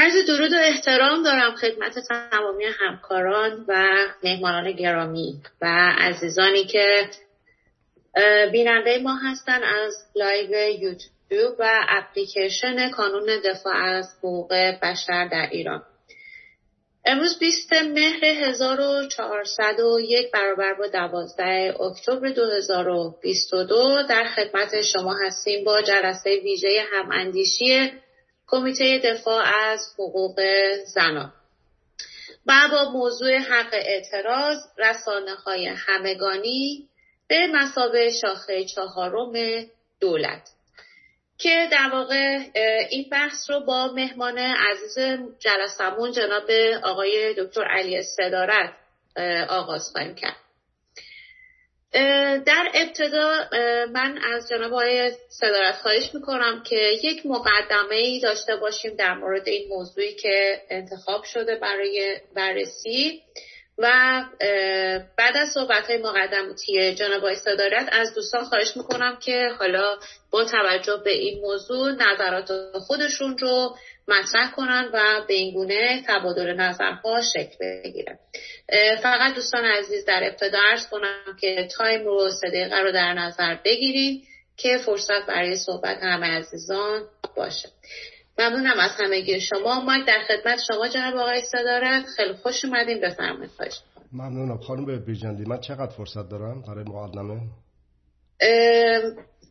[0.00, 3.86] عرض درود و احترام دارم خدمت تمامی همکاران و
[4.24, 5.66] مهمانان گرامی و
[5.98, 7.10] عزیزانی که
[8.52, 14.52] بیننده ما هستن از live یوتیوب و اپلیکیشن کانون دفاع از حقوق
[14.82, 15.82] بشر در ایران.
[17.04, 26.30] امروز 20 مهر 1401 برابر با 12 اکتبر 2022 در خدمت شما هستیم با جلسه
[26.44, 27.90] ویژه هماندیشی
[28.50, 30.40] کمیته دفاع از حقوق
[30.94, 31.32] زنان.
[32.46, 36.88] و با موضوع حق اعتراض رسانه های همگانی
[37.28, 39.32] به مسابه شاخه چهارم
[40.00, 40.48] دولت.
[41.38, 42.38] که در واقع
[42.90, 44.98] این بحث رو با مهمان عزیز
[45.38, 46.50] جلسمون جناب
[46.82, 48.72] آقای دکتر علی صدارت
[49.48, 50.36] آغاز خواهیم کرد.
[52.46, 53.48] در ابتدا
[53.92, 59.48] من از جناب آقای صدارت خواهش می‌کنم که یک مقدمه ای داشته باشیم در مورد
[59.48, 63.22] این موضوعی که انتخاب شده برای بررسی.
[63.82, 64.24] و
[65.18, 69.96] بعد از صحبت های مقدماتی جناب آقای صدارت از دوستان خواهش می‌کنم که حالا
[70.30, 73.76] با توجه به این موضوع نظرات خودشون رو
[74.08, 78.18] مطرح کنن و به این گونه تبادل نظرها شکل بگیره.
[79.02, 83.56] فقط دوستان عزیز در ابتدا ارز کنم که تایم رو سه دقیقه رو در نظر
[83.64, 84.22] بگیریم
[84.56, 87.02] که فرصت برای صحبت همه عزیزان
[87.36, 87.68] باشه.
[88.38, 89.80] ممنونم از همگی شما.
[89.80, 92.04] ما در خدمت شما جناب آقای صدارت.
[92.16, 93.50] خیلی خوش اومدیم بفرمایید.
[93.50, 93.80] خواهش
[94.12, 94.58] ممنونم.
[94.58, 97.40] خانم بیژندی من چقدر فرصت دارم برای مقدمه؟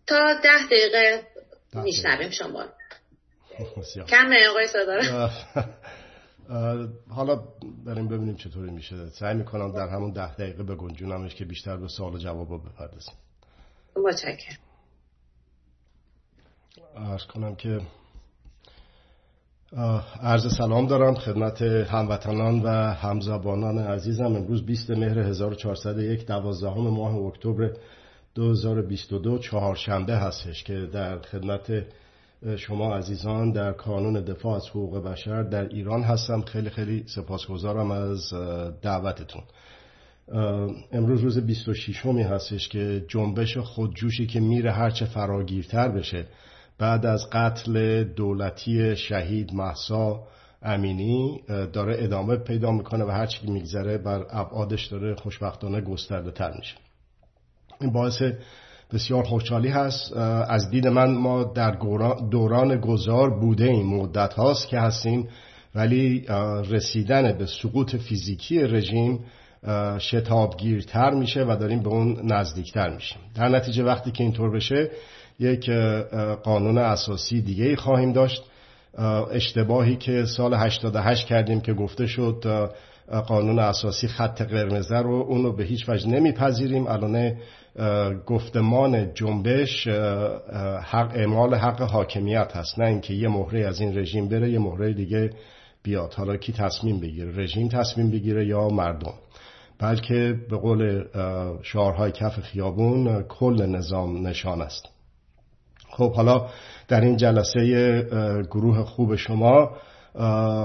[0.08, 1.24] تا ده دقیقه
[1.74, 2.66] میشنویم شما
[4.08, 5.32] کم آقای صدارت
[7.10, 7.44] حالا
[7.86, 9.10] بریم ببینیم چطوری میشه.
[9.10, 13.14] سعی می‌کنم در همون ده دقیقه به گنجونمش که بیشتر به سوال و جواب بپردازیم.
[14.06, 14.58] متشکرم.
[16.96, 17.82] ارز کنم که
[20.22, 24.26] عرض سلام دارم خدمت هموطنان و همزبانان عزیزم.
[24.26, 27.74] امروز 20 مهر 1401 دوازدهم ماه اکتبر
[28.36, 31.86] 2022 چهارشنبه هستش که در خدمت
[32.58, 36.42] شما عزیزان در کانون دفاع از حقوق بشر در ایران هستم.
[36.42, 38.34] خیلی خیلی سپاسگزارم از
[38.82, 39.42] دعوتتون.
[40.92, 46.26] امروز روز 26 می هستش که جنبش خودجوشی که میره هرچه فراگیرتر بشه.
[46.78, 50.24] بعد از قتل دولتی شهید محسا
[50.62, 51.42] امینی
[51.74, 56.76] داره ادامه پیدا می‌کنه و هرچی میگذره بر ابعادش داره خوشبختانه گسترده تر میشه.
[57.82, 58.22] این باعث
[58.94, 60.18] بسیار خوشحالی هست.
[60.48, 61.72] از دید من ما در
[62.32, 65.28] دوران گذار بوده این مدت هاست که هستیم
[65.76, 66.26] ولی
[66.70, 69.20] رسیدن به سقوط فیزیکی رژیم
[70.00, 73.20] شتابگیرتر میشه و داریم به اون نزدیکتر میشیم.
[73.36, 74.90] در نتیجه وقتی که اینطور بشه
[75.40, 75.70] یک
[76.44, 78.44] قانون اساسی دیگه ای خواهیم داشت.
[79.32, 82.70] اشتباهی که سال 88 کردیم که گفته شد
[83.28, 86.88] قانون اساسی خط قرمزه رو اونو به هیچ وجه نمیپذیریم.
[86.88, 87.34] الان
[88.26, 89.88] گفتمان جنبش
[90.84, 92.80] حق اعمال حق حاکمیت هست.
[92.80, 95.30] نه اینکه یه مهره از این رژیم بره یه مهره دیگه
[95.84, 96.14] بیاد.
[96.14, 99.14] حالا کی تصمیم بگیره؟ رژیم تصمیم بگیره یا مردم؟
[99.80, 101.04] بلکه به قول
[101.64, 104.86] شعارهای کف خیابون کل نظام نشان است.
[105.90, 106.48] خب حالا
[106.88, 108.02] در این جلسه
[108.52, 109.72] گروه خوب شما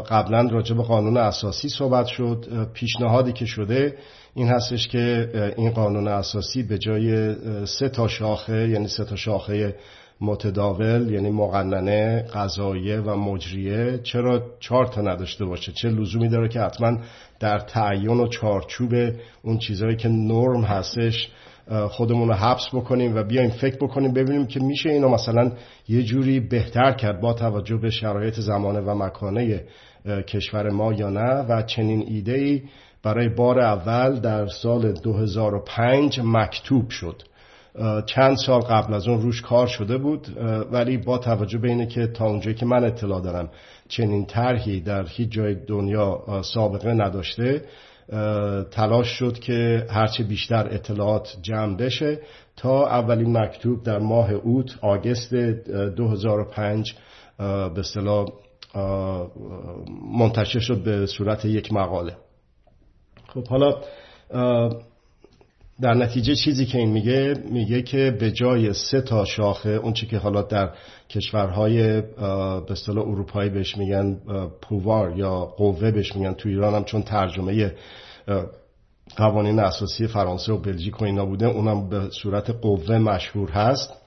[0.09, 2.69] قبلا راجع به قانون اساسی صحبت شد.
[2.73, 3.99] پیشنهادی که شده
[4.35, 7.35] این هستش که این قانون اساسی به جای
[7.67, 9.75] سه تا شاخه یعنی سه تا شاخه
[10.21, 16.61] متداول یعنی مقننه قضاییه و مجریه چرا چهار تا نداشته باشه؟ چه لزومی داره که
[16.61, 16.99] حتما
[17.41, 18.95] در تعین و چارچوب
[19.43, 21.31] اون چیزهایی که نرم هستش
[21.89, 25.53] خودمون رو حبس بکنیم و بیایم فکر بکنیم ببینیم که میشه اینو مثلا
[25.89, 29.65] یه جوری بهتر کرد با توجه به شرایط زمانه و مکانه
[30.07, 32.63] کشور ما یا نه و چنین ایده ای
[33.05, 37.23] برای بار اول در سال 2005 مکتوب شد.
[38.07, 40.29] چند سال قبل از اون روش کار شده بود
[40.73, 43.49] ولی با توجه به اینه که تا اونجایی که من اطلاع دارم
[43.89, 47.63] چنین طرحی در هیچ جای دنیا سابقه نداشته
[48.71, 52.19] تلاش شد که هرچه بیشتر اطلاعات جمع بشه
[52.57, 56.95] تا اولین مکتوب در ماه اوت آگست 2005
[57.39, 58.27] به اصطلاح
[60.19, 62.17] منتشر شد به صورت یک مقاله.
[63.35, 63.81] خب حالا
[65.81, 70.19] در نتیجه چیزی که این میگه میگه که به جای سه تا شاخه اون که
[70.19, 70.71] حالا در
[71.11, 74.17] کشورهای به اصطلاح اروپایی بهش میگن
[74.63, 77.73] پووار یا قوه بهش میگن تو ایران هم چون ترجمه
[79.17, 84.04] قوانین اساسی فرانسه و بلژیک و اینا بوده اونم به صورت قوه مشهور هست.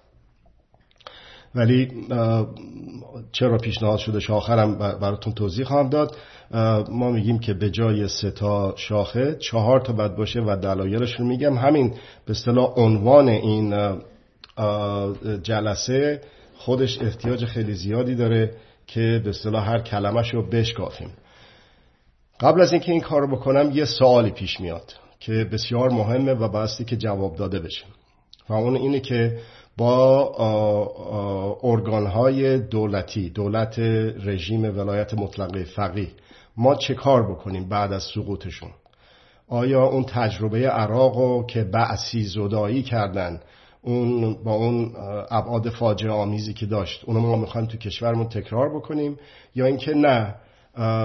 [1.55, 2.07] ولی
[3.31, 6.15] چرا پیشنهاد شده آخرم براتون توضیح خواهم داد.
[6.91, 11.25] ما میگیم که به جای سه تا شاخه چهار تا باید باشه و دلایلش رو
[11.25, 11.57] میگم.
[11.57, 11.89] همین
[12.25, 13.75] به اصطلاح عنوان این
[15.43, 16.21] جلسه
[16.57, 18.51] خودش احتیاج خیلی زیادی داره
[18.87, 21.09] که به اصطلاح هر کلمش رو بشکافیم.
[22.39, 26.47] قبل از اینکه این کار رو بکنم یه سوالی پیش میاد که بسیار مهمه و
[26.47, 27.85] باستی که جواب داده بشه.
[28.49, 29.37] و اون اینه که
[29.77, 33.79] با ارگانهای دولتی دولت
[34.23, 36.07] رژیم ولایت مطلقه فقیه.
[36.57, 38.69] ما چه کار بکنیم بعد از سقوطشون؟
[39.47, 43.39] آیا اون تجربه عراق که بعثی زدایی کردن
[43.81, 44.93] اون با اون
[45.31, 49.17] ابعاد فاجعه آمیزی که داشت اونو ما می‌خوایم تو کشورمون تکرار بکنیم؟
[49.55, 50.35] یا اینکه نه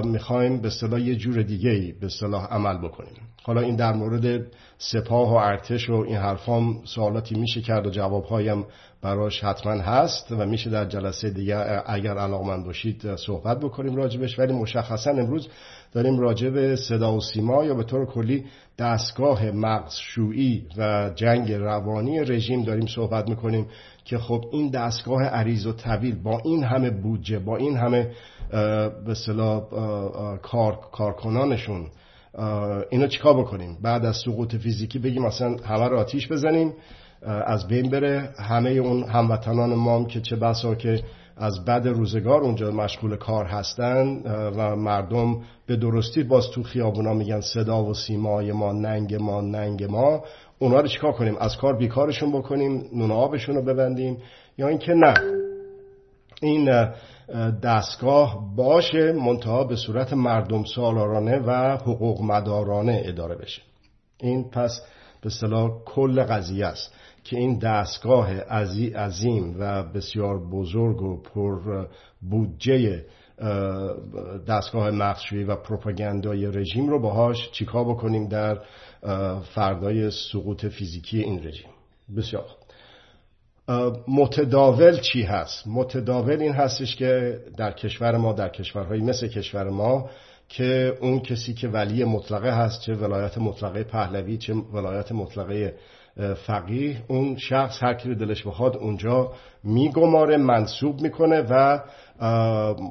[0.05, 4.47] می‌خوایم به صلاح یه جور دیگه ای به صلاح عمل بکنیم؟ حالا این در مورد
[4.91, 8.65] سپاه و ارتش و این حرفام سوالاتی میشه کرد و جوابهایم
[9.03, 14.39] براش حتما هست و میشه در جلسه دیگه اگر علاقمند باشید صحبت بکنیم راجبش.
[14.39, 15.49] ولی مشخصا امروز
[15.93, 18.45] داریم راجب صدا و سیما یا به طور کلی
[18.79, 23.67] دستگاه مغزشویی و جنگ روانی رژیم داریم صحبت می‌کنیم
[24.05, 28.11] که خب این دستگاه عریض و طویل با این همه بودجه با این همه
[29.07, 29.15] به
[30.43, 31.87] کار، کارکنانشون
[32.91, 36.73] اینو چیکار بکنیم؟ بعد از سقوط فیزیکی بگیم مثلا همه رو آتیش بزنیم
[37.27, 38.31] از بین بره.
[38.39, 41.03] همه اون هموطنان مام که چه بسا که
[41.37, 44.23] از بد روزگار اونجا مشغول کار هستن
[44.57, 49.85] و مردم به درستی باز تو خیابونا میگن صدا و سیمای ما ننگ ما ننگ
[49.85, 50.25] ما.
[50.59, 54.17] اونا رو چیکار کنیم؟ از کار بیکارشون بکنیم نون آبشون رو ببندیم.
[54.59, 55.15] یا اینکه نه
[56.43, 56.87] این
[57.63, 63.63] دستگاه باشه منتها به صورت مردم سالارانه و حقوق مدارانه اداره بشه.
[64.21, 64.81] این پس
[65.23, 66.95] به صلاح کل قضیه است
[67.25, 68.41] که این دستگاه
[68.95, 71.87] عظیم و بسیار بزرگ و پر
[72.31, 73.05] بودجه
[74.49, 78.59] دستگاه مخشوی و پروپاگاندای رژیم رو باهاش چیکار بکنیم در
[79.55, 81.71] فردای سقوط فیزیکی این رژیم.
[82.17, 82.45] بسیار
[84.09, 90.11] متداول چی هست؟ متداول این هستش که در کشور ما در کشورهایی مثل کشور ما
[90.49, 95.75] که اون کسی که ولی مطلقه هست چه ولایت مطلقه پهلوی چه ولایت مطلقه
[96.47, 99.33] فقیه اون شخص هر کی دلش بخواد اونجا
[99.65, 101.81] میگماره منصوب می‌کنه و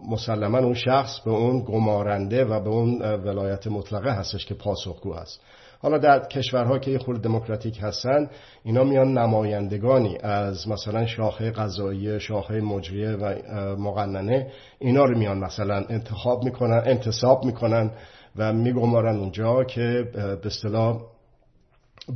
[0.09, 5.41] مسلما اون شخص به اون گمارنده و به اون ولایت مطلقه هستش که پاسخگو هست
[5.81, 8.29] حالا در کشورها که خود دموکراتیک هستن
[8.63, 13.35] اینا میان نمایندگانی از مثلا شاخه قضایی شاخه مجریه و
[13.77, 14.47] مقننه
[14.79, 17.91] اینا رو میان مثلا انتخاب می‌کنن انتصاب می‌کنن
[18.35, 21.01] و میگمارن اونجا که به اصطلاح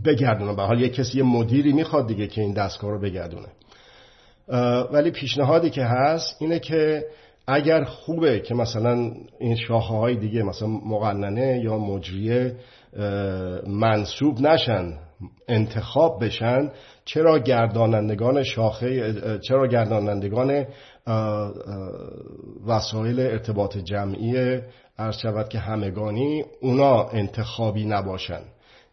[0.05, 0.55] بگردونه.
[0.55, 3.47] به حال یه کسی یه مدیری می‌خواد دیگه که این دستگاه رو بگردونه.
[4.91, 7.05] ولی پیشنهادی که هست اینه که
[7.47, 12.55] اگر خوبه که مثلا این شاخه های دیگه مثلا مقننه یا مجریه
[13.67, 14.93] منصوب نشن
[15.47, 16.71] انتخاب بشن
[17.05, 20.65] چرا گردانندگان شاخه چرا گردانندگان
[22.67, 24.61] وسایل ارتباط جمعی
[24.99, 28.41] عرض شود که همگانی اونا انتخابی نباشن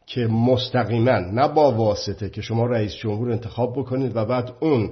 [0.06, 4.90] که مستقیما نه با واسطه که شما رئیس جمهور انتخاب بکنید و بعد اون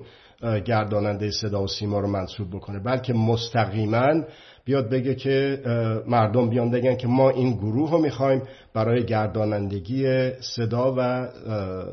[0.64, 4.24] گرداننده صدا و سیما رو منصوب بکنه بلکه مستقیما
[4.70, 5.62] بیاد بگه که
[6.06, 8.42] مردم بیان بگن که ما این گروه رو می‌خوایم
[8.74, 11.28] برای گردانندگی صدا و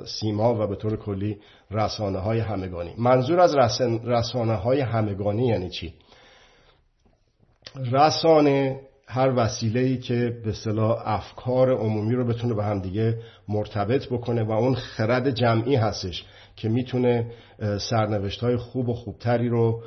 [0.06, 1.38] سیما و به طور کلی
[1.72, 3.56] رسانه های همگانی منظور از
[4.06, 5.94] رسانه های همگانی یعنی چی؟
[7.92, 13.18] رسانه هر وسیله ای که به صلاح افکار عمومی رو بتونه به هم دیگه
[13.48, 16.26] مرتبط بکنه و اون خرد جمعی هستش
[16.58, 17.32] که می‌تونه
[17.90, 19.82] سرنوشت های خوب و خوبتری رو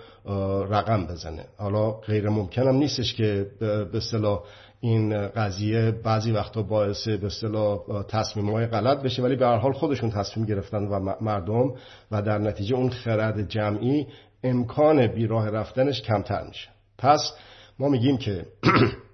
[0.70, 1.44] رقم بزنه.
[1.58, 3.46] حالا غیر ممکنم نیستش که
[3.92, 4.42] به صلاح
[4.80, 9.72] این قضیه بعضی وقتا باعث به اصطلاح تصمیم های غلط بشه ولی به هر حال
[9.72, 11.74] خودشون تصمیم گرفتن و مردم
[12.10, 14.06] و در نتیجه اون خرد جمعی
[14.44, 16.68] امکان بیراه رفتنش کمتر میشه.
[16.98, 17.32] پس
[17.78, 18.46] ما میگیم که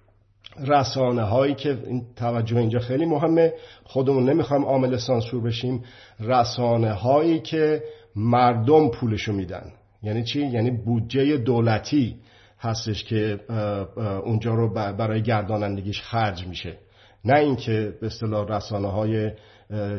[0.59, 3.53] رسانه هایی که این توجه اینجا خیلی مهمه.
[3.85, 5.85] خودمون نمی‌خوایم عامل سانسور بشیم.
[6.21, 7.83] رسانه هایی که
[8.17, 9.73] مردم پولشو میدن.
[10.03, 12.17] یعنی چی؟ یعنی بودجه دولتی
[12.61, 13.41] هستش که
[14.25, 16.79] اونجا رو برای گردانندگیش خرج میشه.
[17.25, 19.31] نه اینکه به اصطلاح رسانه های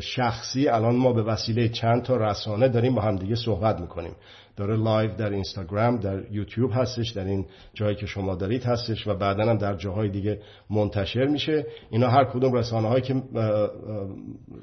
[0.00, 0.68] شخصی.
[0.68, 4.12] الان ما به وسیله چند تا رسانه داریم با همدیگه صحبت می‌کنیم.
[4.58, 9.14] داره live در اینستاگرام در یوتیوب هستش در این جایی که شما دارید هستش و
[9.14, 11.66] بعدا هم در جاهای دیگه منتشر میشه.
[11.90, 13.22] اینا هر کدوم رسانه هایی که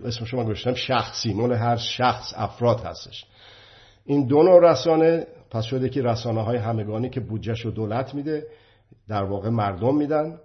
[0.05, 3.25] اسم شما گذاشتم شخصی مال هر شخص افراد هستش.
[4.05, 8.47] این دو نوع رسانه پس شده که رسانه های همگانی که بودجهش رو دولت میده
[9.07, 10.37] در واقع مردم میدن.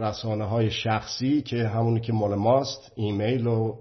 [0.00, 3.74] رسانه های شخصی که همونی که مال ماست ایمیل و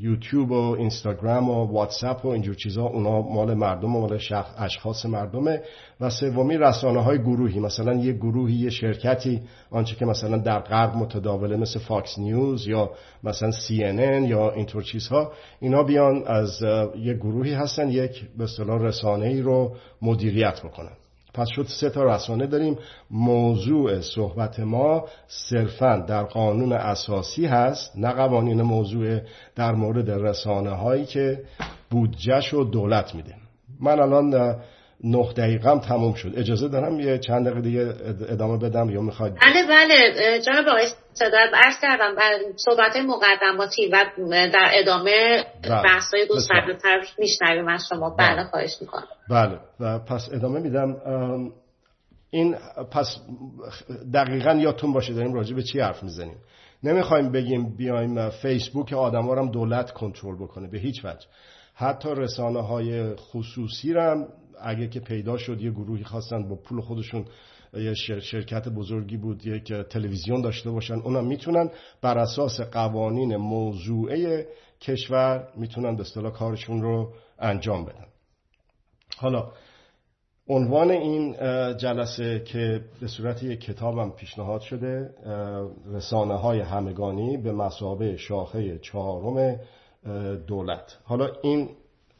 [0.00, 4.20] یوتیوب و اینستاگرام و واتساپ و اینجور چیزها اونا مال مردم و مال
[4.58, 5.62] اشخاص مردمه.
[6.00, 10.96] و سومی رسانه های گروهی مثلا یه گروهی یه شرکتی آنچه که مثلا در غرب
[10.96, 12.90] متداوله مثل فاکس نیوز یا
[13.24, 16.62] مثلا سی یا اینطور چیزها اینا بیان از
[16.98, 20.96] یه گروهی هستن یک به اصطلاح رسانه ای رو مدیریت بکنن
[21.38, 22.78] پس شد سه تا رسانه داریم.
[23.10, 29.20] موضوع صحبت ما صرفا در قانون اساسی هست نه قوانین موضوع
[29.56, 31.44] در مورد رسانه هایی که
[31.90, 33.34] بودجهش و دولت میده.
[33.80, 34.56] من الان
[35.04, 36.32] نه دقیقم تموم شد.
[36.36, 37.94] اجازه دارم یه چند دقیقه دیگه
[38.28, 40.40] ادامه بدم یا می‌خواید؟ بله بله.
[40.40, 42.14] جناب آقای صدات عرض کردم
[42.56, 45.82] صحبت مقدماتی و در ادامه بله.
[45.82, 46.78] بحث های گسترده
[47.18, 48.10] میشنویم از شما.
[48.10, 49.06] بله, بله، خواهش می‌کنم.
[49.30, 49.58] بله.
[49.80, 50.96] و پس ادامه میدم.
[52.30, 52.56] این
[52.92, 53.16] پس
[54.14, 56.36] دقیقا یادتون باشه داریم راجع به چی حرف می‌زنیم.
[56.82, 60.68] نمی‌خوایم بگیم بیایم فیسبوک آدم هم دولت کنترل بکنه.
[60.70, 61.26] به هیچ وجه.
[61.74, 64.26] حتی رسانه های خصوصی هم
[64.62, 67.24] اگه که پیدا شد یه گروهی خواستن با پول خودشون
[67.74, 71.70] یه شرکت بزرگی بود یک تلویزیون داشته باشن اونا می‌تونن
[72.02, 74.46] بر اساس قوانین موضوعه
[74.80, 78.06] کشور می‌تونن به اصطلاح کارشون رو انجام بدن.
[79.16, 79.52] حالا
[80.48, 81.32] عنوان این
[81.76, 85.14] جلسه که به صورت یک کتابم پیشنهاد شده
[85.86, 89.60] رسانه های همگانی به مسابه شاخه چهارم
[90.46, 90.98] دولت.
[91.04, 91.68] حالا این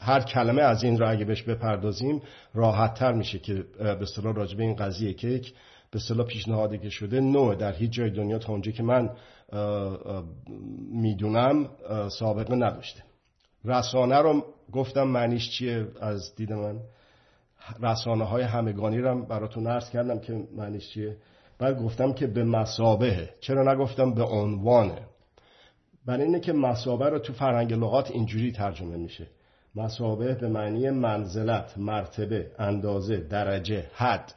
[0.01, 2.23] هر کلمه از این را اگه بهش بپردازیم
[2.55, 5.55] راحت تر میشه که به اصطلاح راجع به این قضیه که یک
[5.91, 9.11] به اصطلاح پیشنهادی که شده نوع در هیچ جای دنیا تا اونجا که من
[10.93, 11.69] می‌دونم
[12.09, 13.03] سابقه نداشته.
[13.65, 16.81] رسانه رو گفتم معنیش چیه از دید من؟
[17.83, 21.17] رسانه های همگانی رو براتون عرض کردم که معنیش چیه.
[21.59, 24.99] بعد گفتم که به مسابه چرا نگفتم به عنوانه؟
[26.07, 29.27] برای اینه که مسابه رو تو فرهنگ لغات اینجوری ترجمه میشه.
[29.75, 34.35] مسابه به معنی منزلت مرتبه اندازه درجه حد.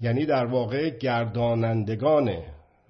[0.00, 2.30] یعنی در واقع گردانندگان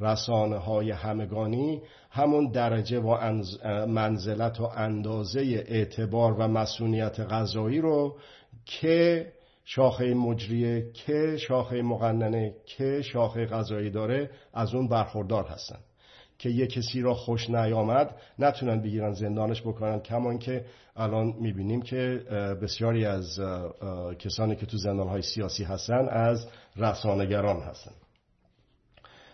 [0.00, 3.43] رسانه های همگانی همون درجه و
[3.87, 8.16] منزلت و اندازه اعتبار و مسئولیت غذایی رو
[8.64, 9.33] که
[9.64, 15.78] شاخه مجریه که شاخه مقننه که شاخه غذایی داره از اون برخوردار هستن.
[16.45, 20.65] که یه کسی را خوش نیامد نتونن بگیرن زندانش بکنن کمان که
[20.97, 22.23] الان می‌بینیم که
[22.63, 23.41] بسیاری از
[24.19, 26.47] کسانی که تو زندانهای سیاسی هستن از
[26.77, 27.91] رسانگران هستن.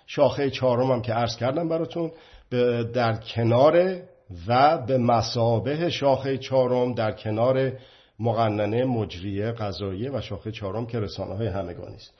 [0.06, 2.10] شاخه چهارم هم که عرض کردم براتون
[2.94, 4.02] در کنار
[4.46, 7.72] و به مسابه شاخه چهارم در کنار
[8.20, 12.14] مقننه مجریه قضاییه و شاخه چهارم که رسانه های همگانی است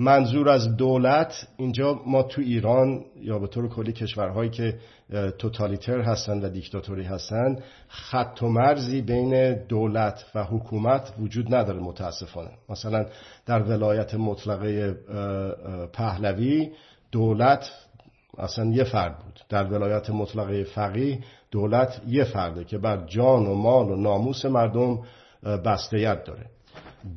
[0.00, 4.78] منظور از دولت اینجا ما تو ایران یا به طور کلی کشورهایی که
[5.38, 12.50] توتالیتر هستند و دیکتاتوری هستند خط و مرزی بین دولت و حکومت وجود نداره متاسفانه.
[12.68, 13.06] مثلا
[13.46, 14.92] در ولایت مطلقه
[15.92, 16.70] پهلوی
[17.12, 17.70] دولت
[18.38, 19.40] اصلا یه فرد بود.
[19.48, 21.18] در ولایت مطلقه فقیه
[21.50, 24.98] دولت یه فرده که بر جان و مال و ناموس مردم
[25.42, 26.46] بستیت داره.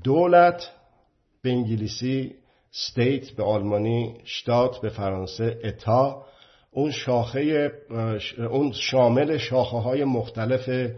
[0.03, 0.71] دولت
[1.41, 2.42] به انگلیسی
[2.75, 6.25] ستیت به آلمانی شتات به فرانسه اتا.
[6.71, 7.71] اون شاخه
[8.49, 10.91] اون شامل شاخه های مختلف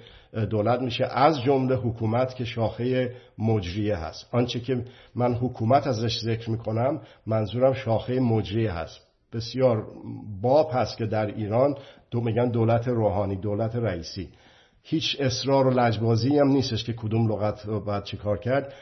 [0.50, 4.30] دولت میشه از جمله حکومت که شاخه مجریه هست.
[4.32, 9.00] آنچه که من حکومت ازش ذکر می‌کنم منظورم شاخه مجریه هست.
[9.34, 9.88] بسیار
[10.42, 11.76] باب هست که در ایران
[12.12, 14.30] دو میگن دولت روحانی دولت رئیسی.
[14.84, 18.74] هیچ اصرار و لجبازی هم نیستش که کدوم لغت باید چیکار کرد.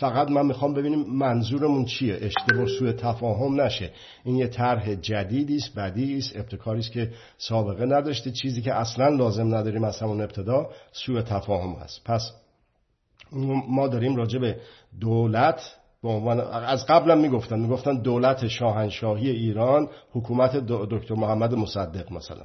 [0.00, 2.18] فقط من می‌خوام ببینیم منظورمون چیه.
[2.20, 3.90] اشتباه سوء تفاهم نشه.
[4.24, 8.30] این یه طرح جدیدی است بدی است ابتکاری است که سابقه نداشته.
[8.30, 12.04] چیزی که اصلا لازم نداریم از همون ابتدا سوء تفاهم هست.
[12.04, 12.32] پس
[13.68, 14.56] ما داریم راجع به
[15.00, 17.60] دولت به عنوان از قبلم می‌گفتن.
[17.60, 22.44] می‌گفتن دولت شاهنشاهی ایران حکومت دکتر محمد مصدق مثلا.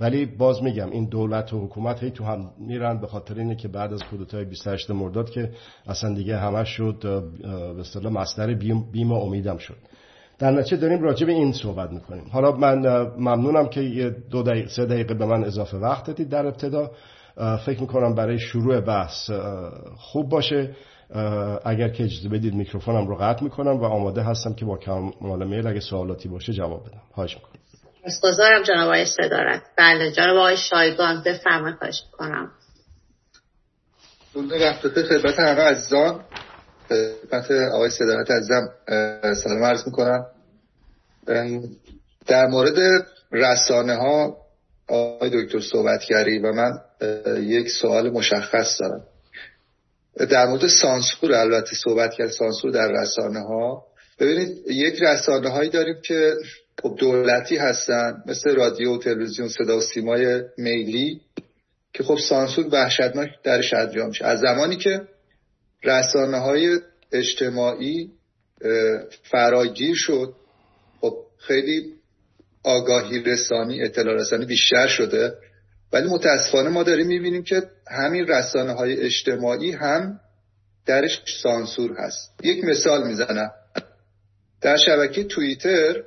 [0.00, 3.68] ولی باز میگم این دولت و حکومت هی تو هم میرن به خاطر اینه که
[3.68, 5.50] بعد از کودتای 28 مرداد که
[5.86, 6.96] اصلا دیگه همش شد
[7.74, 9.76] به اصطلاح مصدر بیم, و امیدم شد.
[10.38, 12.24] در نتیجه داریم راجع به این صحبت می‌کنیم.
[12.30, 12.78] حالا من
[13.18, 16.90] ممنونم که یه دو دقیقه سه دقیقه به من اضافه وقت دادید در ابتدا.
[17.66, 19.30] فکر می‌کنم برای شروع بحث
[19.96, 20.70] خوب باشه.
[21.64, 25.66] اگر که اجازه بدید میکروفونم رو قطع می‌کنم و آماده هستم که با کمال میل
[25.66, 27.02] اگه سوالاتی باشه جواب بدم.
[27.14, 27.67] خواهش می‌کنم.
[28.10, 29.62] سپاسگزارم جناب آقای صدارت.
[29.76, 32.50] بله جناب آقای شایگان بفرمایید خواهش می‌کنم.
[34.34, 36.24] وقت خدمت همه عزیزان.
[36.88, 38.68] خدمت آقای صدارت عزیزم
[39.34, 40.26] سلام عرض می‌کنم.
[42.26, 44.36] در مورد رسانه ها
[44.88, 46.72] آقای دکتر صحبت کردی و من
[47.40, 49.02] یک سوال مشخص دارم.
[50.30, 53.82] در مورد سانسور البته صحبت کرد سانسور در رسانه ها
[54.18, 56.34] ببینید یک رسانه هایی داریم که
[56.82, 61.20] خب دولتی هستن مثل رادیو و تلویزیون صدا و سیمای میلی
[61.92, 64.24] که خب سانسور وحشتناک درش انجام میشه.
[64.24, 65.00] از زمانی که
[65.84, 66.78] رسانه های
[67.12, 68.10] اجتماعی
[69.30, 70.34] فراگیر شد
[71.00, 71.94] خب خیلی
[72.62, 75.34] آگاهی رسانی اطلاع رسانی بیشتر شده.
[75.92, 80.20] ولی متاسفانه ما داریم می‌بینیم که همین رسانه های اجتماعی هم
[80.86, 82.34] درش سانسور هست.
[82.42, 83.50] یک مثال می‌زنم.
[84.60, 86.02] در شبکه توییتر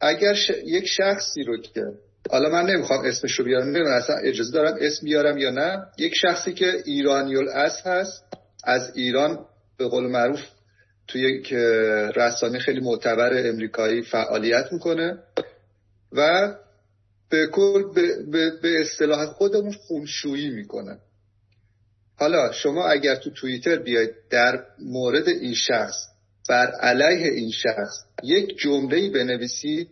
[0.00, 1.82] اگر یک شخصی رو که
[2.30, 5.86] حالا من نمی‌خوام اسمش رو بیارم نمی‌دونم اصلا اجازه دارم اسم بیارم یا نه.
[5.98, 8.24] یک شخصی که ایرانیول اس هست
[8.64, 9.38] از ایران
[9.78, 10.40] به قول معروف
[11.08, 11.52] توی یک
[12.16, 15.18] رسانه خیلی معتبر امریکایی فعالیت می‌کنه
[16.12, 16.54] و
[17.30, 20.98] به کل به, به اصطلاح خودمون خونشویی می‌کنه.
[22.18, 25.94] حالا شما اگر تو توییتر بیاید در مورد این شخص
[26.48, 28.04] بر علیه این شخص.
[28.22, 29.88] یک جمله بنویسید.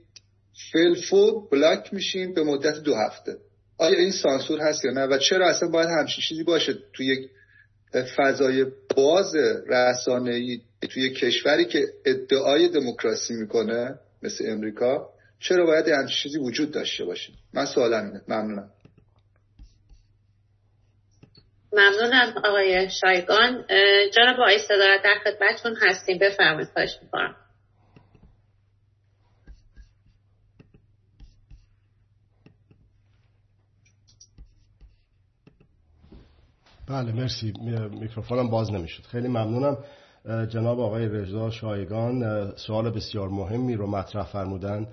[0.73, 3.37] فلفو بلاک میشین به مدت دو هفته.
[3.78, 7.30] آیا این سانسور هست یا نه؟ و چرا اصلا باید همچین چیزی باشه تو یک
[8.16, 9.34] فضای باز
[9.68, 15.08] رسانه‌ای توی کشوری که ادعای دموکراسی می‌کنه مثل امریکا؟
[15.40, 18.20] چرا باید همچین چیزی وجود داشته باشه؟ من سوالم اینه.
[18.28, 18.70] ممنونم.
[21.76, 23.64] ممنونم آقای شایگان.
[24.14, 26.18] جناب آقای صدارت در خدمتتون هستیم.
[26.18, 27.36] بفرمایید خواهش می‌کنم.
[36.88, 37.52] بله مرسی.
[37.90, 39.02] میکروفونم باز نمی‌شد.
[39.02, 39.78] خیلی ممنونم.
[40.48, 44.87] جناب آقای رضا شایگان سوال بسیار مهمی رو مطرح فرمودن.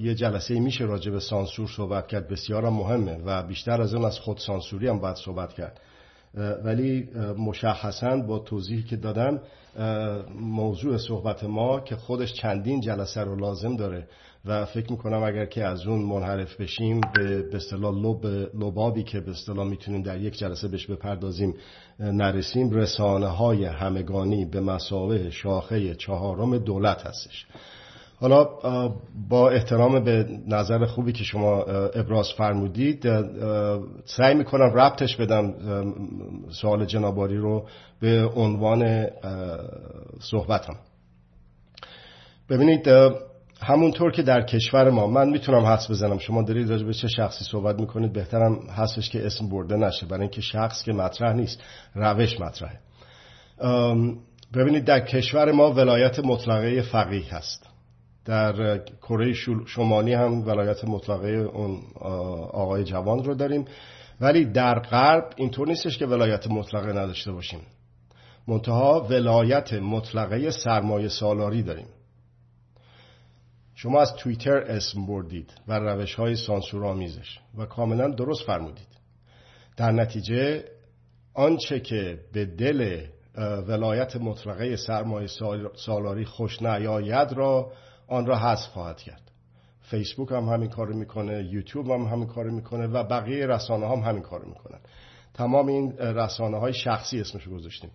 [0.00, 2.28] یه جلسه میشه راجع به سانسور صحبت کرد.
[2.28, 5.80] بسیار مهمه و بیشتر از اون از خود سانسوری هم باید صحبت کرد.
[6.64, 9.40] ولی مشخصا با توضیحی که دادم
[10.40, 14.08] موضوع صحبت ما که خودش چندین جلسه رو لازم داره
[14.44, 19.30] و فکر می‌کنم اگر که از اون منحرف بشیم به اصطلاح لب لبابی که به
[19.30, 21.54] اصطلاح می‌تونیم در یک جلسه بهش بپردازیم
[22.00, 27.46] نرسیم رسانه های همگانی به مسابه شاخه چهارم دولت هستش.
[28.20, 28.48] حالا
[29.28, 31.62] با احترام به نظر خوبی که شما
[31.94, 33.08] ابراز فرمودید
[34.04, 35.54] سعی می‌کنم ربطش بدم
[36.50, 37.68] سوال جناباری رو
[38.00, 39.06] به عنوان
[40.20, 40.76] صحبتم.
[42.50, 42.88] ببینید
[43.60, 47.44] همونطور که در کشور ما من می‌تونم حس بزنم شما دارید راجع به چه شخصی
[47.44, 51.62] صحبت می‌کنید بهترم هستش که اسم برده نشه برای اینکه شخص که مطرح نیست
[51.94, 52.78] روش مطرحه.
[54.54, 57.67] ببینید در کشور ما ولایت مطلقه فقیه هست.
[58.28, 59.32] در کره
[59.66, 61.82] شمالی هم ولایت مطلقه اون
[62.52, 63.64] آقای جوان رو داریم.
[64.20, 67.60] ولی در غرب اینطور نیستش که ولایت مطلقه نداشته باشیم.
[68.48, 71.86] منتها ولایت مطلقه سرمایه سالاری داریم.
[73.74, 78.88] شما از توییتر اسم بردید و روش های سانسور آمیزش و کاملا درست فرمودید.
[79.76, 80.64] در نتیجه
[81.34, 83.00] آنچه که به دل
[83.68, 85.28] ولایت مطلقه سرمایه
[85.76, 87.72] سالاری خوش نیاید را
[88.08, 89.30] آن را حذف خواهد کرد.
[89.80, 94.22] فیسبوک هم همین کارو می‌کنه یوتیوب هم همین کارو می‌کنه و بقیه رسانه هم همین
[94.22, 94.78] کارو می‌کنن.
[95.34, 97.90] تمام این رسانه های شخصی اسمشو گذاشتیم.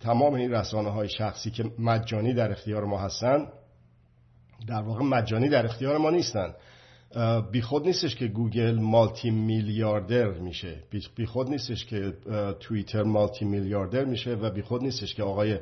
[0.00, 3.46] تمام این رسانه های شخصی که مجانی در اختیار ما هستن
[4.68, 6.54] در واقع مجانی در اختیار ما نیستن.
[7.52, 10.76] بی خود نیستش که گوگل مالتی میلیاردر میشه.
[11.16, 12.12] بی خود نیستش که
[12.60, 15.58] توییتر مالتی میلیاردر میشه و بی خود نیستش که آقای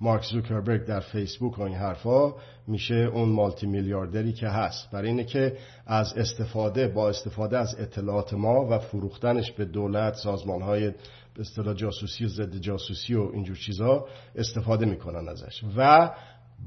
[0.00, 2.34] مارک زوکربرگ در فیسبوک و این حرفا
[2.66, 4.90] میشه اون مالتی میلیاردری که هست.
[4.90, 10.62] برای اینه که از استفاده با استفاده از اطلاعات ما و فروختنش به دولت سازمان
[10.62, 10.92] های
[11.38, 15.64] اصطلاح جاسوسی و ضد جاسوسی و اینجور چیزا استفاده می‌کنن ازش.
[15.76, 16.10] و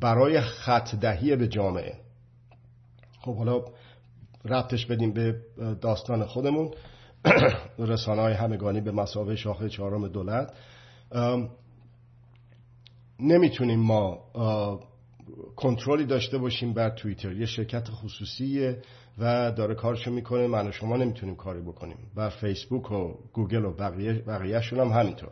[0.02, 1.94] برای خط دهی به جامعه.
[3.22, 3.66] خب حالا
[4.46, 5.36] ربطش بدیم به
[5.82, 6.72] داستان خودمون.
[7.80, 10.54] رسانه های همگانی به مسابقه شاخه چهارم دولت.
[13.20, 14.20] نمی‌تونیم ما
[15.56, 17.32] کنترلی داشته باشیم بر توییتر.
[17.32, 18.82] یه شرکت خصوصیه
[19.18, 20.48] و داره کارشو می‌کنه.
[20.48, 21.98] من و شما نمی‌تونیم کاری بکنیم.
[22.16, 25.32] بر فیسبوک و گوگل و بقیه بقیهشون هم همینطور.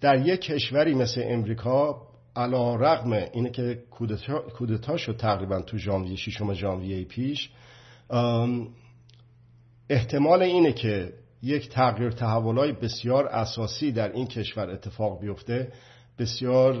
[0.00, 2.02] در یک کشوری مثل امریکا
[2.36, 3.82] علا رقم اینه که
[4.58, 7.50] کودتا شد تقریبا تو ژانویه ششم ژانویه پیش
[9.90, 11.12] احتمال اینه که
[11.42, 15.72] یک تغییر تحولای بسیار اساسی در این کشور اتفاق بیفته.
[16.18, 16.74] بسیار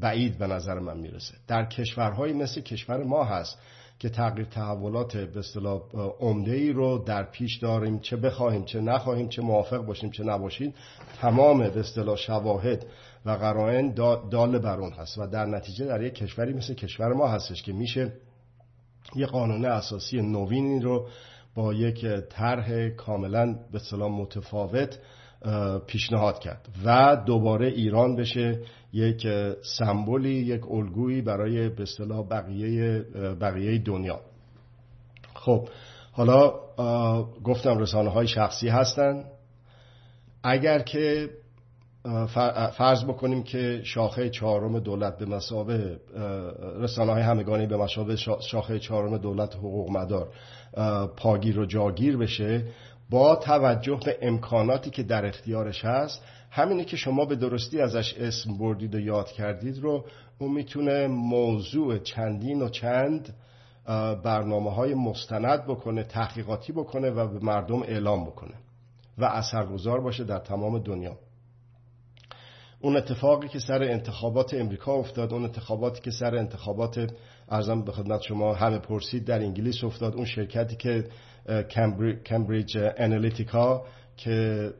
[0.00, 1.34] بعید به نظر من می‌رسه.
[1.48, 3.58] در کشورهایی مثل کشور ما هست
[3.98, 5.80] که تغییر تحولات به اصطلاح
[6.20, 10.74] عمده ای رو در پیش داریم چه بخواهیم چه نخواهیم چه موافق باشیم چه نباشیم
[11.20, 12.86] تمام به اصطلاح شواهد
[13.24, 13.94] و قرائن
[14.30, 15.18] دال بر اون هست.
[15.18, 18.12] و در نتیجه در یک کشوری مثل کشور ما هستش که میشه
[19.16, 21.08] یه قانون اساسی نوینی رو
[21.54, 24.98] با یک طرح کاملا به اصطلاح متفاوت
[25.86, 28.60] پیشنهاد کرد و دوباره ایران بشه
[28.92, 29.26] یک
[29.78, 33.04] سمبولی یک الگویی برای به اصطلاح بقیه
[33.40, 34.20] بقیه دنیا.
[35.34, 35.68] خب
[36.12, 36.52] حالا
[37.44, 39.24] گفتم رسانه های شخصی هستن.
[40.42, 41.30] اگر که
[42.76, 46.00] فرض بکنیم که شاخه چهارم دولت به مسابه
[46.80, 48.16] رسانه های همگانی به مسابه
[48.50, 50.28] شاخه چهارم دولت حقوق مدار
[51.16, 52.64] پاگیر و جاگیر بشه
[53.14, 58.58] با توجه به امکاناتی که در اختیارش هست همینی که شما به درستی ازش اسم
[58.58, 60.04] بردید و یاد کردید رو
[60.38, 63.34] اون می‌تونه موضوع چندین و چند
[64.24, 68.54] برنامه های مستند بکنه تحقیقاتی بکنه و به مردم اعلام بکنه
[69.18, 71.18] و اثرگذار باشه در تمام دنیا.
[72.80, 77.12] اون اتفاقی که سر انتخابات امریکا افتاد اون اتفاقاتی که سر انتخابات
[77.48, 80.14] ارزم به خدمت شما همه پرسید در انگلیس افتاد.
[80.14, 81.04] اون شرکتی که
[82.24, 83.84] کمبریج انالیتیکا
[84.16, 84.70] که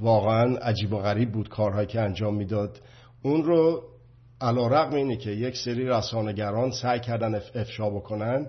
[0.00, 2.80] واقعا عجیب و غریب بود کارهایی که انجام می‌داد.
[3.22, 3.82] اون رو
[4.40, 8.48] علا رقم اینه که یک سری رسانگران سعی کردن افشا بکنن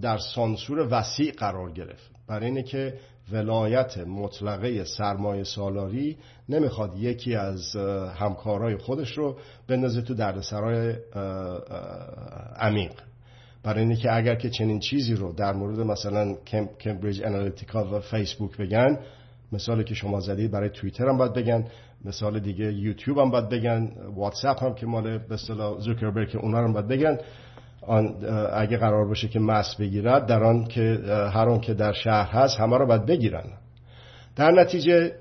[0.00, 2.10] در سانسور وسیع قرار گرفت.
[2.28, 2.94] برای اینه که
[3.32, 6.16] ولایت مطلقه سرمایه سالاری
[6.48, 7.76] نمی‌خواد یکی از
[8.16, 9.36] همکارای خودش رو
[9.68, 10.94] بندازه تو دردسرای
[12.56, 12.92] عمیق.
[13.62, 16.34] برای اینه که اگر که چنین چیزی رو در مورد مثلا
[16.78, 18.98] کمبریج انالیتیکا و فیسبوک بگن
[19.52, 21.64] مثالی که شما زدید برای توییتر هم باید بگن
[22.04, 26.72] مثال دیگه یوتیوب هم باید بگن واتساپ هم که مال به اصطلاح زوکربرگ اونا هم
[26.72, 27.18] باید بگن.
[28.52, 32.60] اگه قرار باشه که مس بگیرد در آن که هر آن که در شهر هست
[32.60, 33.44] همه رو باید بگیرن.
[34.36, 35.12] در نتیجه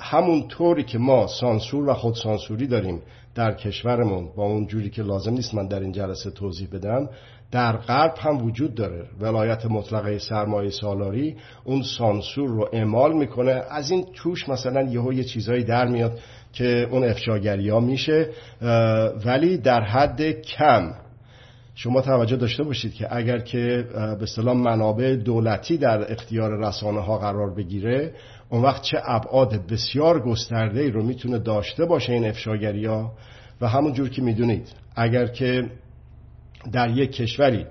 [0.00, 3.02] همون طوری که ما سانسور و خود سانسوری داریم
[3.34, 7.08] در کشورمون با اون جوری که لازم نیست من در این جلسه توضیح بدم
[7.50, 9.04] در غرب هم وجود داره.
[9.20, 13.62] ولایت مطلقه سرمایه سالاری اون سانسور رو اعمال می‌کنه.
[13.70, 16.18] از این توش مثلا یهو یه چیزایی در میاد
[16.52, 18.30] که اون افشاگری ها میشه
[19.24, 20.92] ولی در حد کم.
[21.80, 27.18] شما توجه داشته باشید که اگر که به اصطلاح منابع دولتی در اختیار رسانه ها
[27.18, 28.12] قرار بگیره
[28.48, 33.12] اون وقت چه ابعاد بسیار گسترده ای رو می‌تونه داشته باشه این افشاگری ها
[33.60, 35.70] و همون جور که می‌دونید اگر که
[36.72, 37.66] در یک کشوری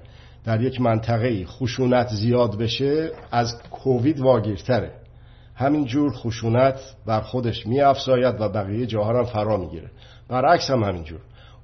[0.46, 4.92] در یک منطقه خشونت زیاد بشه از کووید واگیرتره.
[5.56, 9.90] همین جور خشونت بر خودش می افزاید و بقیه جاها هم فرا می‌گیره.
[10.30, 11.20] برعکس هم همین جور.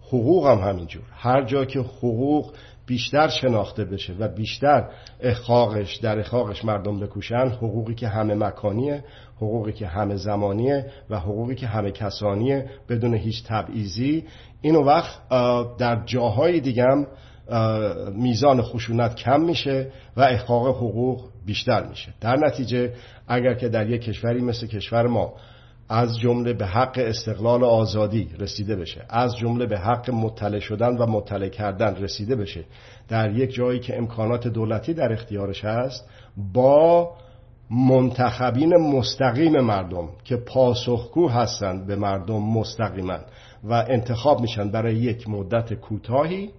[0.08, 1.04] حقوق هم همینجور.
[1.12, 2.54] هر جا که حقوق
[2.86, 4.89] بیشتر شناخته بشه و بیشتر
[5.20, 9.04] احقاقش در احقاقش مردم بکوشن حقوقی که همه مکانیه
[9.36, 14.26] حقوقی که همه زمانیه و حقوقی که همه کسانیه بدون هیچ تبعیضی
[14.62, 15.30] اینو وقت
[15.78, 17.06] در جاهای دیگم
[18.16, 22.13] میزان خشونت کم میشه و احقاق حقوق بیشتر میشه.
[22.22, 22.94] در نتیجه
[23.28, 25.34] اگر که در یک کشوری مثل کشور ما
[25.89, 31.06] از جمله به حق استقلال آزادی رسیده بشه از جمله به حق مطلع شدن و
[31.06, 32.63] مطلع کردن رسیده بشه.
[33.10, 36.10] در یک جایی که امکانات دولتی در اختیارش هست
[36.54, 37.12] با
[37.72, 43.17] منتخبین مستقیم مردم که پاسخگو هستند به مردم مستقیما
[43.63, 46.50] و انتخاب میشن برای یک مدت کوتاهی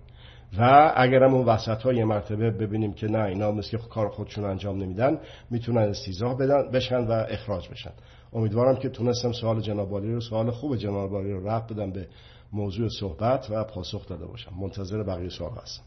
[0.58, 5.18] و اگرم اون وسط های مرتبه ببینیم که نه اینا مثل کار خودشون انجام نمیدن
[5.50, 7.92] می‌تونن استیزاه بدن بشن و اخراج بشن.
[8.34, 12.06] امیدوارم که تونستم سوال جنابالی رو سوال خوب جنابالی رو رفت بدم به
[12.52, 14.52] موضوع صحبت و پاسخ داده باشم.
[14.60, 15.82] منتظر بقیه سوال هستم.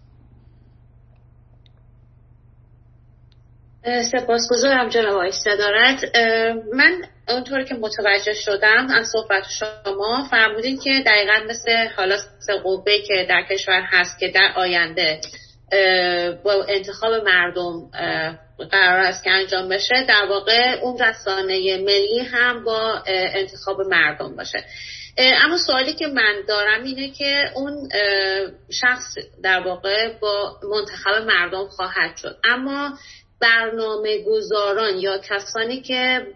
[4.12, 6.04] سپاسگزارم جناب آقای صدارت.
[6.74, 12.18] من اونطور که متوجه شدم از صحبت شما فرمودین که دقیقا مثل حالا
[12.64, 15.22] قوه که در کشور هست که در آینده
[16.44, 17.90] با انتخاب مردم
[18.72, 20.06] قرار است که انجام بشه.
[20.08, 24.66] در واقع اون رسانه ملی هم با انتخاب مردم باشه.
[25.18, 27.90] اما سوالی که من دارم اینه که اون
[28.72, 32.38] شخص در واقع با منتخب مردم خواهد شد.
[32.44, 32.98] اما
[33.42, 36.28] برنامه گذاران یا کسانی که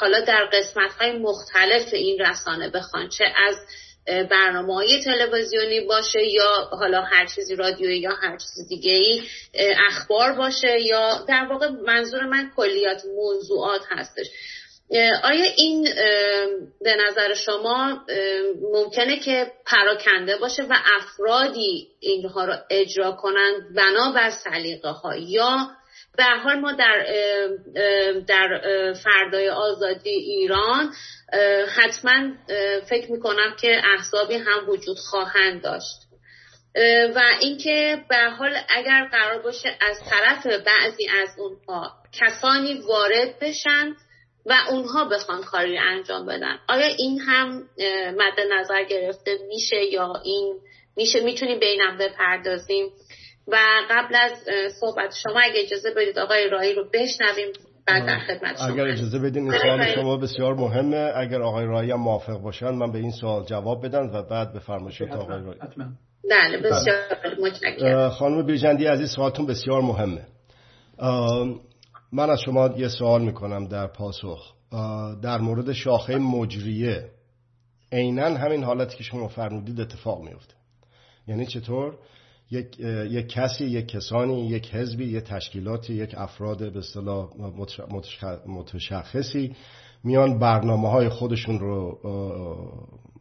[0.00, 3.56] حالا در قسمت های مختلف این رسانه بخوان چه از
[4.06, 9.22] برنامه های تلویزیونی باشه یا حالا هر چیزی رادیویی یا هر چیز دیگه ای
[9.88, 14.26] اخبار باشه یا در واقع منظور من کلیات موضوعات هستش.
[15.24, 15.82] آیا این
[16.80, 18.00] به نظر شما
[18.72, 25.70] ممکنه که پراکنده باشه و افرادی اینها رو اجرا کنند بنابر سلیقه ها یا
[26.16, 27.06] به حال ما در
[28.26, 28.60] در
[29.04, 30.92] فردای آزادی ایران
[31.76, 32.32] حتما
[32.88, 35.96] فکر می‌کنم که احزابی هم وجود خواهند داشت.
[37.14, 43.96] و اینکه به حال اگر قرار باشه از طرف بعضی از اونها کسانی وارد بشن
[44.46, 46.58] و اونها بخوان کاری انجام بدن.
[46.68, 47.68] آیا این هم
[48.16, 50.60] مد نظر گرفته میشه یا این
[50.96, 52.92] میشه؟ می‌تونیم به اینم بپردازیم.
[53.48, 53.56] و
[53.90, 54.32] قبل از
[54.80, 57.52] صحبت شما اگه اجازه بدید آقای رایی رو بشنویم
[57.86, 61.12] بعد در خدمت شما اگر اجازه بدین این سوال شما بسیار مهمه.
[61.16, 64.58] اگر آقای رایی هم موافق باشن من به این سوال جواب بدن و بعد به
[64.58, 65.60] فرمایشات آقای رایی
[66.30, 66.96] بله بسیار
[67.40, 68.08] متشکرم.
[68.08, 70.26] خانم بیرجندی عزیز سوالتون بسیار مهمه.
[72.12, 74.54] من از شما یه سوال می‌کنم در پاسخ.
[75.22, 77.10] در مورد شاخه مجریه
[77.92, 80.54] عینا همین حالتی که شما فرمودید اتفاق میفته
[81.28, 81.98] یعنی چطور؟
[82.50, 82.80] یک،,
[83.10, 87.28] یک کسی یک کسانی یک حزبی یک تشکیلاتی یک افراد به اصطلاح
[88.46, 89.56] متشخصی
[90.04, 91.98] میان برنامه های خودشون رو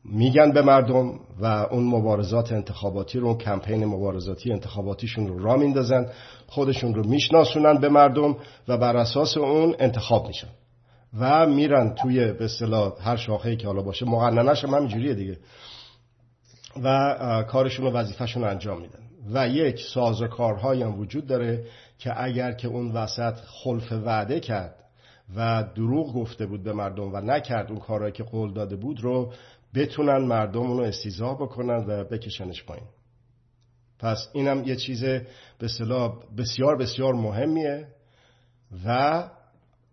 [0.05, 6.05] میگن به مردم و اون مبارزات انتخاباتی رو اون کمپین مبارزاتی انتخاباتیشون رو را میندازن
[6.47, 10.47] خودشون رو میشناسونن به مردم و بر اساس اون انتخاب میشن
[11.19, 14.05] و میرن توی به اصطلاح هر شاخه‌ای که حالا باشه.
[14.05, 15.37] مقننش هم همینجوریه دیگه.
[16.83, 19.02] و کارشون و وظیفهشون انجام میدن.
[19.31, 21.65] و یک سازوکارهایی هم وجود داره
[21.99, 24.75] که اگر که اون وسط خلف وعده کرد
[25.35, 29.33] و دروغ گفته بود به مردم و نکرد اون کارهایی که قول داده بود رو
[29.75, 32.87] بتونن مردم اونو استیزا بکنن و بکشنش پایین.
[33.99, 35.03] پس اینم یه چیز
[35.59, 35.69] به
[36.37, 37.87] بسیار بسیار مهمیه
[38.85, 39.23] و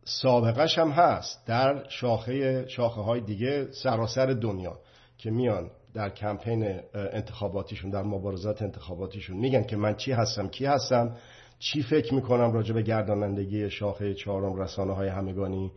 [0.04, 4.78] سابقش هم هست در شاخه شاخه های دیگه سراسر دنیا
[5.18, 11.16] که میان در کمپین انتخاباتیشون در مبارزات انتخاباتیشون میگن که من چی هستم کی هستم
[11.58, 15.72] چی فکر می‌کنم راجع به گردانندگی شاخه چهارم رسانه های همگانی.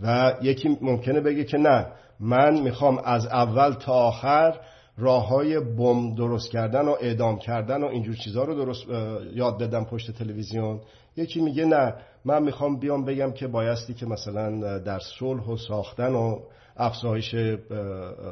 [0.00, 1.86] و یکی ممکنه بگه که نه
[2.20, 4.60] من می‌خوام از اول تا آخر
[4.98, 8.86] راه های بم درست کردن و اعدام کردن و اینجور چیزها رو درست
[9.34, 10.80] یاد بدم پشت تلویزیون.
[11.16, 16.12] یکی میگه نه من می‌خوام بیام بگم که بایستی که مثلا در صلح و ساختن
[16.14, 16.38] و
[16.76, 17.34] افزایش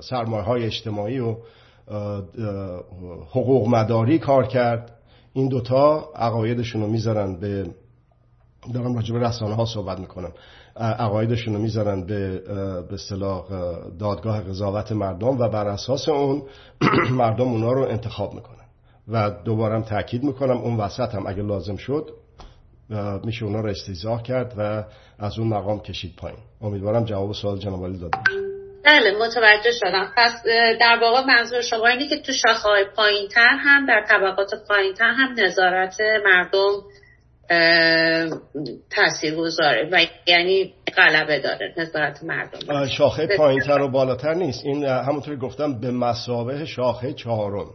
[0.00, 1.36] سرمایه های اجتماعی و
[3.30, 4.90] حقوق مداری کار کرد.
[5.32, 7.66] این دوتا عقایدشون رو می‌ذارن به
[8.74, 10.32] دارم راجع به رسانه ها صحبت می‌کنم.
[10.76, 12.38] عقایدشون رو می‌ذارن به
[12.88, 13.44] به اصطلاح
[13.98, 16.42] دادگاه قضاوت مردم و بر اساس اون
[17.10, 18.64] مردم اونا رو انتخاب می‌کنن.
[19.08, 22.10] و دوبارم تاکید می‌کنم اون وسط هم اگه لازم شد
[23.24, 24.84] میشه اونا رو استیزاه کرد و
[25.18, 26.38] از اون مقام کشید پایین.
[26.60, 28.18] امیدوارم جواب سوال جناب علی داده
[28.84, 30.12] بله متوجه شدم.
[30.16, 30.42] پس
[30.80, 34.94] در واقع منظور شما اینه که تو شاخه های پایین تر هم در طبقات پایین
[34.94, 36.82] تر هم نظارت مردم
[38.90, 42.86] تاثیر گذاره و یعنی غلبه داره نظارت مردم.
[42.86, 44.64] شاخه پایین تر و بالاتر نیست.
[44.64, 47.70] این همونطوری گفتم به مسابه شاخه چهارم.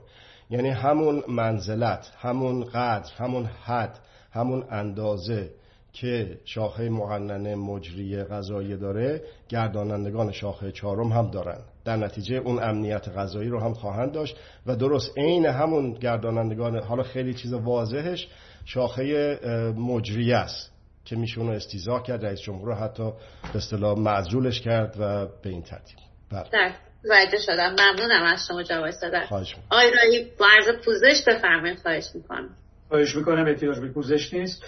[0.50, 4.00] یعنی همون منزلت همون قدر همون حد
[4.32, 5.50] همون اندازه
[5.94, 11.62] که شاخه مقننه مجری غذایی داره گردانندگان شاخه چهارم هم دارن.
[11.86, 17.04] در نتیجه اون امنیت غذایی رو هم خواهند داشت و درست عین همون گردانندگان حالا
[17.04, 18.28] خیلی چیز واضحش
[18.66, 19.36] شاخه
[19.78, 20.72] مجری است
[21.06, 23.12] که میشه اونو استیزا کرد رئیس جمهور حتی
[23.54, 25.98] به اصطلاح معزولش کرد و به این ترتیب.
[26.32, 26.74] بله.
[27.10, 27.70] وعده شدم.
[27.70, 29.24] ممنونم از شما جواب دادن.
[29.70, 31.80] آقای رایی با عرض پوزش بفرمایید.
[31.80, 32.50] خواهش می‌کنم.
[32.90, 34.64] خواهش می‌کنم احتیاج به پوزش نیست.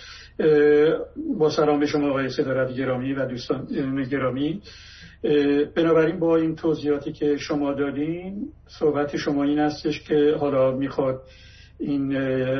[1.38, 3.68] با سلام به شما آقای صدارت گرامی و دوستان
[4.12, 4.62] گرامی.
[5.76, 11.22] بنابراین با این توضیحاتی که شما دادین صحبت شما این هستش که حالا می‌خواد
[11.80, 12.12] این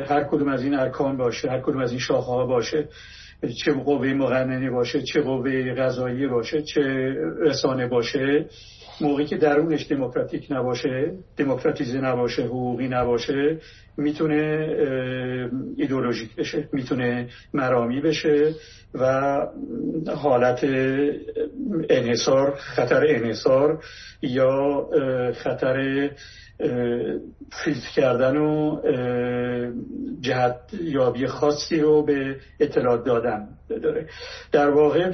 [0.02, 2.88] هر کدوم از این ارکان باشه هر کدوم از این شاخه ها باشه
[3.64, 6.82] چه قوه مقننه باشه چه قوه غذایی باشه چه
[7.40, 8.46] رسانه باشه.
[9.02, 13.58] موقعی که درونش دموکراتیک نباشه دموکراتیزه نباشه حقوقی نباشه
[13.98, 14.70] می‌تونه
[15.78, 18.54] ایدولوژیک بشه می‌تونه مرامی بشه
[18.94, 19.38] و
[20.16, 20.64] حالت
[21.90, 23.84] انحصار خطر انحصار
[24.22, 24.88] یا
[25.34, 26.10] خطر
[27.52, 28.82] فیلتر کردن و
[30.22, 34.08] جهت یابی خاصی رو به اطلاع دادن داره.
[34.52, 35.12] در واقع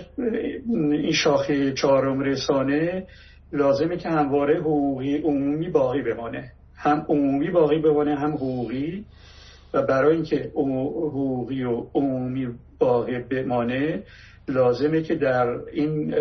[0.57, 3.07] این شاخه چهارم رسانه
[3.53, 6.51] لازمه که همواره حقوقی عمومی باقی بمانه.
[6.75, 9.05] هم عمومی باقی بمانه هم حقوقی.
[9.73, 12.47] و برای اینکه حقوقی و عمومی
[12.79, 14.03] باقی بمانه
[14.47, 16.13] لازمه که در این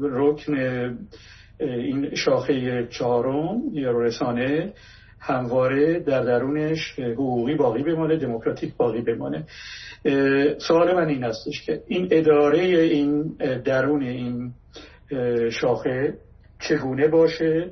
[0.00, 0.54] رکن
[1.60, 4.72] این شاخه چهارم یا رسانه
[5.20, 9.44] همواره در درونش حقوقی باقی بمانه دموکراتیک باقی بمانه.
[10.58, 14.52] سوال من این هستش که این اداره این درون این
[15.50, 16.14] شاخه
[16.58, 17.70] چگونه باشه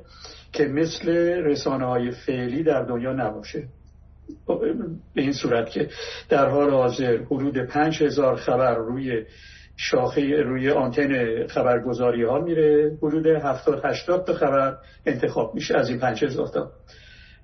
[0.52, 1.08] که مثل
[1.44, 3.68] رسانه های فعلی در دنیا نباشه؟
[5.14, 5.88] به این صورت که
[6.28, 9.24] در حال حاضر حدود پنج هزار خبر روی
[9.76, 15.98] شاخه روی آنتن خبرگزاری ها میره حدود هفتاد هشتاد تا خبر انتخاب میشه از این
[15.98, 16.70] پنج هزار تا.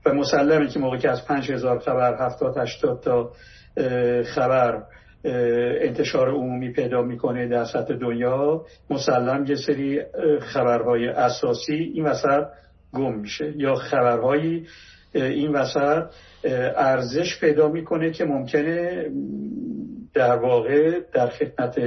[0.07, 3.33] و مسلمه که موقعی که از پنج هزار خبر هفتاد هشتاد تا
[4.24, 4.83] خبر
[5.25, 8.65] انتشار عمومی پیدا می‌کنه در سطح دنیا.
[8.91, 10.01] مسلم یه سری
[10.41, 12.45] خبرهای اساسی این وسط
[12.95, 13.55] گم میشه.
[13.57, 14.67] یا خبرهایی
[15.15, 16.05] این وسط
[16.77, 19.07] ارزش پیدا می‌کنه که ممکنه
[20.15, 21.81] در واقع در خدمت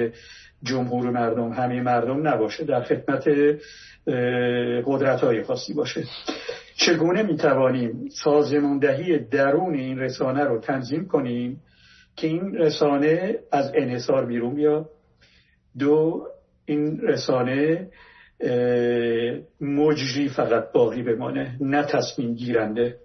[0.64, 3.28] جمهور مردم همه مردم نباشه در خدمت
[4.86, 6.04] قدرت های خاصی باشه.
[6.76, 11.62] چگونه می‌توانیم سازماندهی درون این رسانه رو تنظیم کنیم؟
[12.16, 14.90] که این رسانه از انحصار بیرون بیاد.
[15.80, 16.28] دو
[16.66, 17.88] این رسانه
[19.62, 22.96] مجری فقط باقی بمانه نه تصمیم گیرنده.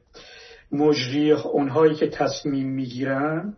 [0.73, 3.57] مجری اونهایی که تصمیم می‌گیرن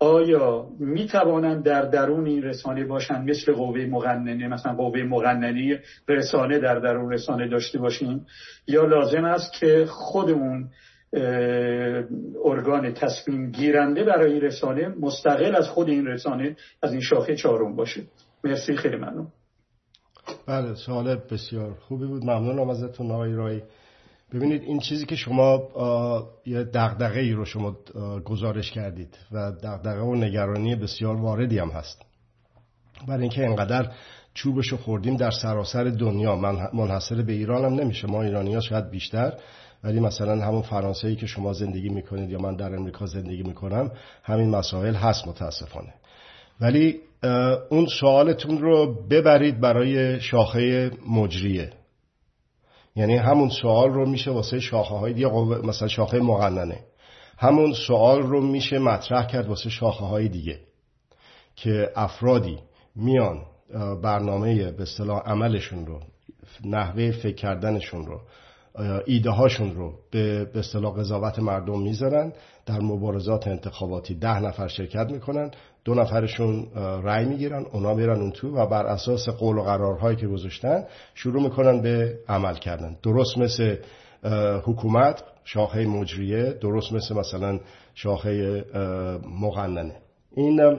[0.00, 6.58] آیا می توانند در درون این رسانه باشند؟ مثل قوه مغننه مثلا قوه مغننی رسانه
[6.58, 8.26] در درون رسانه داشته باشیم.
[8.66, 10.68] یا لازم است که خودمون
[12.44, 18.02] ارگان تصمیم گیرنده برای رسانه مستقل از خود این رسانه از این شاخه چهارم باشه.
[18.44, 19.28] مرسی خیلی ممنون.
[20.46, 22.24] بله سوال بسیار خوبی بود.
[22.24, 23.62] ممنونم ازتون آقای رای.
[24.32, 25.62] ببینید این چیزی که شما
[26.46, 27.76] یه دغدغه ای رو شما
[28.24, 32.02] گزارش کردید و دغدغه و نگرانی بسیار واردی هم هست.
[33.08, 33.90] برای اینکه اینقدر
[34.34, 36.36] چوبشو خوردیم در سراسر دنیا.
[36.72, 38.06] منحصر به ایران هم نمیشه.
[38.06, 39.32] ما ایرانی ها شاید بیشتر.
[39.84, 43.90] ولی مثلا همون فرانسه که شما زندگی می‌کنید یا من در امریکا زندگی می‌کنم
[44.22, 45.94] همین مسائل هست متاسفانه.
[46.60, 47.00] ولی
[47.70, 51.70] اون سوالتون رو ببرید برای شاخه مجریه.
[52.96, 55.28] یعنی همون سوال رو میشه واسه شاخه های دیگه
[55.64, 56.80] مثلا شاخه مقننه.
[57.38, 60.60] همون سوال رو میشه مطرح کرد واسه شاخه های دیگه
[61.56, 62.58] که افرادی
[62.96, 63.42] میان
[64.02, 66.00] برنامه به اصطلاح عملشون رو
[66.64, 68.20] نحوه فکر کردنشون رو
[69.06, 72.32] ایده هاشون رو به اصطلاح قضاوت مردم می‌ذارن.
[72.66, 75.50] در مبارزات انتخاباتی ده نفر شرکت می‌کنن.
[75.84, 80.26] دو نفرشون رأی می‌گیرن اونا میرن اون تو و بر اساس قول و قرارهایی که
[80.26, 82.96] گذاشتن شروع می‌کنن به عمل کردن.
[83.02, 83.76] درست مثل
[84.64, 87.60] حکومت شاخه مجریه درست مثل مثلا
[87.94, 88.64] شاخه
[89.40, 89.96] مقننه
[90.34, 90.78] این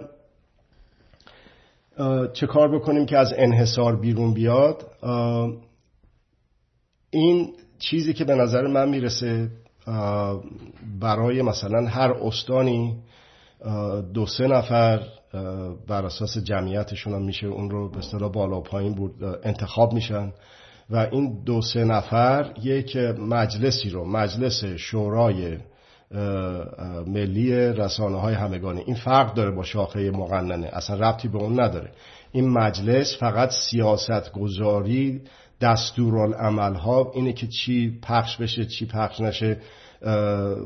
[2.33, 4.85] چه کار بکنیم که از انحصار بیرون بیاد؟
[7.09, 9.49] این چیزی که به نظر من می‌رسه
[10.99, 12.97] برای مثلا هر استانی
[14.13, 15.03] دو سه نفر
[15.87, 20.31] بر اساس جمعیتشون هم میشه اون رو به اصطلاح بالا پایین بود انتخاب میشن.
[20.89, 25.57] و این دو سه نفر یک مجلسی رو مجلس شورای
[27.07, 31.91] ملی رسانه های همگانی این فرق داره با شاخه مقننه اصلا ربطی به اون نداره.
[32.31, 35.21] این مجلس فقط سیاست گذاری
[35.61, 39.57] دستورالعمل ها اینه که چی پخش بشه چی پخش نشه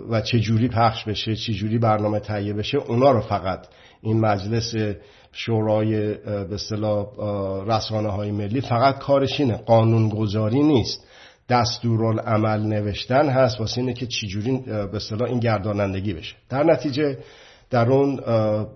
[0.09, 3.67] و چه جوری پخش بشه چه جوری برنامه تهیه بشه اونا رو فقط
[4.01, 4.75] این مجلس
[5.31, 7.05] شورای به اصطلاح
[7.67, 11.07] رسانه های ملی فقط کارش اینه قانون گذاری نیست.
[11.49, 16.35] دستورالعمل نوشتن هست واسه اینه که چجوری به اصطلاح این گردانندگی بشه.
[16.49, 17.17] در نتیجه
[17.69, 18.15] در اون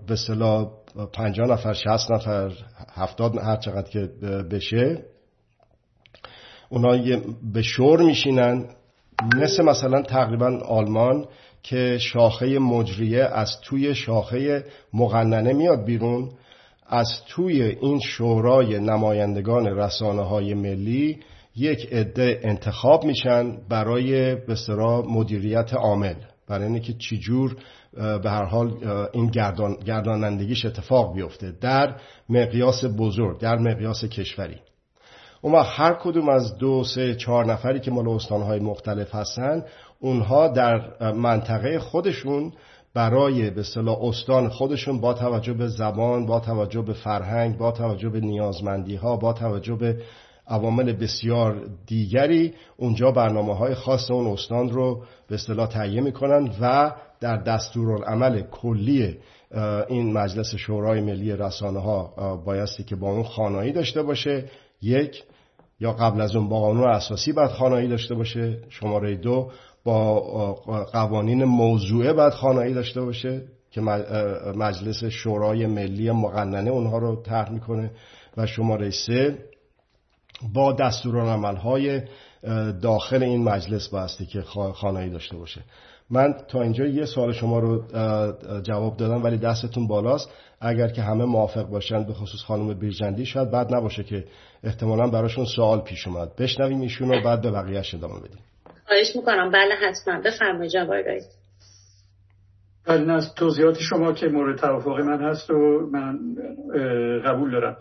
[0.06, 0.70] به اصطلاح
[1.12, 2.52] 50 نفر 60 نفر
[2.94, 4.00] 70 هر چقدر که
[4.50, 5.04] بشه
[6.68, 7.20] اونا
[7.52, 8.64] به شور میشینن
[9.36, 11.26] مثل مثلا تقریبا آلمان
[11.62, 16.30] که شاخه مجریه از توی شاخه مقننه میاد بیرون.
[16.90, 21.20] از توی این شورای نمایندگان رسانه های ملی
[21.56, 24.56] یک عده انتخاب میشن برای به
[25.08, 26.14] مدیریت عامل.
[26.48, 27.56] برای اینکه چجور
[28.22, 28.72] به هر حال
[29.12, 31.52] این گردان، گردانندگیش اتفاق بیفته.
[31.60, 31.96] در
[32.28, 34.56] مقیاس بزرگ در مقیاس کشوری.
[35.40, 39.64] اون هر کدوم از دو سه چهار نفری که مال استانهای مختلف هستن
[40.00, 42.52] اونها در منطقه خودشون
[42.94, 48.08] برای به اصطلاح استان خودشون با توجه به زبان با توجه به فرهنگ با توجه
[48.08, 49.96] به نیازمندی ها با توجه به
[50.48, 56.92] عوامل بسیار دیگری اونجا برنامه های خاص اون استان رو به اصطلاح تهیه می‌کنن و
[57.20, 59.18] در دستورالعمل کلی
[59.88, 64.44] این مجلس شورای ملی رسانه ها بایستی که با اون خانایی داشته باشه
[64.82, 65.24] یک
[65.80, 68.58] یا قبل از اون با قانون اساسی باید خانایی داشته باشه.
[68.68, 69.50] شماره دو
[69.84, 70.20] با
[70.92, 73.80] قوانین موضوعه باید خانایی داشته باشه که
[74.56, 77.90] مجلس شورای ملی مقننه اونها رو طرح می‌کنه.
[78.36, 79.38] و شماره سه
[80.54, 80.76] با
[81.62, 82.02] های
[82.82, 84.42] داخل این مجلس باستی که
[84.74, 85.60] خانایی داشته باشه.
[86.10, 87.82] من تا اینجا یه سوال شما رو
[88.62, 90.30] جواب دادم ولی دستتون بالاست.
[90.60, 94.24] اگر که همه موافق باشند به خصوص خانم بیرجندی شاید بعد نباشه که
[94.64, 96.36] احتمالا براشون سوال پیش اومد.
[96.38, 98.38] بشنویم ایشون رو بعد به بقیهش ادامه بدیم.
[98.86, 99.50] خواهش می‌کنم.
[99.50, 100.20] بله حتما.
[100.20, 100.88] بفرمایید جناب
[102.86, 106.18] بله از توضیحات شما که مورد توافق من هست و من
[107.26, 107.76] قبول دارم.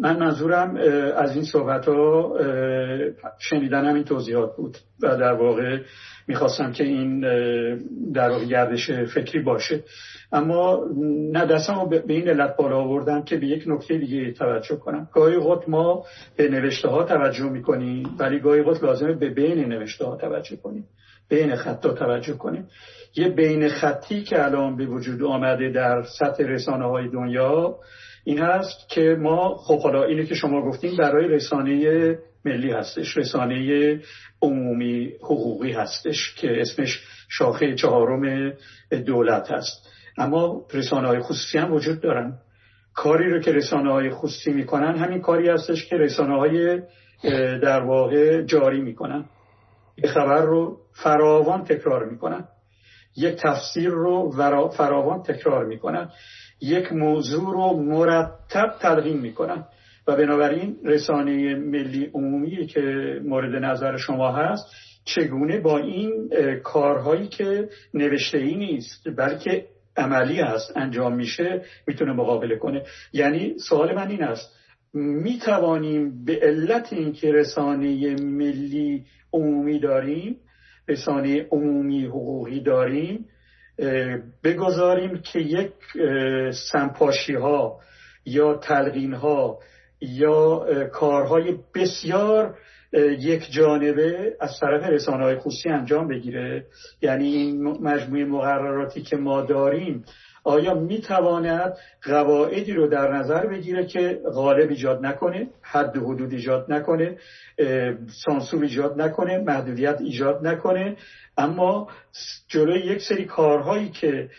[0.00, 0.76] من منظورم
[1.16, 2.36] از این صحبت ها
[3.38, 5.78] شنیدن این توضیحات بود و در واقع
[6.28, 7.20] می‌خواستم که این
[8.12, 9.84] در گردش فکری باشه.
[10.32, 10.84] اما
[11.32, 15.08] نه دستم به این علت بالا آوردم که به یک نکته دیگه توجه کنم.
[15.12, 16.04] گاهی اوقات ما
[16.36, 20.84] به نوشته ها توجه می‌کنیم ولی گاهی اوقات لازمه به بین نوشته ها توجه کنیم.
[21.28, 22.68] بین خطا توجه کنیم.
[23.16, 27.78] یه بین خطی که الان به وجود آمده در سطح رسانه های دنیا
[28.24, 34.00] این هست که ما خب حالا اینه که شما گفتیم برای رسانه ملی هستش رسانه
[34.42, 38.52] عمومی حقوقی هستش که اسمش شاخه چهارم
[39.06, 39.88] دولت هست.
[40.18, 42.38] اما رسانه های خصوصی هم وجود دارن.
[42.94, 46.82] کاری رو که رسانه های خصوصی می‌کنن همین کاری هستش که رسانه های
[47.62, 49.24] در واقع جاری می‌کنن.
[49.96, 52.44] یه خبر رو فراوان تکرار می‌کنن.
[53.16, 54.30] یک تفسیر رو
[54.76, 56.10] فراوان تکرار می‌کنن.
[56.60, 59.64] یک موضوع رو مرتب تلقین می‌کنن.
[60.06, 62.80] و بنابراین رسانه ملی عمومی که
[63.24, 64.66] مورد نظر شما هست
[65.04, 66.30] چگونه با این
[66.64, 72.82] کارهایی که نوشته ای نیست بلکه عملی است انجام میشه می‌تونه مقابله کنه؟
[73.12, 74.56] یعنی سوال من این است
[74.94, 80.36] می توانیم به علت اینکه رسانه ملی عمومی داریم
[80.88, 83.26] رسانه عمومی حقوقی داریم
[84.44, 85.72] بگذاریم که یک
[86.72, 87.80] سمپاشی ها
[88.24, 89.58] یا تلقین ها
[90.00, 92.54] یا کارهای بسیار
[93.18, 96.66] یک جانبه از طرف رسانه های خصوصی انجام بگیره.
[97.02, 100.04] یعنی این مجموعه مقرراتی که ما داریم
[100.44, 106.72] آیا می‌تواند قواعدی رو در نظر بگیره که غالب ایجاد نکنه حد و حدود ایجاد
[106.72, 107.18] نکنه
[108.24, 110.96] سانسور ایجاد نکنه محدودیت ایجاد نکنه؟
[111.38, 111.88] اما
[112.48, 114.30] جلوی یک سری کارهایی که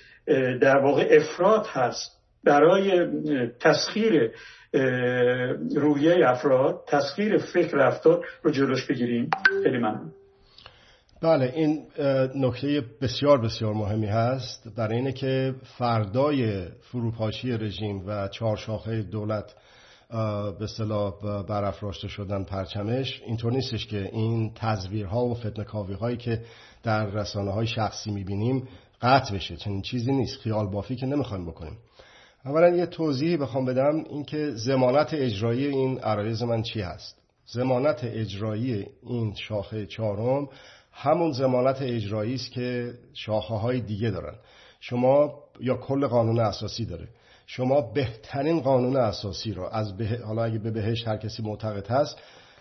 [0.61, 2.16] در واقع افراد هست
[2.47, 3.07] برای
[3.59, 4.31] تسخیر
[5.75, 9.29] رویه افراد تسخیر فکر افراد رو جلوش بگیریم.
[9.63, 10.11] خیلی ممنون.
[11.21, 11.85] بله این
[12.35, 19.55] نکته بسیار بسیار مهمی هست برای اینه که فردای فروپاشی رژیم و چهار شاخه دولت
[20.59, 26.41] به صلاح برافراشته شدن پرچمش اینطور نیستش که این تزویرها و فتنکاوی هایی که
[26.83, 28.67] در رسانه های شخصی می‌بینیم
[29.01, 29.55] قطع بشه.
[29.55, 30.39] چنین چیزی نیست.
[30.41, 31.77] خیال بافی که نمی‌خوایم بکنیم.
[32.45, 38.85] اولا یه توضیحی بخوام بدم اینکه زمانت اجرایی این عرایز من چی هست؟ زمانت اجرایی
[39.03, 40.49] این شاخه چهارم
[40.91, 44.35] همون زمانت اجرایی است که شاخه های دیگه دارن.
[44.79, 47.07] شما یا کل قانون اساسی داره.
[47.45, 50.21] شما بهترین قانون اساسی رو از به...
[50.25, 52.17] حالا اگه به بهش هر کسی معتقد هست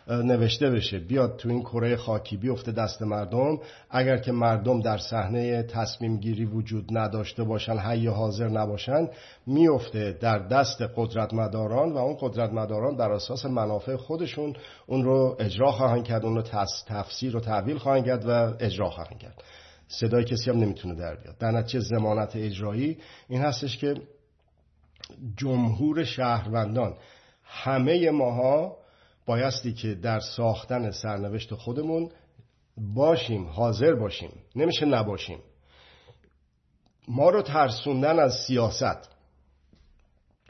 [0.09, 0.98] نوشته بشه.
[0.98, 3.59] بیاد تو این کره خاکی بیفته دست مردم.
[3.90, 9.09] اگر که مردم در صحنه تصمیم گیری وجود نداشته باشن حی حاضر نباشن
[9.46, 14.54] میفته در دست قدرتمداران و اون قدرتمداران بر اساس منافع خودشون
[14.86, 16.42] اون رو اجرا خواهند کرد اون رو
[16.86, 19.42] تفسیر و تحویل خواهند کرد و اجرا خواهند کرد.
[19.88, 21.38] صدای کسی هم نمی‌تونه در بیاد.
[21.38, 22.98] در نتیجه زمانت اجرایی
[23.28, 23.94] این هستش که
[25.36, 26.94] جمهور شهروندان
[27.44, 28.76] همه ماها
[29.26, 32.10] بایستی که در ساختن سرنوشت خودمون
[32.94, 35.38] باشیم حاضر باشیم نمیشه نباشیم.
[37.08, 39.10] ما رو ترسوندن از سیاست.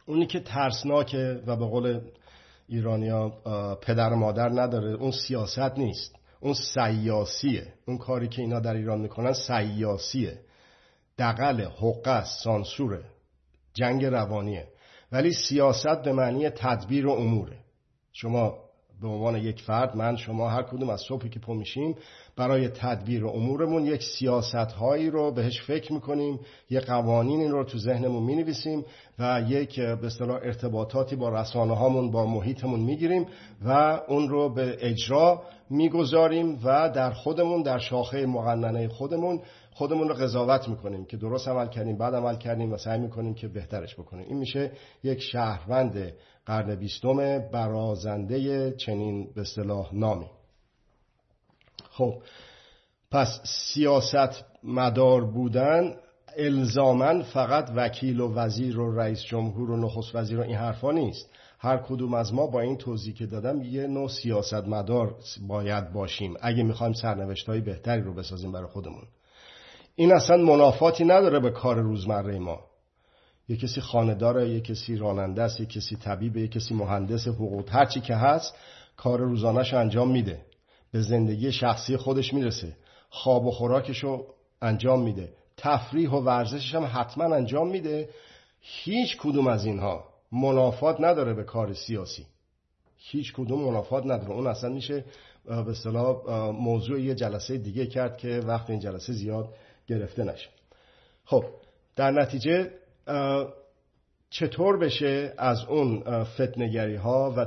[0.07, 2.01] اونی که ترسناکه و به قول
[2.69, 3.29] ایرانیا
[3.83, 6.17] پدر مادر نداره اون سیاست نیست.
[6.41, 7.73] اون سیاسیه.
[7.87, 10.41] اون کاری که اینا در ایران می‌کنن سیاسیه.
[11.19, 13.05] دقل حقه سانسوره.
[13.75, 14.69] جنگ روانیه.
[15.13, 17.59] ولی سیاست به معنی تدبیر و اموره.
[18.13, 18.66] شما
[19.03, 21.95] به عنوان یک فرد من شما هر کدوم از صبحی که پا میشیم
[22.37, 26.41] برای تدبیر امورمون یک سیاست هایی رو بهش فکر می‌کنیم
[26.71, 28.85] یک قوانین رو تو ذهنمون می‌نویسیم
[29.19, 33.27] و یک به اصطلاح ارتباطاتی با رسانه هامون با محیطمون می‌گیریم
[33.65, 39.41] و اون رو به اجرا می‌گذاریم و در خودمون در شاخه مقننه خودمون
[39.77, 43.49] خودمون رو قضاوت می‌کنیم که درست عمل کردیم بعد عمل کردیم و سعی می‌کنیم که
[43.49, 44.27] بهترش بکنیم.
[44.29, 44.73] این میشه
[45.03, 46.13] یک شهروند
[46.47, 50.31] قرن بیستم برازنده چنین به اصطلاح نامی.
[51.91, 52.23] خب
[53.11, 55.97] پس سیاست مدار بودن
[56.37, 61.31] الزامن فقط وکیل و وزیر و رئیس جمهور و نخست وزیر و این حرفا نیست.
[61.59, 65.15] هر کدوم از ما با این توضیح که دادم یه نوع سیاست مدار
[65.49, 66.35] باید باشیم.
[66.41, 69.03] اگه می‌خوایم سرنوشت های بهتری رو بسازیم برای خودمون.
[69.99, 72.61] این اصلا منافاتی نداره به کار روزمره ما.
[73.49, 78.01] یه کسی خانداره یه کسی راننده است یه کسی طبیبه یه کسی مهندس حقوق هرچی
[78.01, 78.55] که هست
[78.97, 80.41] کار روزانش انجام میده.
[80.93, 82.77] به زندگی شخصی خودش می‌رسه.
[83.11, 84.27] خواب و خوراکش رو
[84.63, 85.33] انجام میده.
[85.57, 88.09] تفریح و ورزشش هم حتما انجام میده.
[88.61, 92.27] هیچ کدوم از اینها منافات نداره به کار سیاسی.
[92.97, 94.31] هیچ کدوم منافات نداره.
[94.31, 95.05] اون اصلا میشه
[95.45, 96.17] به اصطلاح
[96.51, 99.55] موضوع یه جلسه دیگه کرد که وقت این جلسه زیاد
[99.87, 100.49] گرفته نشه.
[101.25, 101.45] خب
[101.97, 102.71] در نتیجه
[104.31, 107.47] چطور بشه از اون فتنگری ها و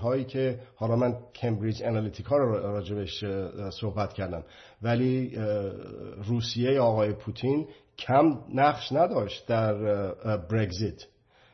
[0.00, 3.24] هایی که حالا من کمبریج انالیتیکا رو راجبش
[3.80, 4.44] صحبت کردم
[4.82, 5.38] ولی
[6.24, 7.68] روسیه آقای پوتین
[7.98, 9.74] کم نقش نداشت در
[10.36, 11.04] برگزیت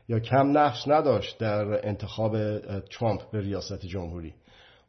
[0.08, 4.34] یا کم نقش نداشت در انتخاب ترامپ به ریاست جمهوری.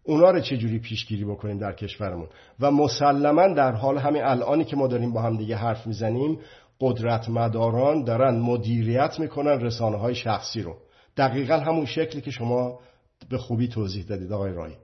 [0.06, 2.28] اونا رو چجوری پیشگیری بکنیم در کشورمون؟
[2.60, 6.40] و مسلما در حال همین الانی که ما داریم با هم دیگه حرف می‌زنیم
[6.80, 10.76] قدرت مداران دارن مدیریت می‌کنن رسانه های شخصی رو.
[11.18, 12.80] دقیقا همون شکلی که شما
[13.30, 14.76] به خوبی توضیح دادید آقای رایی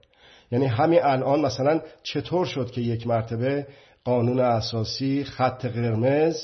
[0.52, 3.68] یعنی همین الان مثلا چطور شد که یک مرتبه
[4.04, 6.36] قانون اساسی خط قرمز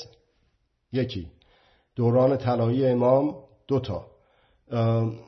[0.92, 1.26] یکی.
[1.96, 3.34] دوران طلایی امام
[3.68, 4.06] دوتا.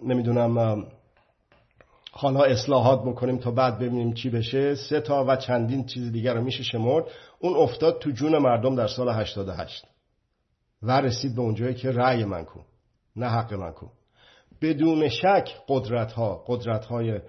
[0.06, 0.86] نمی‌دونم
[2.12, 4.74] حالا اصلاحات بکنیم تا بعد ببینیم چی بشه.
[4.74, 7.04] سه تا و چندین چیز دیگر رو میشه شمرد.
[7.38, 9.86] اون افتاد تو جون مردم در سال 88
[10.82, 12.60] و رسید به اونجایی که رأی من کو
[13.16, 13.86] نه حق من کو.
[14.60, 17.20] بدون شک قدرت ها قدرت های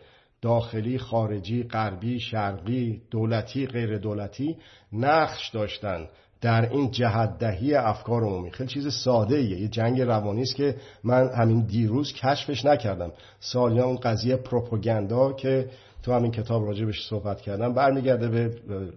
[0.41, 4.57] داخلی خارجی غربی شرقی دولتی غیر دولتی
[4.93, 6.07] نقش داشتن.
[6.41, 10.75] در این جهت دهی افکار عمومی خیلی چیز ساده ایه یه جنگ روانی است که
[11.03, 13.11] من همین دیروز کشفش نکردم.
[13.39, 15.69] سالیان اون قضیه پروپاگاندا که
[16.03, 18.51] تو همین کتاب راجبش صحبت کردم برمیگرده به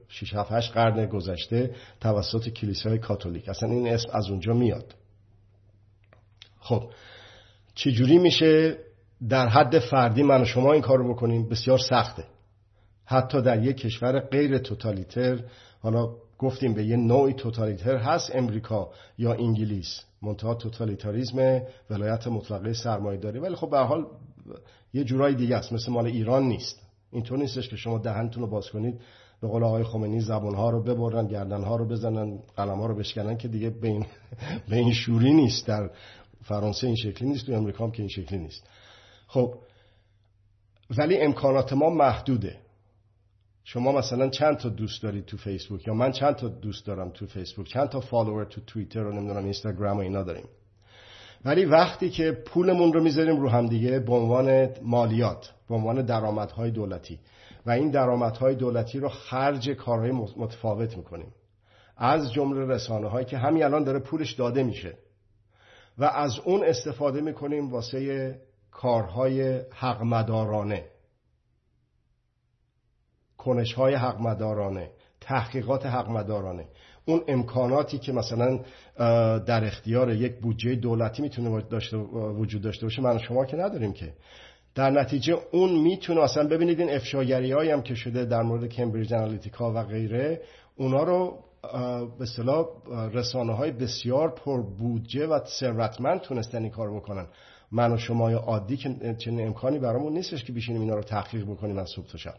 [0.09, 1.70] 6 7 8 قرن گذشته
[2.01, 3.49] توسط کلیسای کاتولیک.
[3.49, 4.95] اصلا این اسم از اونجا میاد.
[6.61, 6.90] خب
[7.74, 8.78] چجوری میشه
[9.28, 12.24] در حد فردی من و شما این کار رو بکنیم؟ بسیار سخته.
[13.05, 15.40] حتی در یک کشور غیر توتالیتر
[15.82, 16.09] حالا
[16.45, 20.01] گفتیم به یه نوعی توتالیتر هست امریکا یا انگلیس.
[20.22, 24.07] منتها توتالیتاریزم ولایت مطلقه سرمایه داری ولی خب به حال
[24.95, 26.80] یه جورای دیگه است مثل مال ایران نیست.
[27.12, 29.01] اینطور نیستش که شما دهنتون رو باز کنید
[29.40, 33.70] به قول آقای خمینی زبانها رو ببرن گردنها رو بزنن قلمها رو بشکنن که دیگه
[33.70, 34.07] به این,
[34.68, 35.66] به این شوری نیست.
[35.66, 35.90] در
[36.42, 38.66] فرانسه این شکلی نیست تو امریکا هم که این شکلی نیست.
[39.26, 39.55] خب
[40.99, 42.64] ولی امکانات ما محدوده.
[43.67, 47.27] شما مثلا چند تا دوست دارید تو فیسبوک یا من چند تا دوست دارم تو
[47.27, 50.45] فیسبوک؟ چند تا فالوور تو توییتر و نمی‌دونم اینستاگرام و اینا داریم.
[51.45, 56.71] ولی وقتی که پولمون رو می‌ذاریم رو هم دیگه به عنوان مالیات به عنوان درآمدهای
[56.71, 57.19] دولتی.
[57.67, 61.33] و این درآمدهای دولتی رو خرج کارهای متفاوت می‌کنیم.
[61.97, 64.95] از جمله رسانه هایی که همین الان داره پولش داده میشه.
[65.99, 68.35] و از اون استفاده می‌کنیم واسه
[68.71, 70.85] کارهای حق مدارانه
[73.45, 74.90] کنش های حق مدارانه
[75.20, 76.64] تحقیقات حق مدارانه
[77.05, 78.61] اون امکاناتی که مثلا
[79.38, 84.12] در اختیار یک بودجه دولتی می‌تونه داشته وجود داشته باشه من شما که نداریم که.
[84.74, 89.72] در نتیجه اون می‌تونه اصلا ببینید این افشاگری هم که شده در مورد کمبریج انالیتیکا
[89.72, 90.40] و غیره
[90.76, 91.38] اونا رو
[92.18, 92.66] به اصطلاح
[93.12, 97.26] رسانه های بسیار پر بودجه و ثروتمند تونستن این کار بکنن.
[97.72, 101.78] من و شما عادی که چنین امکانی برامون نیستش که بشینیم اینا رو تحقیق بکنیم
[101.78, 102.34] از صبح تا شب.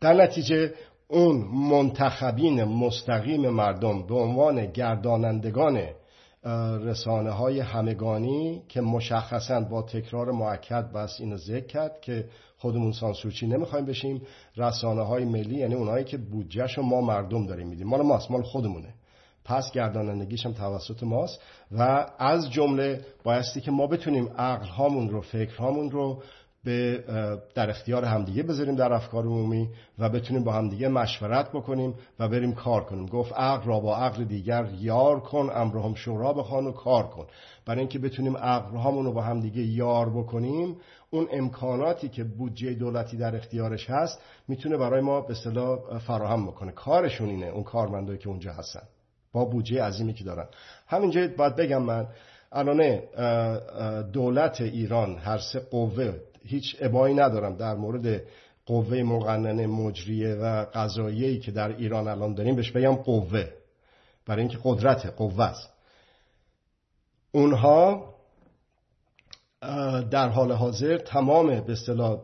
[0.00, 0.74] در نتیجه
[1.08, 1.36] اون
[1.70, 5.82] منتخبین مستقیم مردم به عنوان گردانندگان
[6.82, 12.24] رسانه های همگانی که مشخصا با تکرار معکد بس اینو ذکر کرد که
[12.58, 14.22] خودمون سانسورچی نمی‌خوایم بشیم
[14.56, 17.86] رسانه های ملی یعنی اونهایی که بودجهش ما مردم داریم میدیم.
[17.86, 18.94] مال ماست مال خودمونه.
[19.44, 21.40] پس گردانندگیش هم توسط ماست
[21.72, 26.22] و از جمله بایستی که ما بتونیم عقل هامون رو فکر هامون رو
[26.66, 27.04] به
[27.54, 32.54] در اختیار همدیگه بذاریم در افکار عمومی و بتونیم با همدیگه مشورت بکنیم و بریم
[32.54, 33.06] کار کنیم.
[33.06, 37.26] گفت عقل را با عقل دیگر یار کن امرهم شورا بخوان و کار کن.
[37.66, 40.76] برای اینکه بتونیم عقل رو با همدیگه یار بکنیم
[41.10, 46.72] اون امکاناتی که بودجه دولتی در اختیارش هست می‌تونه برای ما به اصطلاح فراهم بکنه.
[46.72, 48.82] کارشون اینه اون کارمندایی که اونجا هستن.
[49.32, 50.46] با بودجه عظیمی که دارن.
[50.86, 52.06] همینجا باید بگم من
[52.52, 53.00] الان
[54.12, 56.14] دولت ایران هر سه قوه
[56.46, 58.22] هیچ ابایی ندارم در مورد
[58.66, 63.48] قوه مقننه مجریه و قضاییه‌ای که در ایران الان داریم بهش بگم قوه.
[64.26, 65.70] برای اینکه قدرت قوه است.
[67.32, 68.14] اونها
[70.10, 72.18] در حال حاضر تمام به اصطلاح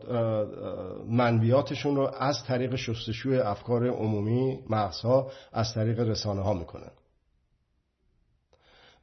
[1.07, 6.91] منویاتشون رو از طریق شستشوی افکار عمومی مغزها از طریق رسانه ها می‌کنن.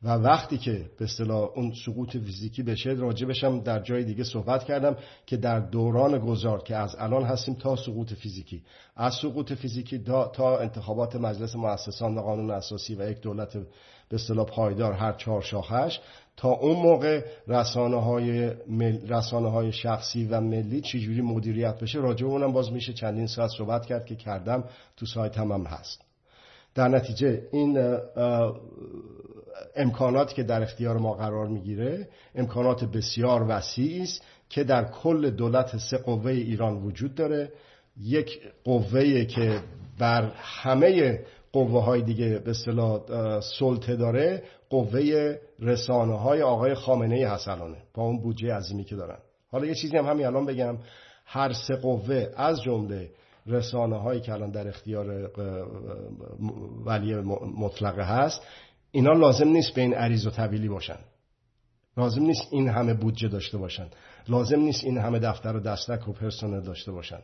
[0.03, 4.65] و وقتی که به اصطلاح اون سقوط فیزیکی بشه راجع بشم در جای دیگه صحبت
[4.65, 4.97] کردم
[5.27, 8.63] که در دوران گذار که از الان هستیم تا سقوط فیزیکی.
[8.97, 9.99] از سقوط فیزیکی
[10.33, 13.57] تا انتخابات مجلس مؤسسان و قانون اساسی و یک دولت
[14.09, 16.01] به اصطلاح پایدار هر چهار شاخش
[16.37, 18.53] تا اون موقع رسانه های,
[19.09, 23.87] رسانه های شخصی و ملی چجوری مدیریت بشه راجع اونم باز میشه چندین ساعت صحبت
[23.87, 24.65] کرد که کردم
[24.97, 26.03] تو سایت هم, هم هست.
[26.75, 27.79] در نتیجه این
[29.77, 35.77] امکاناتی که در اختیار ما قرار می‌گیره امکانات بسیار وسیعی است که در کل دولت
[35.77, 37.53] سه قوه ایران وجود داره.
[38.01, 39.61] یک قوه که
[39.99, 41.21] بر همه
[41.53, 43.01] قوه های دیگه به اصطلاح
[43.59, 49.19] سلطه داره قوه رسانه های آقای خامنه ای هستلانه با اون بودجه عظیمی که دارن.
[49.51, 50.79] حالا یه چیزی هم همین الان بگم.
[51.25, 53.11] هر سه قوه از جمله
[53.47, 55.31] رسانه هایی که الان در اختیار
[56.85, 57.15] ولی
[57.59, 58.43] مطلقه هست
[58.93, 60.99] اینا لازم نیست به این عریض و طویلی باشن.
[61.97, 63.87] لازم نیست این همه بودجه داشته باشن.
[64.29, 67.21] لازم نیست این همه دفتر و دستک و پرسنل داشته باشن.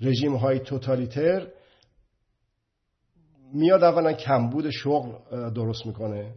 [0.00, 1.46] رژیم های توتالیتر
[3.52, 5.12] میاد اولا کمبود شغل
[5.50, 6.34] درست می‌کنه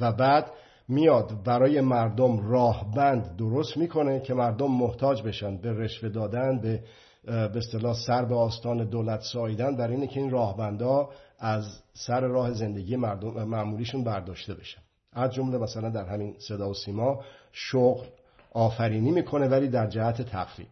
[0.00, 0.50] و بعد
[0.88, 6.84] میاد برای مردم راهبند درست می‌کنه که مردم محتاج بشن به رشوه دادن به
[7.26, 12.52] به اصطلاح سر به آستان دولت ساییدن برای اینه که این راهبندا از سر راه
[12.52, 14.80] زندگی مردم معمولیشون برداشته بشن.
[15.12, 18.06] از جمله مثلا در همین صدا و سیما شغل
[18.52, 20.66] آفرینی می‌کنه ولی در جهت تخفیف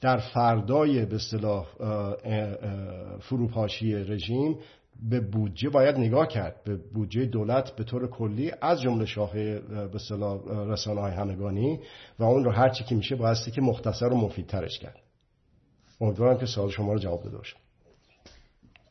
[0.00, 1.66] در فردای به اصطلاح
[3.20, 4.58] فروپاشی رژیم
[5.10, 6.64] به بودجه باید نگاه کرد.
[6.64, 11.80] به بودجه دولت به طور کلی از جمله شاخه به اصطلاح رسانه های همگانی
[12.18, 15.00] و اون رو هر چی که میشه بایستی که مختصر و مفیدترش کرد.
[16.00, 17.56] امیدوارم که سوال شما رو جواب داده باشم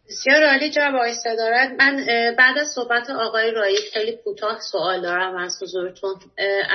[0.07, 1.69] بسیار عالی جناب آقای صدارت.
[1.79, 2.05] من
[2.37, 6.15] بعد از صحبت آقای رایی خیلی کوتاه سوال دارم از حضورتون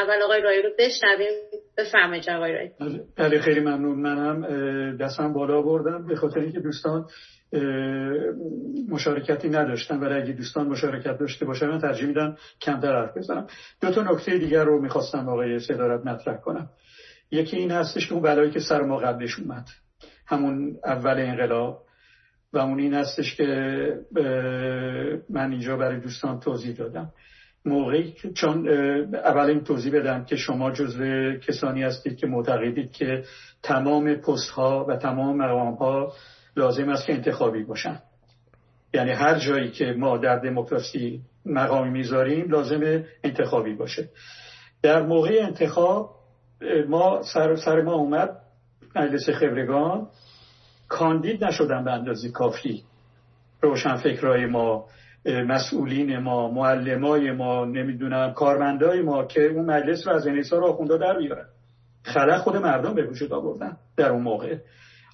[0.03, 1.33] اول آقای رایی رو بشنویم.
[1.79, 3.99] بفرمایید جناب آقای رایی بله, بله، خیلی ممنون.
[3.99, 7.07] منم دستم بالا بردم به خاطر اینکه دوستان
[8.89, 10.01] مشارکتی نداشتن.
[10.01, 13.47] ولی اگه دوستان مشارکت داشته باشن من ترجیح میدم کمتر حرف بزنم.
[13.81, 16.71] دو تا نکته دیگر رو می‌خواستم آقای صدارت مطرح کنم.
[17.31, 19.65] یکی این هستش که اون بلایی که سر ما قبلش اومد.
[20.27, 21.83] همون اول انقلاب
[22.53, 23.45] و اون این هستش که
[25.31, 27.13] من اینجا برای دوستان توضیح دادم.
[27.65, 28.69] موقعی چون
[29.15, 33.25] اول این توضیح بدم که شما جزو کسانی هستید که معتقدید که
[33.63, 36.13] تمام پست ها و تمام مقام ها
[36.57, 38.01] لازم است که انتخابی باشن.
[38.95, 44.09] یعنی هر جایی که ما در دموکراسی مقامی می‌ذاریم لازم انتخابی باشه.
[44.83, 46.11] در موقع انتخاب
[46.89, 48.44] ما سر, سر ما اومد
[48.97, 50.07] مجلس خبرگان
[50.89, 52.83] کاندید نشدن به اندازه کافی.
[53.61, 54.87] روشنفکرای ما
[55.27, 61.19] مسئولین ما معلمای ما نمی‌دونم کارمندای ما که اون مجلس رو از انحصار آخوندا در
[61.19, 61.47] بیارن.
[62.03, 64.57] خلق خود مردم به وجود آوردن در اون موقع.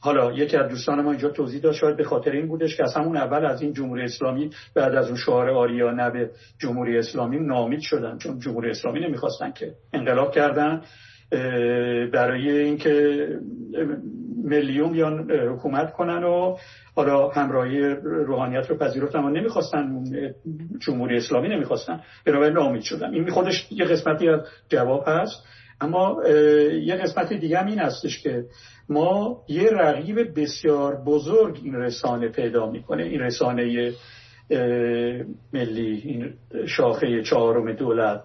[0.03, 2.95] حالا یکی از دوستان ما اینجا توضیح داد شاید به خاطر این بودش که از
[2.97, 7.39] همون اول از این جمهوری اسلامی بعد از اون شعار آریا نه به جمهوری اسلامی
[7.39, 10.83] نامید شدن چون جمهوری اسلامی نمی‌خواستن که انقلاب کردن.
[12.13, 13.27] برای اینکه
[14.45, 15.09] میلیون یا
[15.53, 16.57] حکومت کنن و
[16.97, 19.25] حالا همراهی روحانیت رو پذیرفتن.
[19.25, 20.05] و نمی‌خواستن
[20.79, 22.01] جمهوری اسلامی نمی‌خواستن.
[22.27, 23.15] بنابراین نامید شدن.
[23.15, 25.47] این خودش یه قسمتی از جواب هست.
[25.81, 26.23] اما
[26.83, 28.45] یه قسمت دیگه هم این هستش که
[28.89, 33.03] ما یه رقیب بسیار بزرگ این رسانه پیدا می‌کنه.
[33.03, 33.93] این رسانه
[35.53, 36.35] ملی این
[36.67, 38.21] شاخه چهارم دولت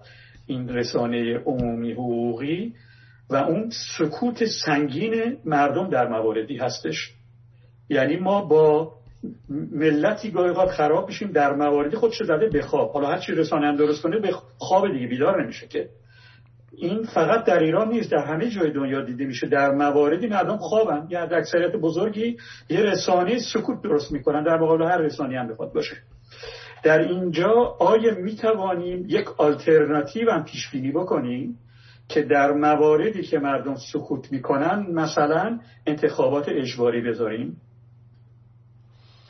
[0.46, 2.74] این رسانه عمومی حقوقی.
[3.30, 7.12] و اون سکوت سنگین مردم در مواردی هستش.
[7.88, 8.92] یعنی ما با
[9.72, 12.90] ملتی گاهی خراب میشیم در مواردی خودش زده به خواب.
[12.90, 15.88] حالا هر چی رسانه هم درست کنه به خواب دیگه بیدار نمیشه که.
[16.76, 19.46] این فقط در ایران نیست در همه جای دنیا دیده میشه.
[19.46, 21.06] در مواردی مردم خوابن.
[21.10, 22.36] یا در اکثریت بزرگی
[22.70, 24.44] یه رسانه سکوت درست می‌کنن.
[24.44, 25.96] در مقابل هر رسانه هم بخواد باشه.
[26.84, 31.58] در اینجا آیا می‌توانیم یک آلترناتیو هم پیش بینی بکنیم؟
[32.08, 37.60] که در مواردی که مردم سکوت می‌کنن مثلا انتخابات اجباری بذاریم.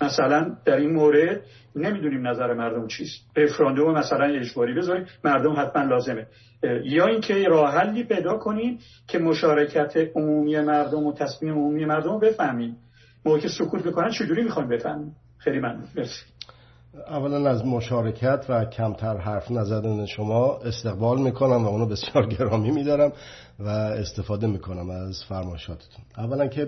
[0.03, 1.41] مثلا در این مورد
[1.77, 3.31] نمی‌دونیم نظر مردم چیست.
[3.37, 6.27] رفراندوم مثلا اجباری بذاریم مردم حتما لازمه.
[6.85, 12.19] یا اینکه راه حلی پیدا کنیم که مشارکت عمومی مردم و تصمیم عمومی مردم رو
[12.19, 12.77] بفهمیم.
[13.25, 15.85] موقع سکوت می‌کنن چجوری می‌خوایم بفهمیم خیلی ممنون.
[15.97, 16.23] مرسی.
[16.97, 23.13] اولا از مشارکت و کمتر حرف نزدن شما استقبال می‌کنم و اونو بسیار گرامی میدارم
[23.59, 26.05] و استفاده می‌کنم از فرمایشاتتون.
[26.19, 26.67] اولا که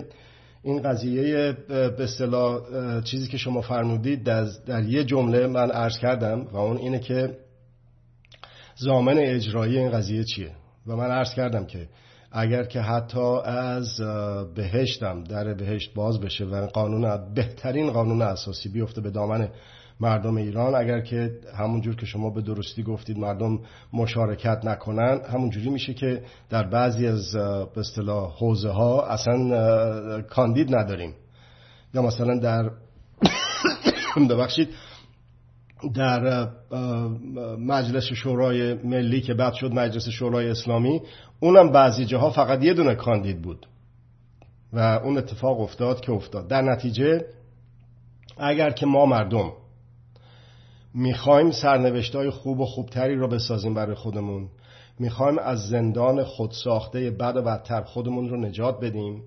[0.63, 2.61] این قضیه به اصطلاح
[3.03, 7.39] چیزی که شما فرمودید در, در یه جمله من عرض کردم و اون اینه که
[8.77, 10.51] زامن اجرایی این قضیه چیه؟
[10.87, 11.89] و من عرض کردم که
[12.33, 14.01] اگر که حتی از
[14.55, 19.49] بهشتم در بهشت باز بشه و قانون بهترین قانون اساسی بیفته به دامن
[20.01, 20.75] مردم ایران.
[20.75, 23.61] اگر که همونجور که شما به درستی گفتید مردم
[23.93, 27.33] مشارکت نکنن همونجوری میشه که در بعضی از
[27.75, 31.15] به اصطلاح حوزه ها اصلا کاندید نداریم.
[31.95, 32.71] یا مثلا در
[34.31, 34.69] ببخشید
[35.95, 36.49] در
[37.59, 41.01] مجلس شورای ملی که بعد شد مجلس شورای اسلامی
[41.41, 43.67] اونم بعضی جاها فقط یه دونه کاندید بود.
[44.73, 46.49] و اون اتفاق افتاد که افتاد.
[46.49, 47.25] در نتیجه
[48.39, 49.53] اگر که ما مردم
[50.99, 54.49] می‌خوایم سرنوشتای خوب و خوبتری را بسازیم برای خودمون.
[54.99, 59.23] می‌خوایم از زندان خودساخته بد و بدتر خودمون رو نجات بدیم.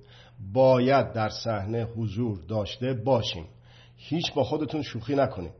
[0.53, 3.45] باید در صحنه حضور داشته باشیم.
[3.95, 5.51] هیچ با خودتون شوخی نکنید.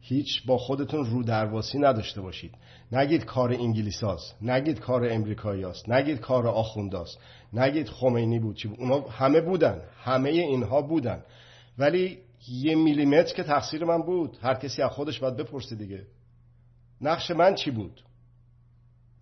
[0.00, 2.54] هیچ با خودتون رو درواسی نداشته باشید.
[2.92, 4.36] نگید کار انگلیساست.
[4.42, 7.18] نگید کار امریکایی است نگید کار آخونداست.
[7.52, 8.56] نگید خمینی بود.
[8.56, 9.80] چی بود؟ اونا همه بودن.
[10.02, 11.22] همه اینها بودن.
[11.78, 12.18] ولی
[12.48, 14.38] یه میلیمتر که تقصیر من بود.
[14.42, 16.06] هر کسی از خودش باید بپرسه دیگه.
[17.00, 18.02] نقش من چی بود؟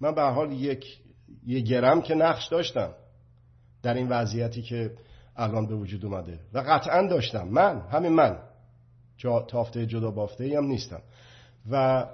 [0.01, 1.01] من به حال یک
[1.47, 2.95] یه گرم که نقش داشتم
[3.83, 4.93] در این وضعیتی که
[5.37, 6.41] الان به وجود اومده.
[6.53, 7.49] و قطعا داشتم.
[7.49, 8.39] من همین من.
[9.17, 11.01] جا تافته جدا بافته هم نیستم.
[11.71, 12.07] و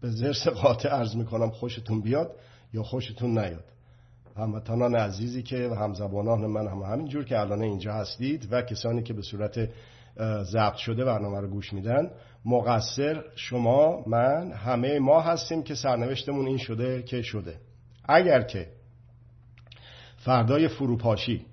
[0.00, 2.36] به زرس قاطع عرض می‌کنم خوشتون بیاد
[2.72, 3.64] یا خوشتون نیاد.
[4.36, 9.14] هموطنان عزیزی که و همزبانان من هم همینجور که الان اینجا هستید و کسانی که
[9.14, 9.70] به صورت
[10.42, 12.10] ضبط شده برنامه رو گوش میدن.
[12.44, 17.56] مقصر شما من همه ما هستیم که سرنوشتمون این شده که شده.
[18.08, 18.68] اگر که
[20.16, 21.46] فردای فروپاشی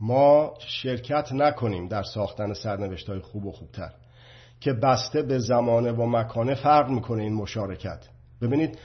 [0.00, 3.90] ما شرکت نکنیم در ساختن سرنوشت های خوب و خوبتر
[4.60, 8.08] که بسته به زمانه و مکانه فرق می‌کنه این مشارکت.
[8.42, 8.78] ببینید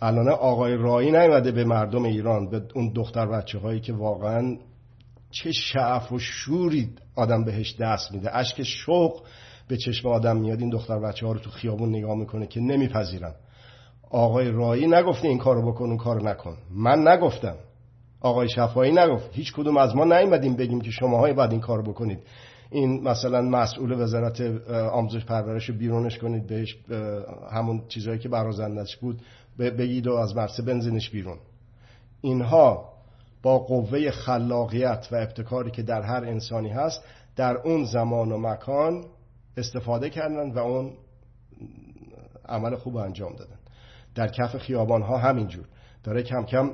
[0.00, 4.56] الان آقای رایی نیومده به مردم ایران به اون دختر بچه هایی که واقعا
[5.30, 8.36] چه شعف و شوری آدم بهش دست میده.
[8.36, 9.22] اشک شوق
[9.68, 10.60] به چشم آدم میاد.
[10.60, 13.34] این دختر بچه ها رو تو خیابون نگاه می‌کنه که نمیپذیرن.
[14.10, 16.56] آقای رایی نگفته این کارو بکن اون کارو نکن.
[16.70, 17.54] من نگفتم.
[18.20, 19.30] آقای شفایی نگفت.
[19.32, 22.18] هیچ کدوم از ما نیومدیم بگیم که شماهای باید این کارو بکنید.
[22.70, 26.46] این مثلا مسئول وزارت آموزش پرورش بیرونش کنید.
[26.46, 26.76] بهش
[27.52, 29.20] همون چیزهایی که برازندش بود.
[29.58, 31.38] بگید و از مرسه بنزینش بیرون.
[32.20, 32.89] اینها
[33.42, 37.02] با قوه خلاقیت و ابتکاری که در هر انسانی هست
[37.36, 39.04] در اون زمان و مکان
[39.56, 40.92] استفاده کردن و اون
[42.48, 43.56] عمل خوب انجام دادن
[44.14, 45.64] در کف خیابان ها همینجور.
[46.04, 46.70] داره کم کم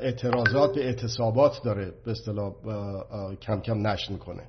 [0.00, 2.52] اعتراضات به اعتصابات داره به اصطلاح
[3.34, 4.42] کم کم نشر می‌کنه.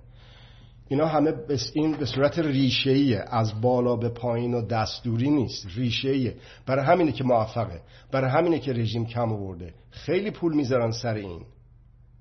[0.88, 1.34] اینا همه
[1.74, 6.36] این به صورت ریشه‌ایه از بالا به پایین و دستوری نیست ریشه‌ایه.
[6.66, 7.82] برای همینه که موفقه.
[8.12, 9.74] برای همینه که رژیم کم آورده.
[9.90, 11.42] خیلی پول می‌ذارن سر این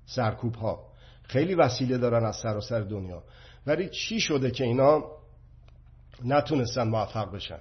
[0.05, 0.79] سرکوب ها
[1.23, 3.23] خیلی وسیله دارن از سراسر سر دنیا.
[3.67, 5.03] ولی چی شده که اینا
[6.25, 7.59] نتونستن موفق بشن؟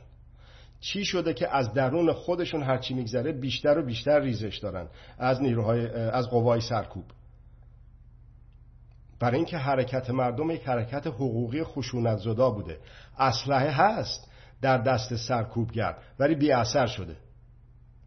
[0.81, 4.89] چی شده که از درون خودشون هرچی میگذره بیشتر و بیشتر ریزش دارن؟
[5.19, 7.05] از نیروهای از قوای سرکوب.
[9.23, 12.79] برای اینکه حرکت مردم یک حرکت حقوقی خشونت زدا بوده.
[13.19, 14.31] اسلحه هست
[14.63, 17.17] در دست سرکوبگر ولی بی اثر شده.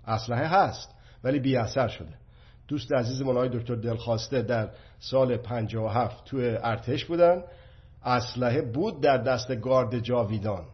[0.05, 2.13] اسلحه هست ولی بی اثر شده.
[2.67, 7.43] دوست عزیز آقای دکتر دلخواسته در سال 57 توی ارتش بودن.
[8.03, 10.65] اسلحه بود در دست گارد جاویدان.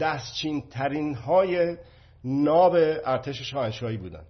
[0.00, 1.76] دستچین ترین های
[2.24, 2.74] ناب
[3.04, 4.24] ارتش شاهنشاهی بودن.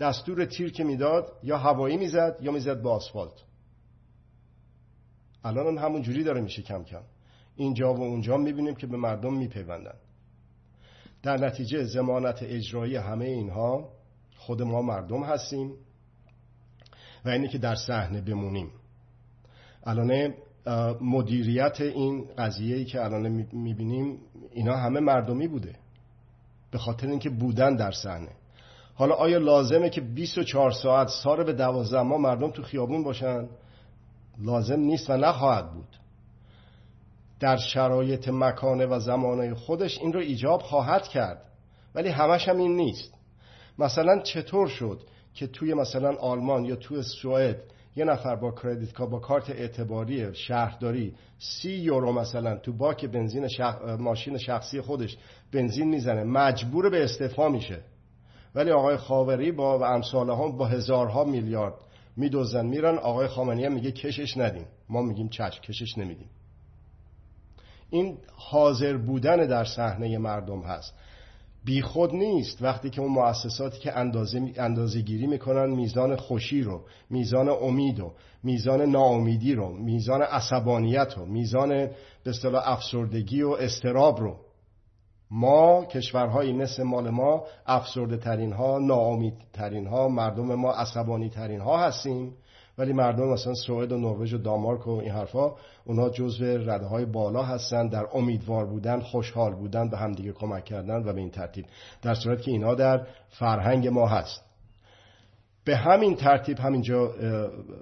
[0.00, 3.51] دستور تیر که می‌داد یا هوایی می‌زد یا می‌زد با آسفالت.
[5.44, 7.02] الان هم همون جوری داره میشه کم کم.
[7.56, 9.94] اینجا و اونجا می‌بینیم که به مردم میپیوندن.
[11.22, 13.88] در نتیجه زمانت اجرایی همه اینها
[14.36, 15.72] خود ما مردم هستیم
[17.24, 18.70] و اینه که در صحنه بمونیم.
[19.84, 20.34] الان
[21.00, 24.18] مدیریت این قضیه که الان می‌بینیم
[24.52, 25.74] اینا همه مردمی بوده.
[26.70, 28.30] به خاطر اینکه بودن در صحنه.
[28.94, 33.48] حالا آیا لازمه که 24 ساعت سال به دوازده ما مردم تو خیابون باشن؟
[34.38, 35.96] لازم نیست و نخواهد بود.
[37.40, 41.42] در شرایط مکانه و زمانه خودش این رو ایجاب خواهد کرد.
[41.94, 43.14] ولی همش هم این نیست.
[43.78, 45.00] مثلا چطور شد
[45.34, 47.62] که توی مثلا آلمان یا توی سوئد
[47.96, 53.48] یه نفر با کردیت با کارت اعتباری شهرداری سی یورو مثلا تو باک بنزین
[53.98, 55.16] ماشین شخصی خودش
[55.52, 57.80] بنزین می‌زنه مجبور به استعفا میشه.
[58.54, 61.74] ولی آقای خاوری با و امثال هم با هزارها میلیارد
[62.16, 62.98] میدوزن میرن.
[62.98, 64.66] آقای خامنه‌ای میگه کشش ندیم.
[64.88, 66.30] ما میگیم چشم کشش نمیدیم.
[67.90, 70.94] این حاضر بودن در صحنه مردم هست.
[71.64, 72.62] بیخود نیست.
[72.62, 78.12] وقتی که اون مؤسساتی که اندازه, اندازه گیری می‌کنن میزان خوشی رو میزان امید و
[78.42, 84.36] میزان ناامیدی رو میزان عصبانیت رو میزان به اصطلاح افسردگی و استراب رو
[85.34, 91.60] ما کشورهایی مثل مال ما افسرده ترین ها ناامید ترین ها مردم ما عصبانی ترین
[91.60, 92.32] ها هستیم.
[92.78, 95.54] ولی مردم مثلا سوئد و نروژ و دانمارک و این حرفا
[95.84, 100.96] اونها جزو رده های بالا هستن در امیدوار بودن خوشحال بودن به همدیگه کمک کردن
[100.96, 101.64] و به این ترتیب.
[102.02, 104.42] در صورت که اینها در فرهنگ ما هست.
[105.64, 107.12] به همین ترتیب همینجا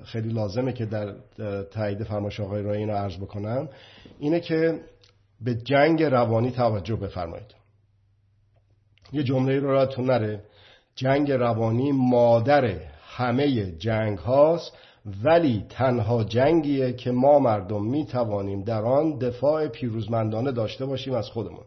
[0.04, 1.14] خیلی لازمه که در
[1.62, 3.68] تایید فرمایش آقای رای اینو عرض بکنم.
[4.18, 4.80] اینه که
[5.40, 7.54] به جنگ روانی توجه بفرمایید.
[9.12, 10.44] یه جمله رو راتون نره.
[10.94, 12.64] جنگ روانی مادر
[13.02, 14.72] همه جنگ هاست
[15.24, 21.28] ولی تنها جنگیه که ما مردم می توانیم در آن دفاع پیروزمندانه داشته باشیم از
[21.28, 21.64] خودمون.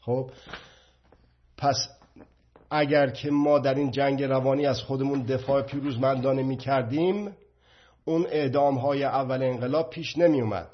[0.00, 0.30] خب؟
[1.58, 1.88] پس
[2.70, 7.36] اگر که ما در این جنگ روانی از خودمون دفاع پیروزمندانه می کردیم
[8.04, 10.68] اون اعدام های اول انقلاب پیش نمی اومد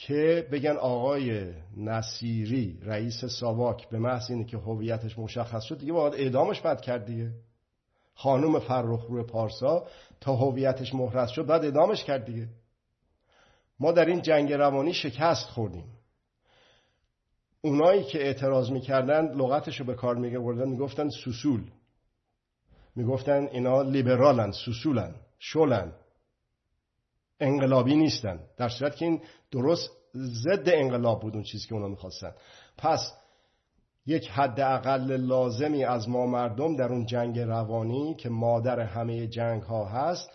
[0.00, 6.14] که بگن آقای نصیری رئیس ساواک به محض اینه که هویتش مشخص شد دیگه باید
[6.14, 7.30] اعدامش بد کرد دیگه.
[8.14, 9.86] خانم فرخ روی پارسا
[10.20, 12.48] تا هویتش محرز شد بعد ادامش کرد دیگه.
[13.80, 15.84] ما در این جنگ روانی شکست خوردیم.
[17.60, 21.70] اونایی که اعتراض می‌کردن لغتشو به کار میگردن می‌گفتن سوسول.
[22.96, 25.92] می‌گفتن اینا لیبرالن سوسولن شلن
[27.40, 28.40] انقلابی نیستن.
[28.56, 29.20] در صورت که این
[29.50, 32.32] درست ضد انقلاب بود اون چیزی که اونا می‌خواستن.
[32.78, 33.12] پس
[34.06, 39.62] یک حد اقل لازمی از ما مردم در اون جنگ روانی که مادر همه جنگ
[39.62, 40.30] ها هست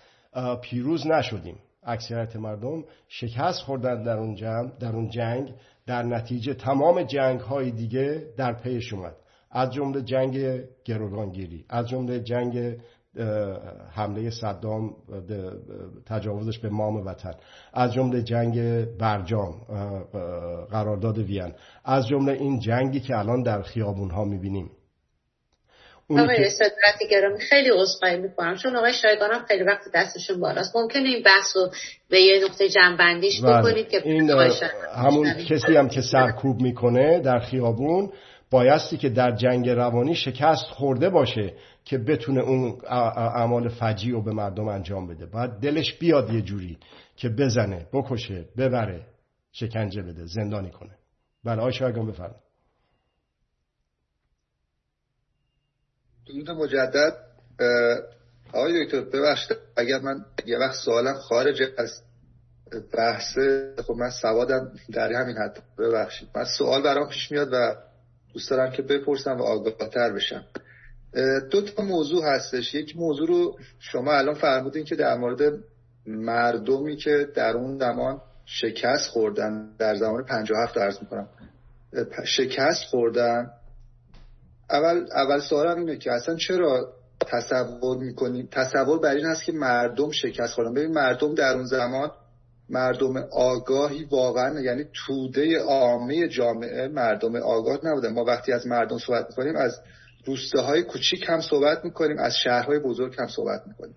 [0.62, 1.60] پیروز نشدیم.
[1.84, 5.54] اکثریت مردم شکست خوردن در اون جنگ در اون جنگ.
[5.86, 9.16] در نتیجه تمام جنگ های دیگه در پیش اومد.
[9.51, 12.78] از جمله جنگ گروگانگیری از جمله جنگ
[13.95, 14.95] حمله صدام
[16.05, 17.34] تجاوزش به مام وطن.
[17.74, 19.53] از جمله جنگ برجام
[20.72, 21.53] قرارداد وین.
[21.86, 24.72] از جمله این جنگی که الان در خیابون ها می‌بینیم
[26.09, 28.55] آقای صدرت گرامی خیلی عذرخواهی می‌کنم.
[28.55, 30.76] چون آقای شایگان هم خیلی وقت دستشون بالاست.
[30.76, 31.70] ممکنه این بحث رو
[32.09, 33.59] به یه نقطه جنبندیش بله.
[33.59, 34.32] بکنید که این
[34.95, 38.11] همون کسی هم که سرکوب می‌کنه در خیابون
[38.51, 41.53] بایستی که در جنگ روانی شکست خورده باشه.
[41.86, 45.25] که بتونه اون اعمال فجی رو به مردم انجام بده.
[45.25, 46.77] باید دلش بیاد یه جوری
[47.15, 49.05] که بزنه بکشه ببره
[49.51, 50.97] شکنجه بده زندانی کنه.
[51.43, 52.36] بله آقای شایگان بفرم
[56.27, 57.13] درود مجدد.
[58.53, 59.57] آقای دکتر ببخشید.
[59.77, 62.01] اگر من یه وقت سوالم خارج از
[62.93, 63.38] بحث
[63.88, 65.63] خب من سوادم در همین حد.
[65.77, 66.29] ببخشید.
[66.36, 67.75] من سوال برام پیش میاد و
[68.34, 70.45] دوست دارم که بپرسم و آگاهتر بشم.
[71.51, 72.76] دو تا موضوع هستش.
[72.76, 75.53] یک موضوع رو شما الان فرمودین که در مورد
[76.07, 81.28] مردمی که در اون زمان شکست خوردن در زمان 57 ارز می‌کنم
[82.26, 83.51] شکست خوردن.
[84.70, 90.11] اول اول سوالم اینه که اصلا چرا تصور می‌کنیم تصور بر این هست که مردم
[90.11, 90.74] شکست خوردن.
[90.74, 92.11] ببین مردم در اون زمان
[92.70, 98.14] مردم آگاهی واقعا یعنی توده عامه جامعه مردم آگاه نبودن.
[98.14, 99.80] ما وقتی از مردم صحبت می‌کنیم از
[100.26, 103.95] روستاهای کوچیک هم صحبت می‌کنیم از شهرهای بزرگ هم صحبت می‌کنیم.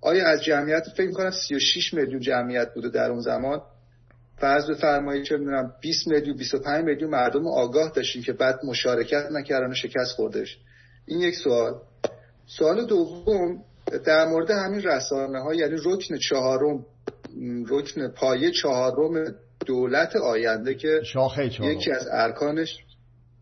[0.00, 3.62] آیا از جمعیت فکر می‌کنم 36 میلیون جمعیت بوده در اون زمان؟
[4.38, 9.70] فرض بفرمایید چه می‌دونم 20 میلیون 25 میلیون مردم آگاه داشتیم که بعد مشارکت نکردن
[9.70, 10.58] و شکست خوردش
[11.06, 11.74] این یک سوال.
[12.46, 13.62] سوال دوم
[14.04, 16.86] در مورد همین رسانه ها یعنی رکن چهارم
[17.68, 19.34] رکن پایه چهارم
[19.66, 22.78] دولت آینده که شاخه یکی از ارکانش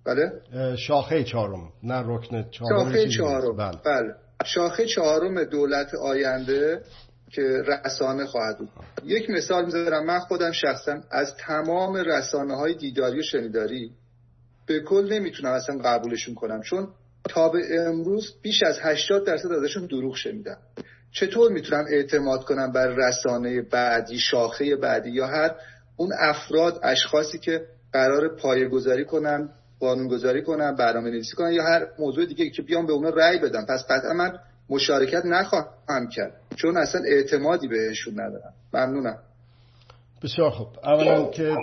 [0.06, 0.32] بله.
[0.76, 1.72] شاخه چهارم.
[1.82, 3.56] نه رکن چهارم شاخه چهارم.
[3.56, 3.78] بله.
[3.84, 4.14] بله.
[4.44, 6.80] شاخه چهارم دولت آینده
[7.30, 8.68] که رسانه خواهد بود.
[9.04, 10.06] یک مثال می‌ذارم.
[10.06, 13.90] من خودم شخصا از تمام رسانه های دیداری و شنیداری
[14.66, 16.62] به کل نمی‌تونم اصلا قبولشون کنم.
[16.62, 16.88] چون
[17.28, 20.56] تا به امروز بیش از 80 درصد ازشون دروغ شنیدم.
[21.12, 25.50] چطور می‌تونم اعتماد کنم بر رسانه بعدی شاخه بعدی یا هر
[25.96, 27.60] اون افراد اشخاصی که
[27.92, 29.48] قرار پایه گذاری کنن
[29.80, 33.66] قانونگذاری کنن برنامه نویسی کنن یا هر موضوع دیگه که بیام به اونا رأی بدم.
[33.68, 34.38] پس قطعا من
[34.70, 36.32] مشارکت نخواهم کرد.
[36.56, 38.52] چون اصلا اعتمادی بهشون ندارم.
[38.74, 39.18] ممنونم.
[40.22, 40.68] بسیار خوب.
[40.84, 41.56] اولا که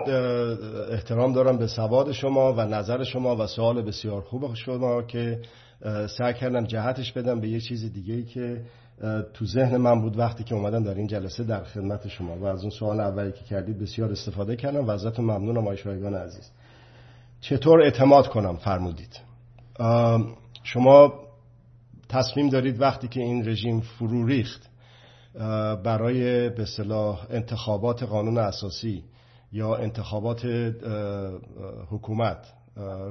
[0.91, 5.39] احترام دارم به سواد شما و نظر شما و سوال بسیار خوب شما که
[6.17, 8.61] سعی کردم جهتش بدم به یه چیز دیگه ای که
[9.33, 12.35] تو ذهن من بود وقتی که اومدم در این جلسه در خدمت شما.
[12.35, 14.87] و از اون سوال اولی که کردید بسیار استفاده کردم.
[14.87, 16.49] و ازتون ممنونم آقای شایگان عزیز.
[17.41, 19.19] چطور اعتماد کنم؟ فرمودید.
[20.63, 21.13] شما
[22.09, 24.69] تصمیم دارید وقتی که این رژیم فرو ریخت
[25.83, 29.03] برای به صلاح انتخابات قانون اساسی
[29.51, 30.45] یا انتخابات
[31.89, 32.53] حکومت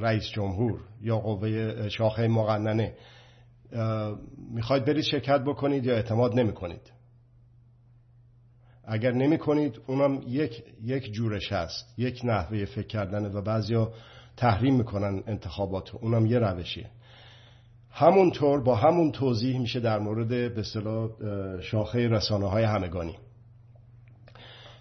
[0.01, 2.95] رئیس جمهور یا قوه شاخه مقننه
[4.55, 6.93] می‌خواید برید شرکت بکنید یا اعتماد نمی کنید
[8.85, 13.93] اگر نمی کنید اونم یک, یک جورش هست یک نحوه فکر کردنه و بعضیا
[14.41, 16.86] تحریم می‌کنن انتخابات اونم یه روشیه.
[17.91, 21.09] همونطور با همون توضیح میشه در مورد به اصطلاح
[21.61, 23.16] شاخه رسانه های همگانی.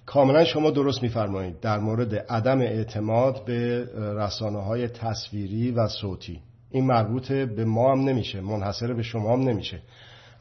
[0.06, 6.40] کاملا شما درست میفرمایید در مورد عدم اعتماد به رسانه های تصویری و صوتی.
[6.72, 9.82] این مربوط به ما هم نمیشه منحصر به شما هم نمیشه.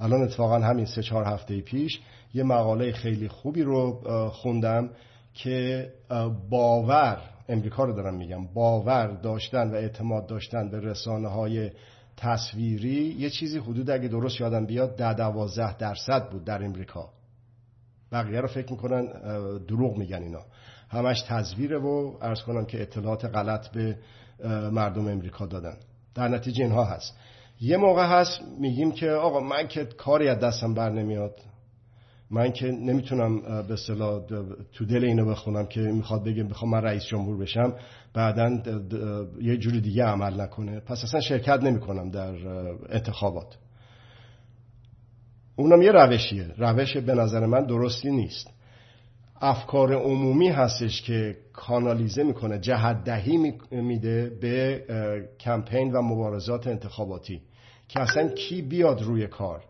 [0.01, 2.01] الان اتفاقا همین سه چهار هفته پیش
[2.35, 4.01] یه مقاله خیلی خوبی رو
[4.31, 4.91] خوندم
[5.35, 5.89] که
[6.51, 7.19] باور
[7.49, 11.71] امریکا رو دارم میگم باور داشتن و اعتماد داشتن به رسانه های
[12.17, 17.11] تصویری یه چیزی حدود اگه درست یادم بیاد ده دوازده درصد بود در امریکا.
[18.13, 19.07] بقیه رو فکر می‌کنن
[19.59, 20.43] دروغ میگن اینا.
[20.89, 23.99] همش تصویره و ارز کنم که اطلاعات غلط به
[24.73, 25.77] مردم امریکا دادن.
[26.15, 27.17] در نتیجه اینها هست.
[27.61, 31.41] یه موقع هست میگیم که آقا من که کاری از دستم بر نمیاد.
[32.31, 34.21] من که نمی‌تونم به اصطلاح
[34.73, 37.75] تو دل اینو بخونم که می‌خواد بگه می‌خوام من رئیس جمهور بشم
[38.15, 38.63] بعدا
[39.41, 40.81] یه جوری دیگه عمل نکنه.
[40.81, 42.35] پس اصلا شرکت نمی‌کنم در
[42.89, 43.57] انتخابات.
[45.57, 46.47] اونم یه روشیه.
[46.59, 48.51] روش به نظر من درستی نیست.
[49.41, 54.85] افکار عمومی هستش که کانالیزه می‌کنه جهت دهی میده به
[55.41, 57.43] کمپین و مبارزات انتخاباتی
[57.89, 59.65] که اصلا کی بیاد روی کار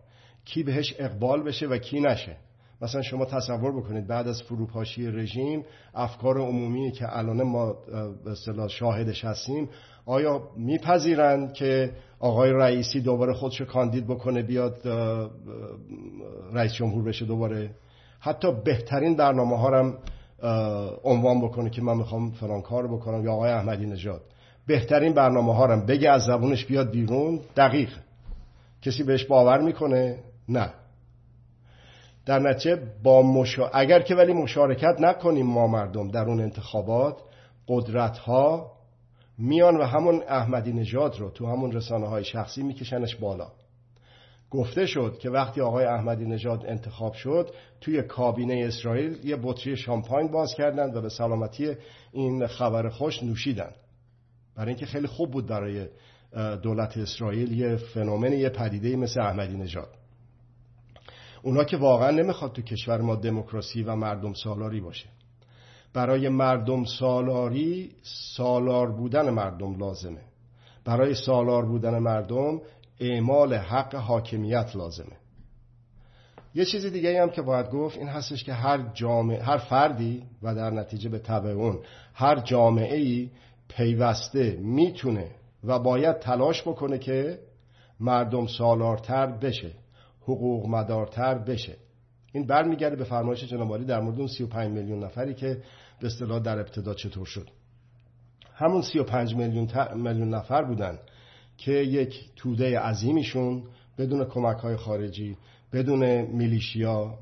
[0.45, 2.37] کی بهش اقبال بشه و کی نشه.
[2.83, 5.65] مثلا شما تصور بکنید بعد از فروپاشی رژیم
[5.95, 7.77] افکار عمومی که الان ما
[8.25, 9.69] به شاهدش هستیم
[10.07, 14.89] آیا میپذیرند که آقای رئیسی دوباره خودشو کاندید بکنه بیاد
[16.53, 17.71] رئیس جمهور بشه دوباره؟
[18.21, 19.99] حتی بهترین برنامه ها هم
[21.05, 24.23] عنوان بکنه که من می‌خوام فلان کار بکنم یا آقای احمدی نژاد.
[24.67, 27.91] بهترین برنامه ها هم بگه از زبونش بیاد بیرون دقیق.
[28.83, 30.19] کسی بهش باور می‌کنه؟
[30.49, 30.71] نه.
[32.29, 33.69] در نتیجه با مشا...
[33.69, 37.17] اگر که ولی مشارکت نکنیم ما مردم در اون انتخابات
[37.69, 38.73] قدرت ها
[39.39, 43.49] میان و همون احمدی نژاد رو تو همون رسانه های شخصی میکشنش بالا.
[44.51, 47.51] گفته شد که وقتی آقای احمدی نژاد انتخاب شد
[47.81, 51.77] توی کابینه اسرائیل یه بطری شامپاین باز کردند و به سلامتی
[52.13, 53.71] این خبر خوش نوشیدن
[54.57, 55.87] برای اینکه خیلی خوب بود برای
[56.63, 59.98] دولت اسرائیل یه فنومن یه پدیده مثل احمدی نژاد.
[61.43, 65.07] اونا که واقعا نمی‌خواد تو کشور ما دموکراسی و مردم سالاری باشه.
[65.95, 67.93] برای مردم سالاری
[68.37, 70.21] سالار بودن مردم لازمه.
[70.85, 72.61] برای سالار بودن مردم
[73.01, 75.17] اعمال حق حاکمیت لازمه.
[76.55, 80.55] یه چیز دیگه هم که باید گفت این هستش که هر جامعه هر فردی و
[80.55, 81.79] در نتیجه به طبع اون
[82.15, 83.31] هر جامعه ای
[83.69, 85.31] پیوسته می‌تونه
[85.65, 87.39] و باید تلاش بکنه که
[88.01, 89.71] مردم سالارتر بشه.
[90.29, 91.77] حقوق مدارتر بشه.
[92.33, 95.63] این برمیگرده به فرمایش جناب در مورد اون 35 میلیون نفری که
[96.01, 97.49] به اصطلاح در ابتدا چطور شد.
[98.55, 100.99] همون 35 میلیون, میلیون نفر بودن
[101.57, 103.63] که یک توده عظیمیشون
[103.99, 105.37] بدون کمک های خارجی
[105.73, 107.19] بدون میلیشیا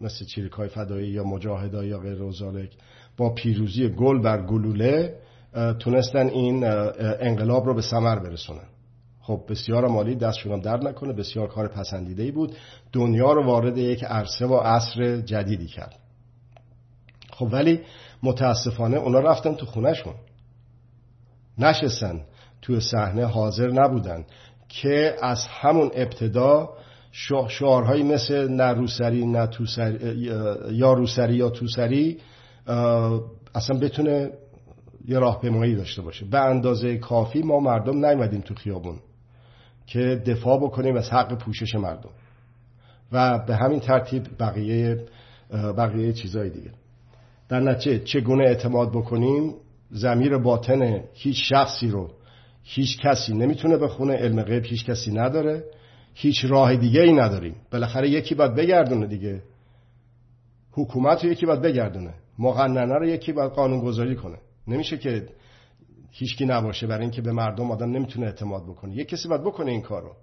[0.00, 2.18] مثل چیریک های فدایی یا مجاهده یا غیر
[3.16, 5.16] با پیروزی گل بر گلوله
[5.78, 6.64] تونستن این
[7.20, 8.68] انقلاب رو به ثمر برسونن.
[9.26, 11.12] خب بسیار مالی دستشون هم درد نکنه.
[11.12, 12.56] بسیار کار پسندیده ای بود.
[12.92, 15.98] دنیا رو وارد یک عرصه و عصر جدیدی کرد.
[17.30, 17.80] خب ولی
[18.22, 20.14] متاسفانه اونا رفتن تو خونهشون.
[21.58, 22.20] نشستن.
[22.62, 24.24] توی صحنه حاضر نبودن
[24.68, 26.68] که از همون ابتدا
[27.48, 30.14] شعارهایی مثل نه روسری نه توسری
[30.70, 32.18] یا روسری یا توسری
[33.54, 34.30] اصلا بتونه
[35.08, 36.24] یه راهپیمایی داشته باشه.
[36.24, 38.98] به اندازه کافی ما مردم نیومدیم تو خیابون.
[39.86, 42.10] که دفاع بکنیم از حق پوشش مردم.
[43.12, 45.06] و به همین ترتیب بقیه
[45.52, 46.70] بقیه چیزای دیگه.
[47.48, 49.54] در نتیجه چگونه اعتماد بکنیم
[49.90, 52.10] زمیر باطن هیچ شخصی رو
[52.62, 55.64] هیچ کسی نمی‌تونه بخونه علم غیب هیچ کسی نداره.
[56.14, 57.56] هیچ راه دیگه ای نداریم.
[57.70, 59.42] بالاخره یکی باید بگردونه دیگه.
[60.72, 62.14] حکومت رو یکی باید بگردونه.
[62.38, 64.36] مقننه رو یکی باید قانون گذاری کنه.
[64.68, 65.26] نمیشه که
[66.10, 68.96] هیچکی نباشه برای اینکه به مردم آدم نمی‌تونه اعتماد بکنه.
[68.96, 70.16] یک کسی باید بکنه این کارو.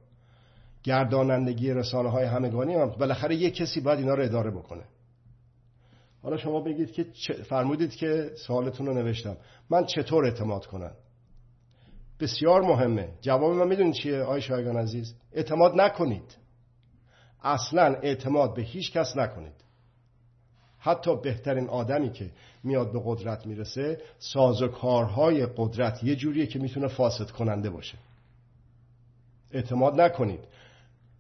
[0.84, 4.84] گردانندگی رسانه های همگانی هم بالاخره یک کسی باید اینا رو اداره بکنه.
[6.23, 7.03] حالا شما بگید که
[7.34, 9.38] فرمودید که سوالتون رو نوشتم.
[9.69, 10.91] من چطور اعتماد کنم؟
[12.19, 13.09] بسیار مهمه.
[13.21, 16.38] جواب من می‌دونید چیه آی شایگان عزیز؟ اعتماد نکنید.
[17.43, 19.63] اصلا اعتماد به هیچ کس نکنید.
[20.79, 22.31] حتی بهترین آدمی که
[22.64, 27.97] میاد به قدرت می‌رسه سازوکارهای قدرت یه جوریه که می‌تونه فاسد کننده باشه.
[29.51, 30.39] اعتماد نکنید.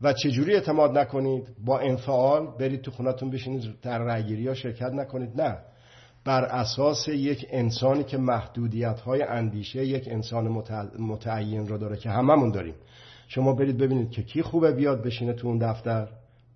[0.01, 5.41] و چجوری اعتماد نکنید؟ با انفعال برید تو خونتون بشینید در رأیگیری ها شرکت نکنید.
[5.41, 5.57] نه.
[6.25, 10.47] بر اساس یک انسانی که محدودیت های اندیشه یک انسان
[10.99, 12.75] متعین رو داره که هممون داریم.
[13.27, 16.07] شما برید ببینید که کی خوبه بیاد بشینه تو اون دفتر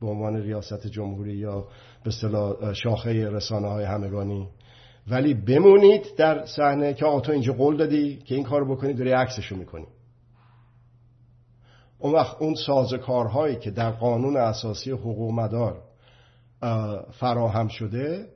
[0.01, 1.67] به عنوان ریاست جمهوری یا
[2.03, 2.11] به
[2.73, 4.47] شاخه رسانه های همگانی.
[5.09, 9.55] ولی بمونید در صحنه که آقا اینجا قول دادی که این کار بکنید داری عکسشو
[9.55, 9.87] می‌کنی.
[11.99, 15.81] اون وقت اون سازکارهایی که در قانون اساسی حقوق مدار
[17.11, 18.27] فراهم شده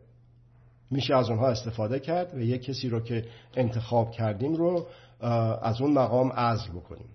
[0.92, 4.88] میشه از اونها استفاده کرد و یک کسی رو که انتخاب کردیم رو
[5.62, 7.10] از اون مقام عزل بکنیم.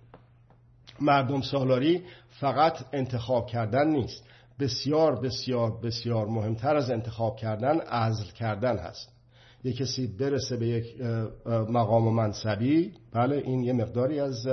[0.99, 4.23] مردم سالاری فقط انتخاب کردن نیست.
[4.59, 9.16] بسیار بسیار بسیار مهمتر از انتخاب کردن عزل کردن هست.
[9.67, 11.01] یک کسی برسه به یک
[11.45, 14.47] مقام و منصبی بله این یه مقداری از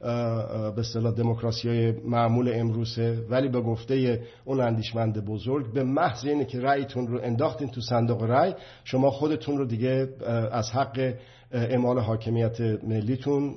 [0.00, 3.26] به اصطلاح دموکراسی های معمول امروزه.
[3.30, 8.22] ولی به گفته اون اندیشمند بزرگ به محض اینه که رأیتون رو انداختین تو صندوق
[8.22, 8.54] رأی
[8.84, 10.08] شما خودتون رو دیگه
[10.52, 11.14] از حق
[11.52, 13.54] اعمال حاکمیت ملیتون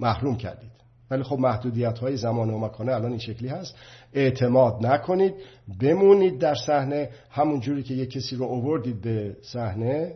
[0.00, 0.76] محروم کردید.
[1.10, 3.76] ولی خب محدودیت های زمان و مکانه الان این شکلی هست.
[4.16, 5.34] اعتماد نکنید
[5.80, 7.10] بمونید در صحنه.
[7.30, 10.14] همون جوری که یک کسی رو اووردید به صحنه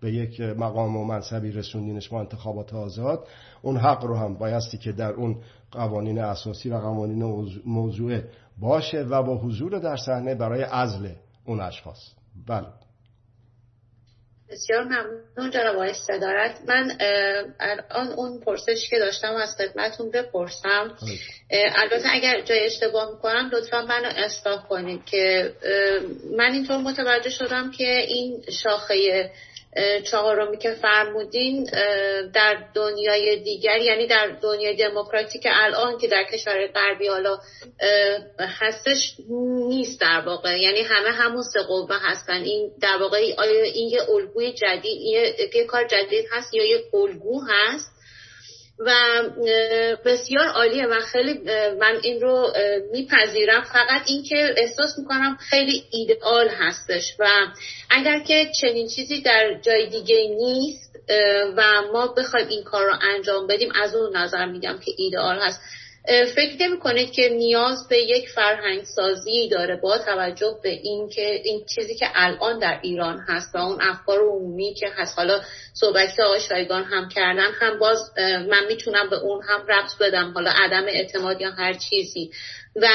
[0.00, 3.28] به یک مقام و منصبی رسوندینش با انتخابات آزاد
[3.62, 5.36] اون حق رو هم بایستی که در اون
[5.70, 7.22] قوانین اساسی و قوانین
[7.66, 8.20] موضوع
[8.58, 11.08] باشه و با حضور در صحنه برای عزل
[11.44, 12.10] اون اشخاص.
[12.46, 12.66] بله.
[14.50, 16.58] بسیار ممنون جناب آقای صدارت.
[16.66, 16.96] من
[17.60, 20.96] الان اون پرسش که داشتم از خدمتون بپرسم.
[21.50, 25.52] البته اگر جای اشتباه می‌کنم لطفا منو اصلاح کنید که
[26.36, 29.30] من اینطور متوجه شدم که این شاخه
[30.10, 31.64] چهارمی که فرمودین
[32.34, 37.38] در دنیای دیگر یعنی در دنیای دموکراتیک الان که در کشور غربی حالا
[38.40, 39.14] هستش
[39.68, 40.58] نیست در واقع.
[40.58, 42.42] یعنی همه همون سه قوه هستن.
[42.42, 45.00] این در واقع آیا این یه الگوی جدید
[45.54, 47.97] یه کار جدید هست یا یه الگو هست؟
[48.78, 48.92] و
[50.04, 51.40] بسیار عالیه و خیلی
[51.80, 52.52] من این رو
[52.92, 53.62] میپذیرم.
[53.62, 57.26] فقط اینکه احساس می‌کنم خیلی ایدئال هستش و
[57.90, 60.96] اگر که چنین چیزی در جای دیگه نیست
[61.56, 61.62] و
[61.92, 65.60] ما بخوایم این کار رو انجام بدیم از اون نظر میگم که ایدئال هست.
[66.08, 71.40] فکر نمی کنید که نیاز به یک فرهنگ سازی داره با توجه به این که
[71.44, 75.18] این چیزی که الان در ایران هست و اون افکار عمومی که هست.
[75.18, 75.40] حالا
[75.74, 77.98] صحبت که آقای شایگان هم کردن هم باز
[78.48, 80.32] من می‌تونم به اون هم ربط بدم.
[80.34, 82.30] حالا عدم اعتماد یا هر چیزی.
[82.76, 82.88] و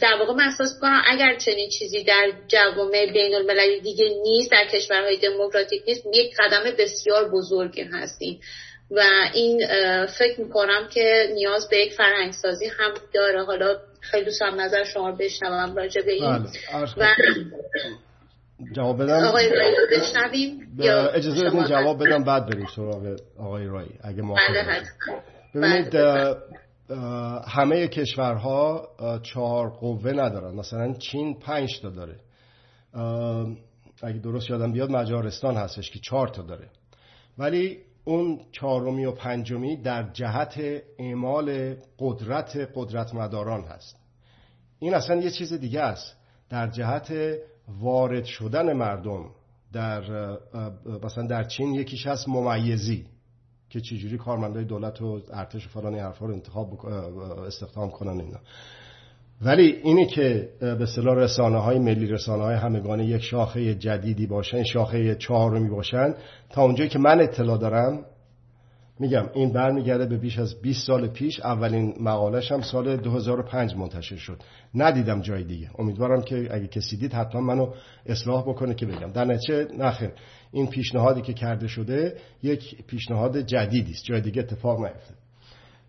[0.00, 4.66] در واقع من احساس کنم اگر چنین چیزی در جوامع بین المللی دیگه نیست در
[4.72, 8.40] کشورهای دموکراتیک نیست یک قدم بسیار بزرگی هستیم.
[8.90, 9.00] و
[9.34, 9.66] این
[10.06, 13.44] فکر می‌کنم که نیاز به یک فرهنگسازی هم داره.
[13.44, 16.38] حالا خیلی دوست هم نظر شما بشنوم راجع به این.
[16.38, 17.14] بله، و
[18.72, 20.78] جواب بدم؟ آقای رایی بشنویم
[21.14, 24.82] اجازه بدین جواب بدم بعد بریم سراغ آقای رایی اگه بله
[25.54, 26.36] ببینید بله،
[27.48, 28.88] همه کشورها
[29.22, 30.54] چهار قوه ندارن.
[30.54, 32.16] مثلا چین پنج تا داره.
[34.02, 36.68] اگه درست یادم بیاد مجارستان هستش که چهار تا داره.
[37.38, 40.60] ولی اون چهارمی و پنجمی در جهت
[40.98, 43.96] اعمال قدرت قدرتمداران هست.
[44.78, 46.16] این اصلا یه چیز دیگه است.
[46.48, 47.12] در جهت
[47.68, 49.30] وارد شدن مردم
[49.72, 50.00] در
[51.02, 53.06] مثلا در چین یکیش هست ممیزی
[53.70, 56.86] که چجوری کارمندای دولت و ارتش و فلان حرفا رو انتخاب
[57.46, 58.38] استخدام کنن اینا.
[59.44, 64.62] ولی اینی که به اصطلاح رسانه های ملی رسانه های همگانه یک شاخه جدیدی باشن
[64.62, 66.14] شاخه چهارمی باشن.
[66.50, 68.04] تا اونجایی که من اطلاع دارم
[68.98, 71.40] میگم این برمیگرده به بیش از 20 سال پیش.
[71.40, 74.42] اولین مقالش هم سال 2005 منتشر شد.
[74.74, 75.70] ندیدم جای دیگه.
[75.78, 77.72] امیدوارم که اگه کسی دید حتما منو
[78.06, 79.12] اصلاح بکنه که بگم.
[79.12, 80.10] در نتیجه نخیر
[80.52, 84.04] این پیشنهادی که کرده شده یک پیشنهاد جدیدی است.
[84.04, 85.23] جای دیگه اتفاق نیفتاد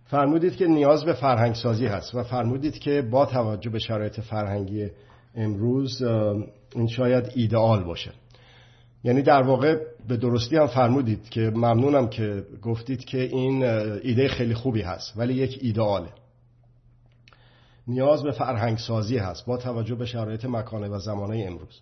[0.06, 4.90] فرمودید که نیاز به فرهنگ سازی هست و فرمودید که با توجه به شرایط فرهنگی
[5.36, 6.02] امروز
[6.76, 8.12] این شاید ایدئال باشه.
[9.04, 9.76] یعنی در واقع
[10.08, 15.34] به درستی هم فرمودید که ممنونم که گفتید که این ایده خیلی خوبی هست ولی
[15.34, 16.10] یک ایدئاله.
[17.88, 21.82] نیاز به فرهنگ سازی هست با توجه به شرایط مکانه و زمانه امروز.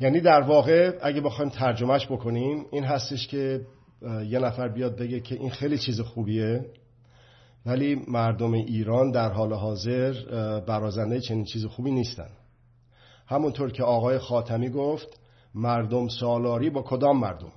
[0.00, 3.60] یعنی در واقع اگه بخوایم ترجمهش بکنیم این هستش که
[4.26, 6.64] یه نفر بیاد بگه که این خیلی چیز خوبیه.
[7.66, 10.12] ولی مردم ایران در حال حاضر
[10.60, 12.30] برازنده چنین چیز خوبی نیستن.
[13.26, 15.20] همونطور که آقای خاتمی گفت
[15.54, 17.52] مردم سالاری با کدام مردم؟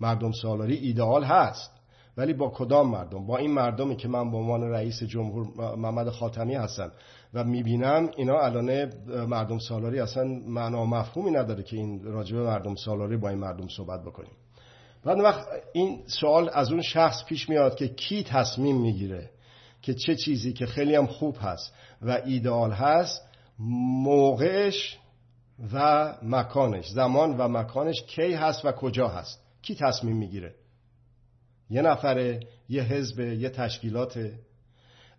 [0.00, 1.70] مردم سالاری ایدئال هست
[2.16, 5.46] ولی با کدام مردم؟ با این مردمی که من به عنوان رئیس جمهور
[5.76, 6.92] محمد خاتمی هستم
[7.34, 8.92] و می‌بینم اینا الان
[9.26, 14.02] مردم سالاری اصلا معنا مفهومی نداره که این راجبه مردم سالاری با این مردم صحبت
[14.04, 14.32] بکنیم.
[15.04, 19.30] بعد وقت این سوال از اون شخص پیش میاد که کی تصمیم می‌گیره
[19.82, 23.22] که چه چیزی که خیلی هم خوب هست و ایدئال هست
[23.58, 24.98] موقعش
[25.72, 26.88] و مکانش.
[26.88, 29.44] زمان و مکانش کی هست و کجا هست.
[29.62, 30.54] کی تصمیم می‌گیره؟
[31.70, 34.30] یه نفره یه حزب یه تشکیلات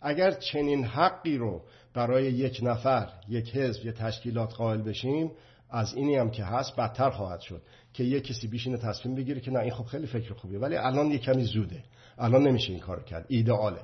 [0.02, 1.62] اگر چنین حقی رو
[1.94, 5.32] برای یک نفر یک حزب یه تشکیلات قائل بشیم
[5.70, 7.62] از اینی هم که هست بدتر خواهد شد.
[7.96, 11.12] که یه کسی بیشینه تصمیم بگیره که نه این خب خیلی فکر خوبیه ولی الان
[11.12, 11.84] یه کمی زوده.
[12.18, 13.26] الان نمیشه این کار کرد.
[13.28, 13.82] ایدئاله.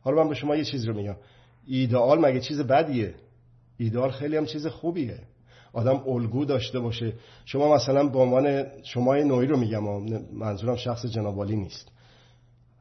[0.00, 1.16] حالا من به شما یه چیز رو میگم.
[1.66, 3.14] ایدئال مگه چیز بدیه؟
[3.78, 5.18] ایدئال خیلی هم چیز خوبیه.
[5.72, 7.12] آدم الگو داشته باشه.
[7.44, 9.82] شما مثلا به عنوان شما نوعی رو میگم
[10.32, 11.92] منظورم شخص جنابالی نیست.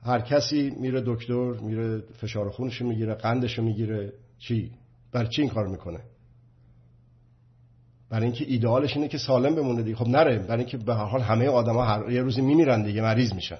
[0.04, 4.14] هر کسی میره دکتر میره فشار خونشو می‌گیره قندشو می‌گیره.
[4.40, 4.72] چی؟
[5.12, 6.00] بر چی این کار می‌کنه؟
[8.10, 9.96] برای اینکه ایدئالش اینه که سالم بمونه دیگه.
[9.96, 13.34] خب نره برای اینکه به هر حال همه آدما هر یه روزی میمیرن دیگه مریض
[13.34, 13.60] میشن.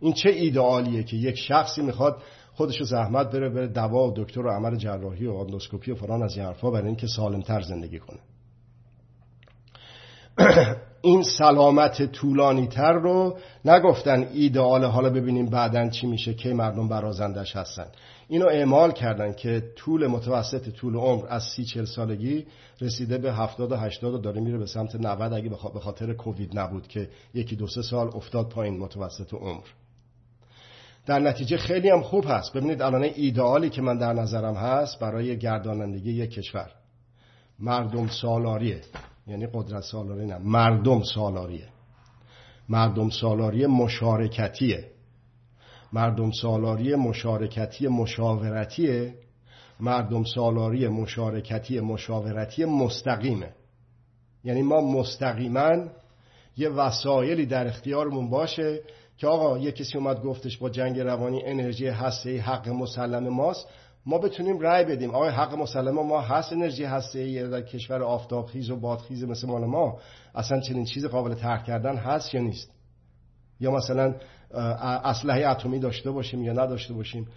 [0.00, 2.22] این چه ایدئالیه که یک شخصی می‌خواد
[2.54, 6.36] خودشو زحمت بره بره دوا و دکتر و عمل جراحی و اندوسکوپی و فلان از
[6.36, 8.18] این حرفا برای اینکه سالمتر زندگی کنه.
[11.02, 17.56] این سلامت طولانی تر رو نگفتن ایدئال حالا ببینیم بعدا چی میشه که مردم برازندش
[17.56, 17.86] هستن.
[18.28, 22.46] اینو اعمال کردن که طول متوسط طول عمر از سی چل سالگی
[22.80, 26.58] رسیده به هفتاد و هشتاد و داره میره به سمت 90 اگه به خاطر کووید
[26.58, 29.64] نبود که یکی دو سه سال افتاد پایین متوسط عمر.
[31.06, 32.52] در نتیجه خیلی هم خوب هست.
[32.52, 36.70] ببینید الان ایدئالی که من در نظرم هست برای گردانندگی یک کشور.
[37.58, 38.80] مردم سالاریه.
[39.26, 41.68] یعنی قدرت سالاری نه مردم سالاریه.
[42.68, 44.95] مردم سالاری مشارکتیه.
[45.96, 49.14] مردم سالاری مشارکتی مشاورتیه
[49.80, 53.50] مردم سالاری مشارکتی مشاورتی مستقیمه.
[54.44, 55.76] یعنی ما مستقیما
[56.56, 58.80] یه وسایلی در اختیارمون باشه
[59.18, 63.68] که آقا یه کسی اومد گفتش با جنگ روانی انرژی هسته حق مسلم ماست
[64.06, 65.10] ما بتونیم رأی بدیم.
[65.10, 69.98] آقای حق مسلمه ما هست انرژی هسته در کشور آفتابخیز و بادخیز مثل مال ما.
[70.34, 72.70] اصلا چنین چیز قابل طرح کردن هست یا نیست؟
[73.60, 74.14] یا مثلا
[74.54, 77.28] اسلحه اتمی داشته باشیم یا نداشته باشیم.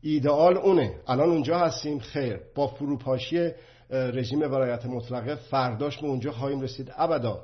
[0.00, 0.94] ایدئال اونه.
[1.06, 1.98] الان اونجا هستیم.
[1.98, 2.40] خیر.
[2.54, 3.50] با فروپاشی
[3.90, 6.92] رژیم ولایت مطلقه فرداش به اونجا خواهیم رسید.
[6.96, 7.42] ابدا.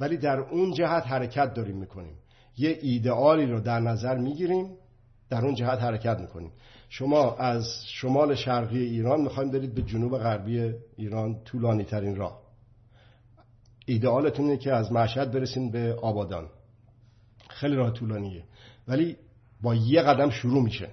[0.00, 2.14] ولی در اون جهت حرکت داریم می‌کنیم.
[2.58, 4.66] یه ایدئالی رو در نظر می‌گیریم.
[5.30, 6.52] در اون جهت حرکت می‌کنیم.
[6.88, 12.40] شما از شمال شرقی ایران می‌خوایم برید به جنوب غربی ایران طولانی ترین راه.
[13.86, 16.48] ایدئالتون که از مشهد برسیم به آبادان.
[17.60, 18.44] خیلی راه طولانیه.
[18.88, 19.16] ولی
[19.62, 20.88] با یه قدم شروع میشه.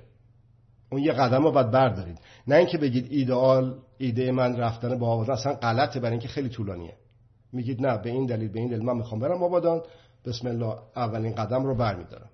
[0.92, 2.20] اون یه قدم رو باید بردارید.
[2.48, 6.94] نه اینکه بگید ایدئال ایده من رفتن به آبادان اصلا غلطه برای اینکه خیلی طولانیه.
[7.54, 9.82] میگید نه به این دلیل به این دلیل من می‌خوام برم آبادان.
[10.26, 12.30] بسم الله اولین قدم رو برمیدارم.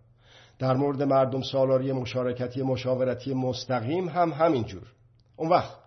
[0.59, 4.87] در مورد مردم سالاری مشارکتی مشاورتی مستقیم هم همینجور.
[5.35, 5.77] اون وقت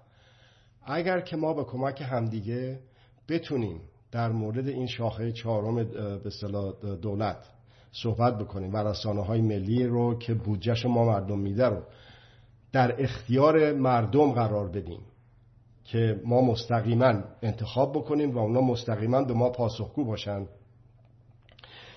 [0.84, 2.80] اگر که ما به کمک همدیگه
[3.28, 3.80] بتونیم
[4.12, 5.84] در مورد این شاخه چهارم
[6.22, 6.30] به
[7.02, 7.55] دولت
[7.92, 11.82] صحبت بکنیم و رسانه های ملی رو که بودجهش ما مردم میده رو
[12.72, 15.00] در اختیار مردم قرار بدیم
[15.84, 20.46] که ما مستقیما انتخاب بکنیم و اونا مستقیما به ما پاسخگو باشن.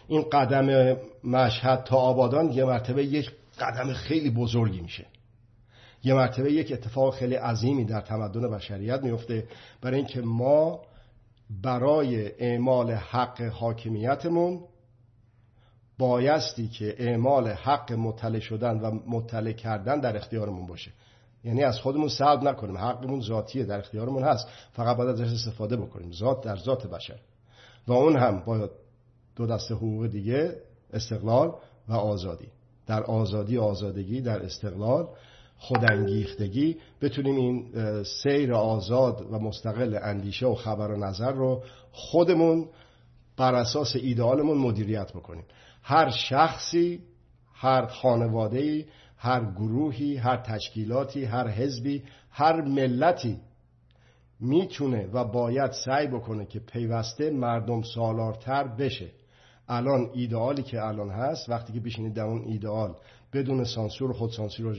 [0.08, 5.06] این قدم مشهد تا آبادان یه مرتبه یک قدم خیلی بزرگی میشه.
[6.04, 9.48] یه مرتبه یک اتفاق خیلی عظیمی در تمدن بشریت میفته
[9.82, 10.82] برای اینکه ما
[11.64, 14.60] برای اعمال حق حاکمیتمون
[16.00, 20.92] بایستی که اعمال حق مطلع شدن و مطلع کردن در اختیارمون باشه.
[21.44, 22.78] یعنی از خودمون سلب نکنیم.
[22.78, 24.48] حقمون ذاتیه در اختیارمون هست.
[24.74, 26.12] فقط باید ازش استفاده بکنیم.
[26.12, 27.20] ذات در ذات بشر.
[27.88, 28.70] و اون هم با
[29.36, 30.56] دو دسته حقوق دیگه
[30.94, 31.54] استقلال
[31.88, 32.48] و آزادی.
[32.88, 35.08] در آزادی آزادگی در استقلال
[35.58, 36.78] خودانگیختگی.
[37.02, 37.74] بتونیم این
[38.04, 42.68] سیر آزاد و مستقل اندیشه و خبر و نظر رو خودمون
[43.38, 45.44] بر اساس ایدئالمون مدیریت بکنیم.
[45.90, 47.00] هر شخصی
[47.54, 48.86] هر خانواده‌ای
[49.18, 53.40] هر گروهی هر تشکیلاتی هر حزبی هر ملتی
[54.40, 59.10] می‌تونه و باید سعی بکنه که پیوسته مردم سالارتر بشه.
[59.70, 62.96] الان ایدئالی که الان هست وقتی که بشینید در اون ایدئال
[63.34, 64.74] بدون سانسور و خود سانسور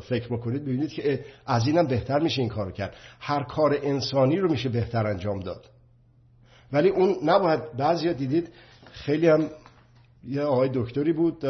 [0.00, 2.94] فکر بکنید ببینید که از اینم بهتر میشه این کارو کرد.
[3.20, 5.70] هر کار انسانی رو میشه بهتر انجام داد.
[6.72, 8.48] ولی اون نباید بعضی دیدید
[8.92, 9.50] خیلی هم
[10.26, 11.44] یه آقای دکتری بود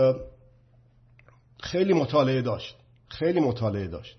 [1.61, 2.77] خیلی مطالعه داشت
[3.09, 4.17] خیلی مطالعه داشت.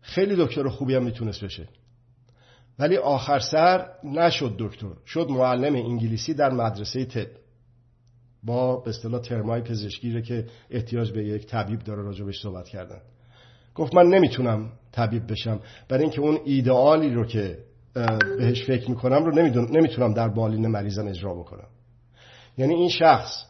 [0.00, 1.68] خیلی دکتر خوبی هم می‌تونست بشه.
[2.78, 7.28] ولی آخر سر نشد دکتر شد معلم انگلیسی در مدرسه تب
[8.42, 13.00] با به اصطلاح ترمای پزشکی که احتیاج به یک طبیب داره راجبش صحبت کردن.
[13.74, 15.60] گفت من نمی‌تونم طبیب بشم.
[15.88, 17.58] برای اینکه اون ایدئالی رو که
[18.38, 19.34] بهش فکر می‌کنم رو
[19.70, 21.68] نمی‌تونم در بالین مریضم اجرا بکنم.
[22.58, 23.44] یعنی این شخص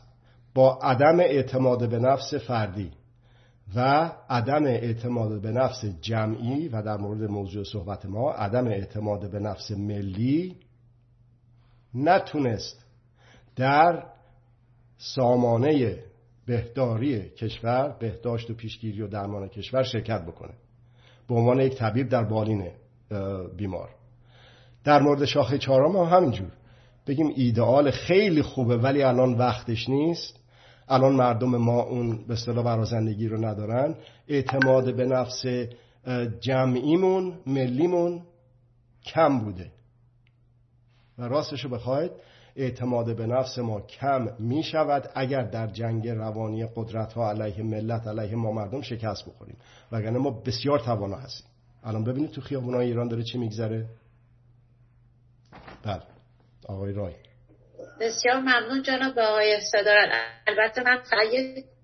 [0.57, 2.91] با عدم اعتماد به نفس فردی
[3.75, 9.39] و عدم اعتماد به نفس جمعی و در مورد موضوع صحبت ما عدم اعتماد به
[9.39, 10.57] نفس ملی
[11.95, 12.85] نتونست
[13.57, 14.03] در
[14.99, 15.99] سامانه
[16.47, 20.55] بهداری کشور بهداشت و پیشگیری و درمان کشور شرکت بکنه.
[21.29, 22.71] به عنوان یک طبیب در بالین
[23.57, 23.89] بیمار.
[24.85, 26.53] در مورد شاخه چهارم هم همینجور.
[27.07, 30.46] بگیم ایدئال خیلی خوبه ولی الان وقتش نیست.
[30.89, 33.95] الان مردم ما اون به اصطلاح برازندگی رو ندارن.
[34.29, 35.45] اعتماد به نفس
[36.41, 38.23] جمعیمون ملیمون
[39.05, 39.71] کم بوده.
[41.19, 42.11] و راستش رو بخواید
[42.57, 48.07] اعتماد به نفس ما کم می شود اگر در جنگ روانی قدرت ها علیه ملت
[48.07, 49.57] علیه ما مردم شکست بخوریم.
[49.93, 51.47] وگرنه ما بسیار توانا هستیم.
[51.85, 53.87] الان ببینید تو خیابونای ایران داره چی میگذره؟
[55.83, 56.03] بله
[56.69, 57.15] آقای رای.
[58.01, 60.11] بسیار ممنون جناب آقای صدارت.
[60.47, 61.27] البته من فقط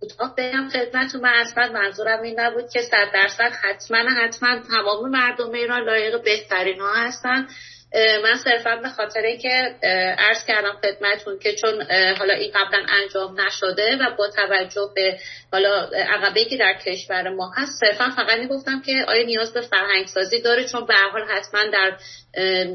[0.01, 1.21] کوتاه بگم خدمتتون.
[1.21, 6.81] من اصلا منظورم این نبود که صد درصد حتما حتما تمام مردم ایران لایق بهترین
[6.81, 7.47] ها هستن.
[7.95, 9.75] من صرفا به خاطر که
[10.19, 11.83] عرض کردم خدمتون که چون
[12.19, 15.19] حالا این قبلا انجام نشده و با توجه به
[15.53, 20.07] حالا عقبه که در کشور ما هست صرفا فقط گفتم که آیا نیاز به فرهنگ
[20.07, 21.97] سازی داره؟ چون به حال حتما در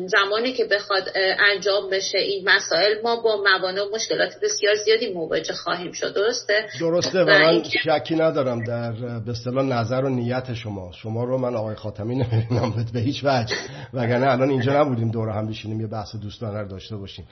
[0.07, 1.03] زمانی که بخواد
[1.51, 6.65] انجام بشه این مسائل ما با موانع و مشکلات بسیار زیادی مواجه خواهیم شد درسته؟
[6.79, 10.91] درسته و من شکی ندارم در به اصطلاح نظر و نیت شما.
[10.91, 13.55] شما رو من آقای خاتمی نمی‌بینم به هیچ وجه.
[13.93, 17.27] وگرنه الان اینجا نبودیم دور هم بشینیم یه بحث دوستانه رو داشته باشیم.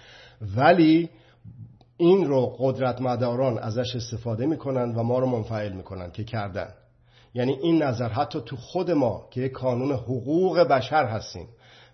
[0.58, 1.10] ولی
[1.98, 6.70] این رو قدرت مداران ازش استفاده می‌کنن و ما رو منفعل می‌کنن که کردن.
[7.34, 11.48] یعنی این نظر حتی تو خود ما که یک کانون حقوق بشر هستیم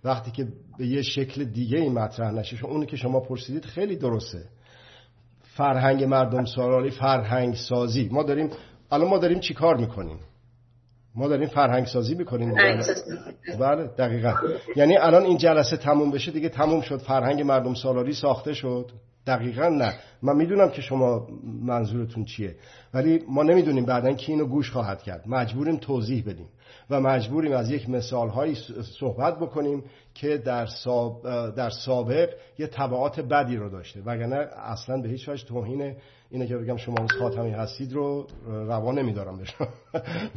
[0.04, 0.48] وقتی که
[0.78, 4.44] به یه شکل دیگه این مطرح نشه اونی که شما پرسیدید خیلی درسته.
[5.42, 8.10] فرهنگ مردم سالاری فرهنگ سازی.
[8.12, 8.50] ما داریم
[8.92, 10.20] الان ما داریم چی کار می‌کنیم؟
[11.16, 12.54] ما داریم فرهنگ سازی می‌کنیم.
[13.60, 14.34] بله دقیقا.
[14.76, 16.98] یعنی الان این جلسه تموم بشه دیگه تموم شد.
[16.98, 18.92] فرهنگ مردم سالاری ساخته شد.
[19.28, 19.94] دقیقا نه.
[20.22, 22.56] من می‌دونم که شما منظورتون چیه.
[22.94, 25.24] ولی ما نمی‌دونیم بعدا کی اینو گوش خواهد کرد.
[25.28, 26.48] مجبوریم توضیح بدیم
[26.90, 28.58] و مجبوریم از یک مثال هایی
[29.00, 29.84] صحبت بکنیم
[30.14, 30.68] که در,
[31.56, 32.30] در سابق
[32.60, 34.02] یه طبعات بدی رو داشته.
[34.06, 35.96] وگرنه اصلا به هیچ وجه توهین
[36.30, 39.40] اینه که بگم شما خاتمی هستید رو روا نمیدارم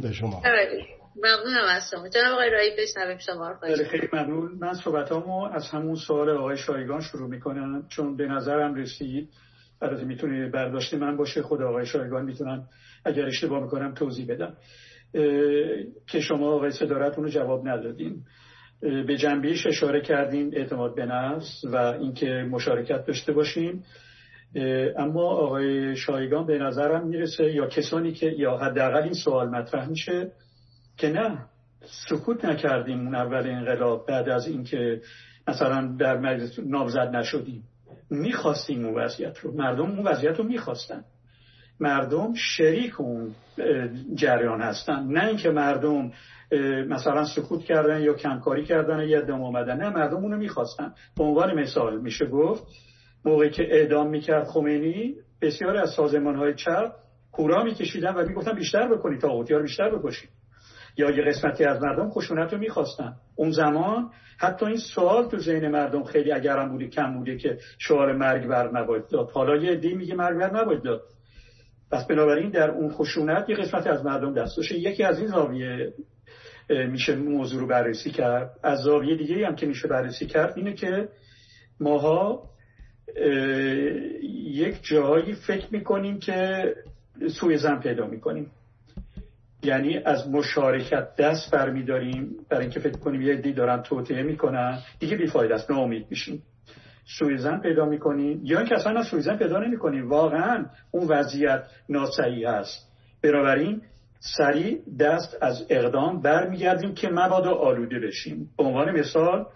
[0.03, 0.43] به شما.
[1.17, 2.09] ممنونم از شما.
[2.09, 3.85] جناب آقای رایی بشنویم شما رو.
[3.91, 4.59] خیلی ممنون.
[4.61, 9.29] من صحبتامو از همون سوال آقای شایگان شروع می‌کنم چون به نظرم رسید.
[9.83, 12.63] البته می‌تونه برداشت من باشه خود آقای شایگان می‌تونن
[13.05, 14.57] اگر اشتباه می‌کنم توضیح بدم.
[16.09, 18.23] که شما آقای صدارتون رو جواب ندادین.
[18.81, 23.85] به جنبیش اشاره کردین اعتماد به نفس و اینکه مشارکت داشته باشیم
[24.99, 30.33] اما آقای شایگان به نظرم می‌رسه یا کسانی که یا حداقل این سوال مطرح میشه
[30.97, 31.39] که نه
[32.09, 35.01] سکوت نکردیم اون اول انقلاب بعد از اینکه
[35.49, 37.63] مثلا در مجلس نامزد نشدیم.
[38.11, 39.55] می‌خواستیم اون وضعیت رو.
[39.55, 41.05] مردم اون وضعیت رو می‌خواستن.
[41.81, 43.35] مردم شریک اون
[44.15, 45.07] جریان هستن.
[45.07, 46.11] نه اینکه مردم
[46.89, 50.93] مثلا سکوت کردن یا کمکاری کردن یا یه اومدن نه مردم اونو می‌خواستن.
[51.17, 52.65] به عنوان مثال میشه گفت
[53.25, 56.93] موقعی که اعدام می‌کرد خمینی بسیاری از سازمان های چپ
[57.33, 60.31] کورا میکشیدن و می‌گفتن بیشتر بکنید تا بیشتر بکشید
[60.97, 63.13] یا یه قسمتی از مردم خشونت رو می‌خواستن.
[63.37, 68.13] اون زمان حتی این سوال تو ذهن مردم خیلی اگرم بوده کم بوده که شعار
[68.13, 69.31] مرگ بر نباید داد.
[69.31, 71.03] حالا یه دی میگه مرگ بر نباید داد.
[71.91, 75.93] پس بنابراین در اون خشونت یه قسمتی از مردم دستشه یکی از این زاویه
[76.71, 78.51] میشه موضوع رو بررسی کرد.
[78.63, 81.09] از زاویه دیگه هم که میشه بررسی کرد اینه که
[81.81, 82.43] ماها
[84.45, 86.65] یک جایی فکر می‌کنیم که
[87.41, 88.51] سوء ظن پیدا می‌کنیم.
[89.65, 92.37] یعنی از مشارکت دست برمیداریم.
[92.51, 95.71] برای اینکه فکر کنیم یه عده‌ای دارن توطئه می‌کنن دیگه بی‌فایده است.
[95.71, 96.43] ناامید میشیم.
[97.19, 102.45] سوء ظن پیدا می‌کنیم یا اینکه اصلا سوء ظن پیدا نمی‌کنیم واقعا اون وضعیت ناسعی
[102.45, 102.93] هست.
[103.23, 103.83] بنابراین
[104.37, 108.51] سریع دست از اقدام برمیگردیم که مبادا آلوده بشیم.
[108.59, 109.47] به عنوان مثال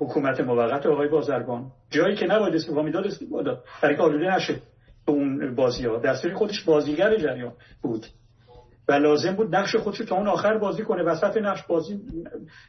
[0.00, 1.66] حکومت موقت آقای بازرگان.
[1.90, 4.54] جایی که نباید استفاده می‌داد استفاده برای که آلوده نشه.
[5.06, 7.52] به اون بازی ها دستوری خودش بازیگر جریان
[7.82, 8.06] بود.
[8.90, 11.02] و لازم بود نقش خودش تا اون آخر بازی کنه.
[11.02, 12.00] وسط نقش بازی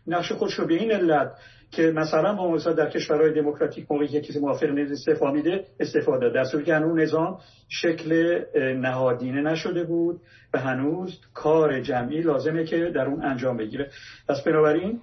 [0.07, 1.31] نقش خودش رو به این علت
[1.71, 6.43] که مثلا با مثلا در کشورهای دموکراتیک موقعی که کسی موافق استفاده میده استفاده در
[6.43, 7.37] صورتی که هنوز نظام
[7.69, 10.21] شکل نهادینه نشده بود
[10.53, 13.91] و هنوز کار جمعی لازمه که در اون انجام بگیره.
[14.29, 15.01] پس بنابراین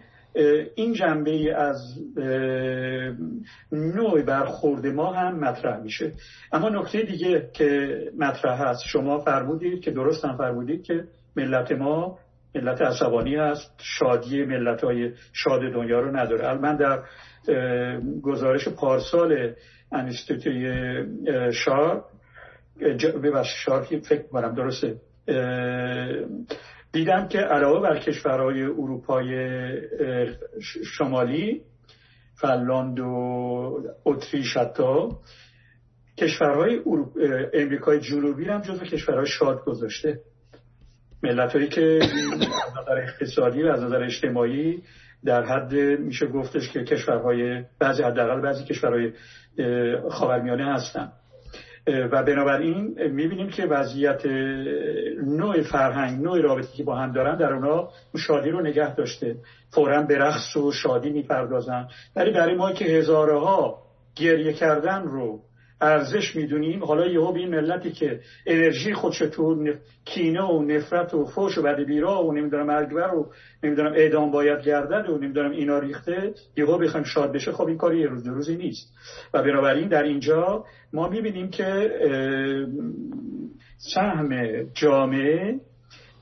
[0.75, 1.99] این جنبه از
[3.73, 6.13] نوع برخورد ما هم مطرح میشه.
[6.53, 11.05] اما نکته دیگه که مطرح هست شما فرمودید که درست هم فرمودید که
[11.37, 12.19] ملت ما
[12.55, 16.55] ملت عصبانی هست شادی ملت های شاد دنیا رو نداره.
[16.55, 17.03] من در
[18.23, 19.53] گزارش پارسال
[19.93, 20.73] انستیتوی
[21.53, 22.05] شار
[23.23, 24.97] ببخش شار فکر کنم درسته
[26.93, 29.29] دیدم که علاوه بر کشورهای اروپای
[30.85, 31.63] شمالی
[32.35, 35.09] فنلاند و اتریش حتی
[36.19, 36.81] کشورهای
[37.55, 40.21] امریکای جنوبی هم جزو کشورهای شاد گذاشته.
[41.23, 44.83] ملت هایی که از نظر اقتصادی و از نظر اجتماعی
[45.25, 49.13] در حد میشه گفتش که کشورهای بعضی حداقل بعضی کشورهای
[50.11, 51.13] خاورمیانه هستن.
[51.89, 54.27] و بنابراین می‌بینیم که وضعیت
[55.25, 59.37] نوع فرهنگ نوع رابطی که با هم دارن در اونا شادی رو نگه داشته.
[59.71, 61.89] فورا به رقص و شادی می‌پردازن.
[62.17, 63.79] ولی برای ما که هزارها
[64.17, 65.41] گریه کردن رو
[65.81, 66.85] ارزش می‌دونیم.
[66.85, 69.75] حالا یهو به این ملتی که انرژی خودش تو
[70.05, 73.33] کینه و نفرت و فوش و بد بیرا و نمی‌دونم مرگبر و
[73.63, 78.01] نمی‌دونم اعدام باید گردد و نمی‌دونم اینا ریخته یهو بخوایم شاد بشه خب این کاری
[78.01, 78.95] یه روز دو روزی نیست.
[79.35, 81.91] و بنابراین در اینجا ما می‌بینیم که
[83.95, 85.61] سهم جامعه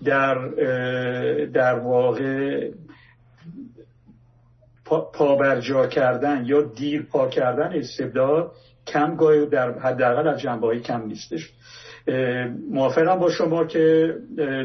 [0.05, 0.49] در
[1.47, 2.71] در واقع
[5.13, 8.53] پابرجا کردن یا دیر پا کردن استبداد
[8.87, 11.53] کم گاهی در حداقل از جنبه کم نیستش.
[12.71, 14.15] موافقم با شما که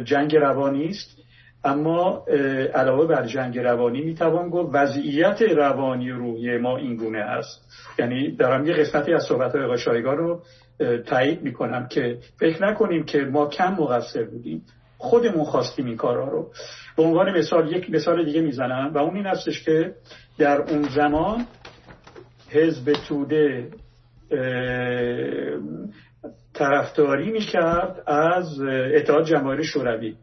[0.03, 1.17] جنگ روانی است
[1.63, 2.25] اما
[2.73, 7.71] علاوه بر جنگ روانی می‌توان گفت وضعیت روانی روحی ما این گونه است.
[7.99, 10.41] یعنی دارم یه قسمتی از صحبت های شایگان رو
[11.05, 14.65] تایید می‌کنم که فکر نکنیم که ما کم مقصر بودیم.
[14.97, 16.51] خودمون خواستیم این کارها رو.
[16.97, 19.95] به عنوان مثال یک مثال دیگه می‌زنم و اون این هستش که
[20.37, 21.45] در اون زمان
[22.49, 23.67] حزب توده
[26.53, 28.61] طرفداری می‌کرد از
[28.95, 30.15] اتحاد جماهیر شوروی.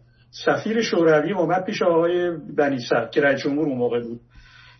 [0.44, 4.20] سفیر شوروی اومد پیش آقای بنیصد که رئیس جمهور اون موقع بود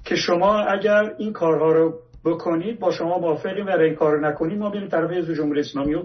[0.05, 4.59] که شما اگر این کارها رو بکنید با شما موافقیم و این کار رو نکنید
[4.59, 6.03] ما بریم طرف جمهوری اسلامی و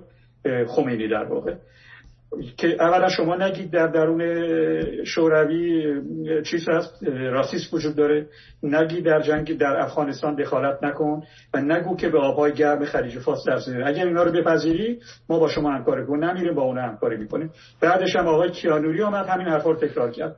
[0.67, 1.55] خمینی در واقع.
[2.57, 4.23] که اولا شما نگید در درون
[5.05, 5.93] شوروی
[6.43, 8.27] چیز هست راسیست وجود داره.
[8.63, 11.23] نگی در جنگ در افغانستان دخالت نکن
[11.53, 14.99] و نگو که به آبهای گرم خلیج فارس در اگر اینا رو بپذیری
[15.29, 17.51] ما با شما همکاری کنیم نمیریم با اون همکاری می‌کنیم.
[17.81, 20.35] بعدش هم آقای کیانوری آمد همین حرفا رو تکرار کرد.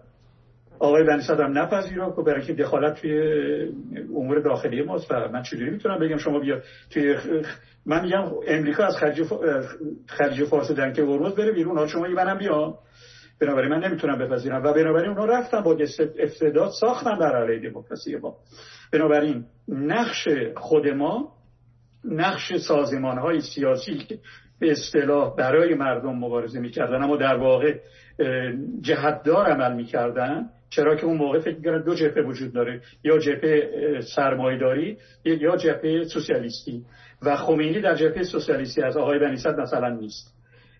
[0.80, 3.19] آقای بنی هم نپذیرا که برای که دخالت توی
[4.15, 5.11] امور داخلی ماست.
[5.11, 7.15] و من چجوری می‌تونم بگم شما بیا توی
[7.85, 9.23] من میگم امریکا از خلیج
[10.07, 12.80] خلیج فارس دنک هرمز بره بیرون حال شما منم بیا
[13.41, 14.64] بنابراین من نمی‌تونم بپذیرم.
[14.64, 15.77] و بنابراین اونا رفتن با
[16.19, 18.35] استعداد ساختن در علیه دموکراسی ما.
[18.93, 21.31] بنابراین نقش خود ما
[22.06, 24.19] نقش سازمان های سیاسی که
[24.60, 27.80] به اصطلاح برای مردم مبارزه می‌کردن اما در واقع
[28.81, 34.01] جهتدار عمل می‌کردن چرا که اون موقع فکر می‌کردن دو جبهه وجود داره یا جبهه
[34.15, 36.83] سرمایداری یا جبهه سوسیالیستی.
[37.21, 40.35] و خمینی در جبهه سوسیالیستی از آقای بنیصد مثلا نیست.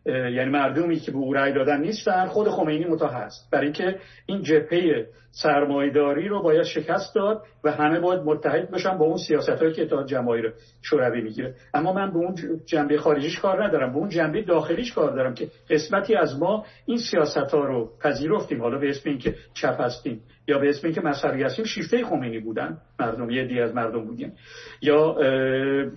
[0.06, 4.41] یعنی مردمی که به او رأی دادن نیستن خود خمینی متا هست برای اینکه این
[4.41, 5.07] جبهه
[5.44, 9.82] سرمایداری رو باید شکست داد و همه باید متحد بشن با اون سیاست هایی که
[9.82, 11.56] اتحاد جماهیر شوروی می‌گیره.
[11.74, 12.36] اما من به اون
[12.66, 16.98] جنبه خارجیش کار ندارم به اون جنبه داخلیش کار دارم که قسمتی از ما این
[16.98, 18.62] سیاست ها رو پذیرفتیم.
[18.62, 22.78] حالا به اسم اینکه چپ هستیم یا به اسم اینکه مذهبی هستیم شیفته خمینی بودن.
[22.99, 24.34] مردم یه دی از مردم بودیم.
[24.82, 25.16] یا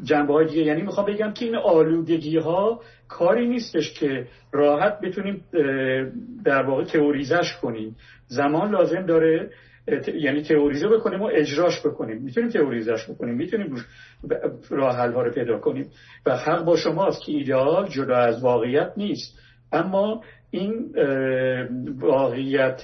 [0.03, 0.63] جنبه های دیگه.
[0.63, 5.45] یعنی می‌خوام بگم که این آلودگی ها کاری نیستش که راحت بتونیم
[6.45, 7.97] در واقع تئوریزش کنیم.
[8.29, 9.51] زمان لازم داره
[10.15, 12.23] یعنی تئوریزه بکنیم و اجراش بکنیم.
[12.23, 13.75] می‌تونیم تئوریزش بکنیم می‌تونیم
[14.71, 15.91] راه حل ها رو پیدا کنیم.
[16.27, 19.39] و حق با شماست که ایدئال جدا از واقعیت نیست.
[19.73, 20.95] اما این
[22.01, 22.83] واقعیت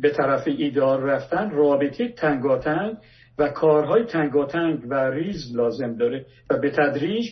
[0.00, 2.96] به طرف ایدئال رفتن رابطه تنگاتنگ
[3.38, 6.26] و کارهای تنگاتنگ و ریز لازم داره.
[6.50, 7.24] و به تدریج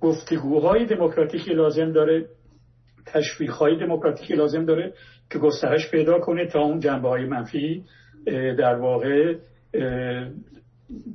[0.00, 2.26] گفتگوهای دموکراتیکی لازم داره
[3.06, 4.92] تشویقهای دموکراتیکی لازم داره.
[5.30, 7.84] که گسترش پیدا کنه تا اون جنبه های منفی
[8.58, 9.34] در واقع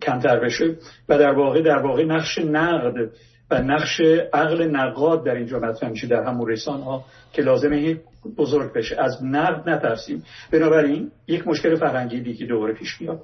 [0.01, 0.75] کمتر بشه
[1.09, 3.09] و در واقع در واقع نقش نقد
[3.51, 4.01] و نقش
[4.33, 7.97] عقل نقاد در اینجا مطرح میشه در همون رسان ها که لازمه
[8.37, 9.01] بزرگ بشه.
[9.01, 10.23] از نقد نترسیم.
[10.51, 13.21] بنابراین یک مشکل فرهنگی دیگه دوباره پیش میاد.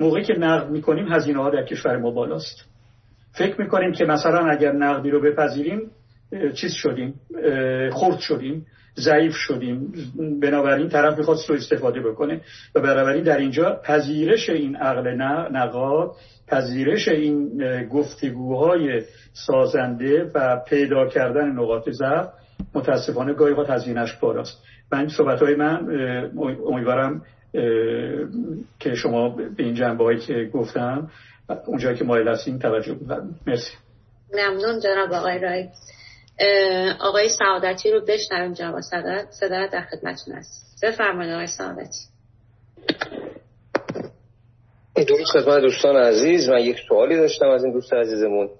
[0.00, 2.64] موقعی که نقد می‌کنیم هزینه ها در کشور ما بالاست.
[3.32, 5.90] فکر می‌کنیم که مثلا اگر نقدی رو بپذیریم
[6.54, 7.14] چیز شدیم
[7.92, 8.66] خورد شدیم.
[8.98, 9.92] ضعیف شدیم.
[10.42, 12.40] بنابراین طرف می‌خواد سو استفاده بکنه.
[12.74, 15.08] و بنابراین در اینجا پذیرش این عقل
[15.52, 16.10] نقاد
[16.48, 17.58] پذیرش این
[17.88, 19.02] گفتگوهای
[19.32, 22.28] سازنده و پیدا کردن نقاط ضعف
[22.74, 24.62] متاسفانه گاهی وقت هزینهش بالاست.
[24.92, 25.88] من صحبت های من
[26.66, 27.22] امیدوارم
[28.80, 31.10] که شما به این جنبه هایی که گفتم
[31.66, 33.34] اونجایی که مایل هستیم توجه بفرمایید.
[33.46, 33.72] مرسی.
[34.34, 35.68] ممنون جناب آقای رای
[37.00, 41.98] آقای سعادتی رو بشنویم جناب صدا در خدمتتون هست بفرمایید آقای سعادتی.
[44.96, 46.48] درود خدمت دوستان عزیز.
[46.48, 48.50] من یک سوالی داشتم از این دوست عزیزمون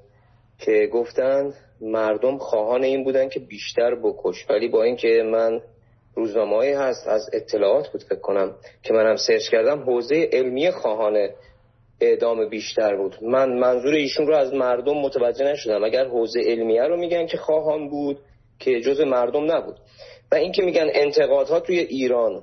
[0.59, 4.51] که گفتن مردم خواهان این بودن که بیشتر بکش.
[4.51, 5.61] ولی با اینکه من
[6.15, 11.29] روزنامه هست از اطلاعات بود فکر کنم که منم سرچ کردم حوزه علمی خواهان
[12.01, 13.17] اعدام بیشتر بود.
[13.23, 15.85] من منظور ایشون رو از مردم متوجه نشدم.
[15.85, 18.19] اگر حوزه علمیه رو میگن که خواهان بود
[18.59, 19.77] که جز مردم نبود.
[20.33, 22.43] و اینکه میگن انتقادها توی ایران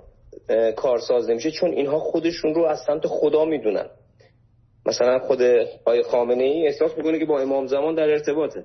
[0.76, 3.86] کارساز نمیشه چون اینها خودشون رو از سمت خدا می‌دونن.
[4.86, 5.42] مثلا خود
[5.86, 8.64] آقای خامنه ای احساس می‌کنه که با امام زمان در ارتباطه.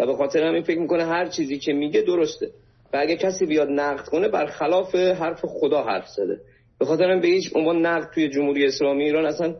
[0.00, 2.46] و به خاطر همین فکر می‌کنه هر چیزی که میگه درسته.
[2.92, 6.40] و اگه کسی بیاد نقد کنه برخلاف حرف خدا حرف زده.
[6.78, 9.54] به خاطر به هیچ عنوان نقد توی جمهوری اسلامی ایران اصلا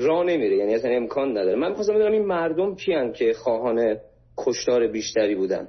[0.00, 1.58] راه نمیره یعنی اصلا امکان نداره.
[1.58, 3.96] من می‌خواستم بدونم این مردم کیان که خواهان
[4.36, 5.68] کشتار بیشتری بودن؟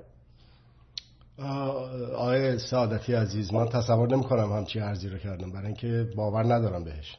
[2.16, 5.52] آقای سعادتی عزیز من تصور نمی کنم همچی عرضی رو کردم.
[5.52, 7.18] برای اینکه باور ندارم بهش.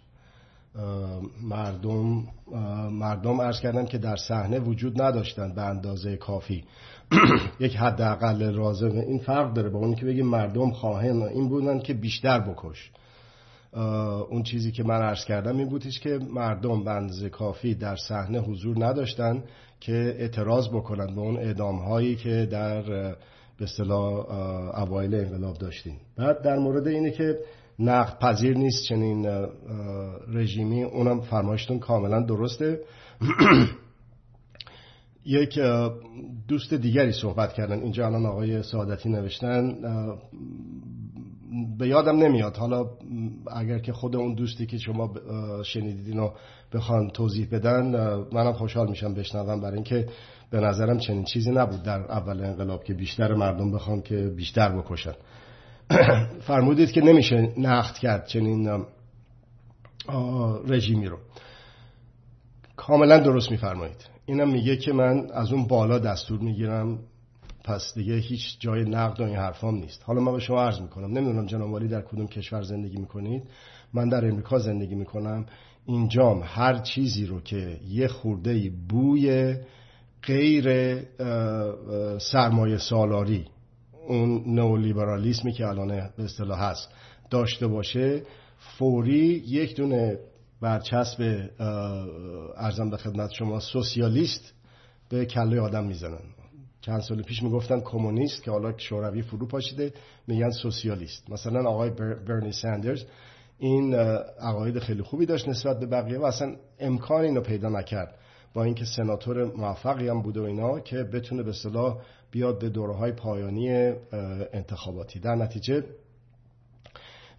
[1.42, 2.24] مردم
[2.90, 6.64] مردم عرض کردن که در صحنه وجود نداشتن به اندازه کافی.
[7.60, 11.94] یک حداقل رازمه این فرق داره با اون که بگیم مردم خواهن این بودن که
[11.94, 12.90] بیشتر بکش.
[14.30, 18.86] اون چیزی که من عرض کردم این بودش که مردم اندازه کافی در صحنه حضور
[18.86, 19.44] نداشتن
[19.80, 22.82] که اعتراض بکنن به اون اعدام هایی که در
[23.58, 24.12] به اصطلاح
[24.82, 25.96] اوایل انقلاب داشتیم.
[26.16, 27.38] بعد در مورد اینه که
[27.78, 29.46] نقد پذیر نیست چنین
[30.28, 30.82] رژیمی.
[30.82, 32.80] اونم فرمایشتون کاملا درسته.
[35.24, 35.58] یک
[36.48, 37.80] دوست دیگری صحبت کردن.
[37.80, 39.74] اینجا الان آقای سعادتی نوشتن.
[41.78, 42.56] به یادم نمیاد.
[42.56, 42.86] حالا
[43.56, 45.14] اگر که خود اون دوستی که شما
[45.64, 46.30] شنیدید اینو
[46.72, 47.84] بخوان توضیح بدن
[48.32, 49.60] منم خوشحال میشم بشنوم.
[49.60, 50.08] برای اینکه
[50.50, 55.14] به نظرم چنین چیزی نبود در اول انقلاب که بیشتر مردم بخوان که بیشتر بکشن.
[56.46, 58.84] فرمودید که نمیشه نقد کرد چنین
[60.68, 61.18] رژیمی رو.
[62.76, 64.08] کاملا درست میفرمایید.
[64.26, 66.98] اینم میگه که من از اون بالا دستور می‌گیرم.
[67.64, 70.02] پس دیگه هیچ جای نقد و این حرفام نیست.
[70.06, 73.42] حالا من به شما عرض می‌کنم نمی‌دونم جناب در کدوم کشور زندگی می‌کنید.
[73.94, 75.46] من در امریکا زندگی می‌کنم.
[75.86, 79.54] اینجام هر چیزی رو که یه خورده بوی
[80.22, 80.98] غیر
[82.18, 83.44] سرمایه سالاری
[84.08, 86.88] اون نئولیبرالیسمی که الان به اصطلاح هست
[87.30, 88.22] داشته باشه
[88.78, 90.18] فوری یک دونه
[90.60, 91.48] برچسب
[92.56, 94.54] ارزم به خدمت شما سوسیالیست
[95.08, 96.41] به کله آدم می‌زنن.
[96.82, 99.92] چند سال پیش می‌گفتن کمونیست که حالا شوروی فرو پاشیده
[100.26, 101.30] میگن سوسیالیست.
[101.30, 101.90] مثلا آقای
[102.28, 103.04] برنی ساندرز
[103.58, 108.14] این عقاید خیلی خوبی داشت نسبت به بقیه و اصلا امکان اینو پیدا نکرد
[108.54, 111.98] با اینکه سناتور موفقی هم بوده و اینا که بتونه به صلاح
[112.30, 113.70] بیاد به دوره های پایانی
[114.52, 115.20] انتخاباتی.
[115.20, 115.84] در نتیجه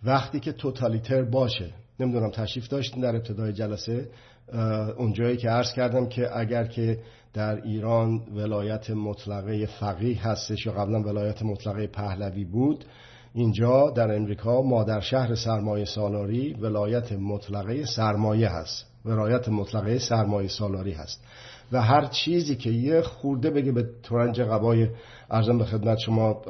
[0.04, 4.10] وقتی که توتالیتر باشه نمی‌دونم تشریف داشتین در ابتدای جلسه
[4.98, 7.00] اونجایی که عرض کردم که اگر که
[7.34, 12.86] در ایران ولایت مطلقه فقیه هستش یا قبلا ولایت مطلقه پهلوی بود.
[13.34, 18.86] اینجا در امریکا مادر شهر سرمایه سالاری ولایت مطلقه سرمایه هست.
[19.06, 21.24] ولایت مطلقه سرمایه سالاری هست.
[21.72, 24.88] و هر چیزی که یه خورده بگه به ترنج قبای
[25.30, 26.42] ارزم به خدمت شما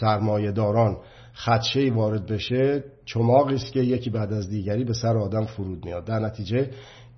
[0.00, 0.96] سرمایه داران
[1.34, 6.04] خدشه وارد بشه چماقی است که یکی بعد از دیگری به سر آدم فرود میاد.
[6.04, 6.70] در نتیجه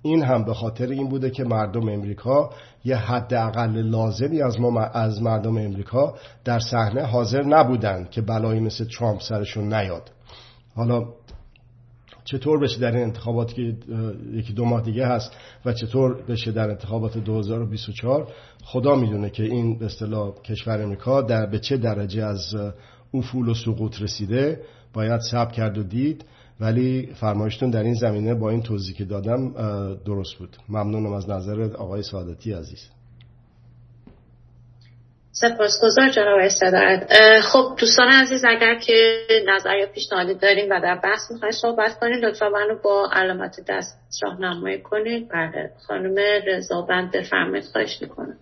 [0.07, 2.49] این هم به خاطر این بوده که مردم امریکا
[2.85, 6.15] یه حد اقل لازمی از ما از مردم امریکا
[6.45, 10.11] در صحنه حاضر نبودن که بلایی مثل ترامپ سرشون نیاد.
[10.75, 11.05] حالا
[12.25, 13.61] چطور بشه در این انتخابات که
[14.33, 15.31] یکی دو ماه دیگه هست
[15.65, 18.27] و چطور بشه در انتخابات 2024
[18.63, 22.55] خدا می‌دونه که این به اصطلاح کشور امریکا در به چه درجه از
[23.13, 24.61] افول و سقوط رسیده
[24.93, 26.25] باید صبر کرد و دید.
[26.59, 29.53] ولی فرمایشتون در این زمینه با این توضیح که دادم
[30.05, 30.57] درست بود.
[30.69, 32.89] ممنونم از نظر آقای سعادتی عزیز.
[35.31, 37.11] سپاسگزار جناب استدارت
[37.41, 38.93] خب دوستان عزیز اگر که
[39.47, 43.99] نظر یا پیشنهادی داریم و در بحث می‌خواین صحبت کنید لطفا منو با علامت دست
[44.23, 45.29] راهنمایی کنید.
[45.29, 46.15] بله خانم
[46.47, 48.37] رضا بفرمایید خواهش می‌کنم.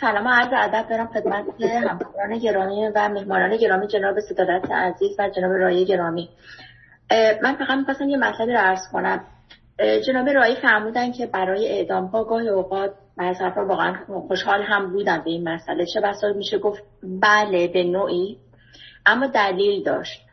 [0.00, 5.28] سلام و عرض ادب دارم خدمت همکاران گرامی و مهمانان گرامی جناب صدارت عزیز و
[5.28, 6.28] جناب رای گرامی.
[7.42, 9.24] من فقط می‌خواستم یه مطلبی رو عرض کنم.
[10.06, 13.94] جناب رایی فرمودن که برای اعدام ها گاهی اوقات بعض افراد واقعا
[14.28, 15.86] خوشحال هم بودن به این مسئله.
[15.86, 18.38] چه بسا میشه گفت بله به نوعی
[19.06, 20.26] اما دلیل داشت.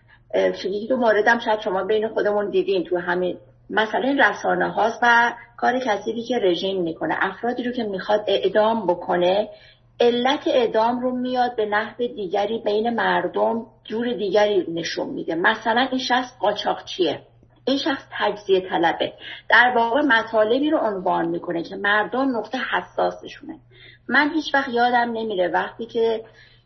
[0.65, 3.37] یکی دو موردم شاید شما بین خودمون دیدین تو همین
[3.69, 9.49] مسئله رسانه هاست و کار کسیبی که رژیم می‌کنه افرادی رو که می‌خواد اعدام بکنه
[9.99, 15.35] علت اعدام رو میاد به نحو دیگری بین مردم جور دیگری نشون میده.
[15.35, 17.21] مثلا این شخص قاچاقچیه.
[17.65, 19.13] این شخص تجزیه طلبه.
[19.49, 23.59] در واقع مطالبی رو عنوان می‌کنه که مردم نقطه حساسشونه.
[24.09, 26.23] من هیچ وقت یادم نمیره وقتی که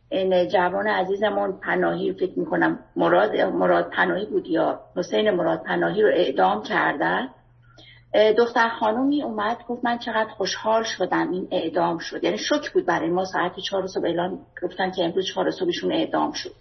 [0.09, 6.09] این جوان عزیزمون پناهی فکر می‌کنم مراد, مراد پناهی بود یا حسین مراد پناهی رو
[6.13, 7.30] اعدام کردن.
[8.13, 12.23] دختر خانومی اومد گفت من چقدر خوشحال شدم این اعدام شد.
[12.23, 16.31] یعنی شک بود برای ما ساعت چهار صبح اعلان گفتن که امروز چهار صبحشون اعدام
[16.31, 16.51] شد.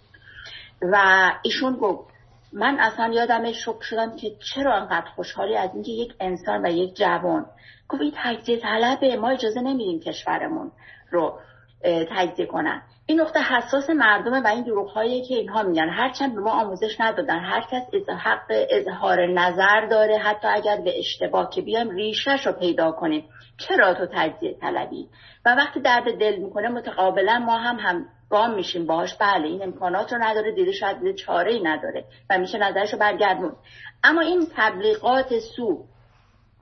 [0.81, 2.11] و ایشون گفت
[2.53, 6.95] من اصلا یادم شک شدم که چرا انقدر خوشحالی از اینکه یک انسان و یک
[6.95, 7.45] جوان.
[7.89, 10.71] گفت این تجزیه طلبه ما اجازه نمیدیم کشورمون
[11.11, 11.39] رو
[11.83, 12.81] تجزیه کنن.
[13.05, 16.99] این نقطه حساس مردمه و این دروغ هایی که اینها میگن هرچند به ما آموزش
[16.99, 22.51] ندادن هر کس حق اظهار نظر داره حتی اگر به اشتباه که بیایم ریشش رو
[22.51, 23.29] پیدا کنیم.
[23.57, 25.09] چرا تو تجزیه طلبی؟
[25.45, 29.15] و وقتی درد دل می‌کنه متقابلا ما هم هم گام میشیم باهاش.
[29.15, 32.99] بله این امکانات رو نداره دیده شاید دیده چاره ای نداره و میشه نظرش رو
[32.99, 33.55] برگردون
[34.03, 35.85] اما این تبلیغات سو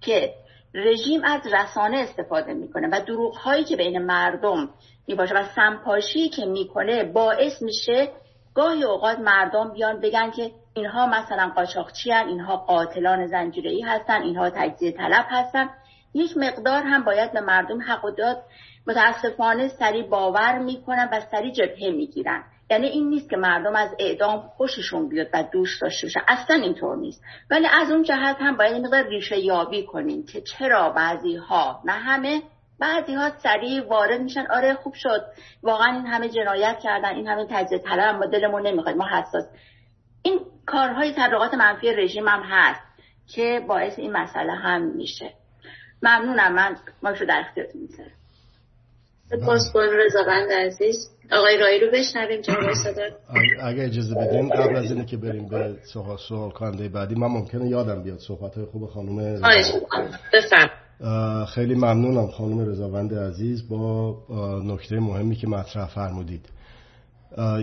[0.02, 0.34] که
[0.74, 4.70] رژیم از رسانه استفاده می‌کنه و دروغ هایی که بین مردم
[5.10, 5.36] می‌باشه.
[5.36, 8.12] و سمپاشی که می‌کنه باعث میشه
[8.56, 14.92] گاهی اوقات مردم بیان بگن که اینها مثلا قاچاقچی اینها قاتلان زنجیره هستن اینها تجزیه
[14.92, 15.70] طلب هستن.
[16.14, 18.44] یک مقدار هم باید به مردم حق و داد.
[18.88, 22.44] متاسفانه سری باور می‌کنن و سری جبهه می‌گیرن.
[22.70, 26.98] یعنی این نیست که مردم از اعدام خوششون بیاد و دوست داشته باشن اصلا اینطور
[26.98, 27.24] نیست.
[27.50, 31.92] ولی از اون جهت هم باید مقدار ریشه یابی کنیم که چرا بعضی ها نه
[31.92, 32.42] همه
[32.80, 34.46] بعضی ها سریع وارد میشن.
[34.52, 35.26] آره خوب شد.
[35.64, 38.96] واقعا این همه جنایت کردن این همه تجزیه طلب ما دلمون نمی‌خواد.
[38.96, 39.46] ما حساس.
[40.22, 42.82] این کارهای تبلیغات منفی رژیم هم هست
[43.28, 45.34] که باعث این مسئله هم میشه.
[46.04, 46.54] ممنونم.
[46.54, 48.12] من ما شو در اختیارتون می‌ذارم.
[49.30, 51.10] سپاس رضاوند عزیز.
[51.32, 53.12] آقای رایی رو بشنویم جناب صدر
[53.64, 57.68] اگه اجازه بدین قبل از اینه که بریم به سوال سوال کننده بعدی من ممکنه
[57.68, 59.42] یادم بیاد صحبت های خوب خانم
[60.34, 60.70] بفرم
[61.48, 64.18] خیلی ممنونم خانم رضاوند عزیز با
[64.66, 66.50] نکته مهمی که مطرح فرمودید.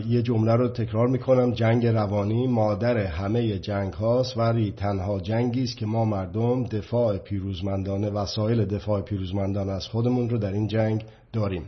[0.09, 1.53] یه جمله رو تکرار می‌کنم.
[1.53, 8.11] جنگ روانی مادر همه جنگ هاست ولی تنها جنگی است که ما مردم دفاع پیروزمندانه
[8.11, 11.63] وسایل دفاع پیروزمندانه از خودمون رو در این جنگ داریم.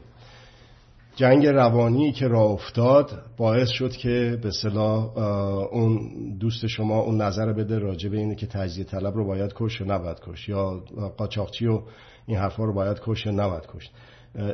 [1.18, 5.18] جنگ روانی که راه افتاد باعث شد که به صلاح
[5.72, 9.82] اون دوست شما اون نظر بده راجع به اینه که تجزیه طلب رو باید کش
[9.82, 10.82] نباید کش یا
[11.16, 11.80] قاچاقچی و
[12.26, 13.90] این حرفا رو باید کش نباید کش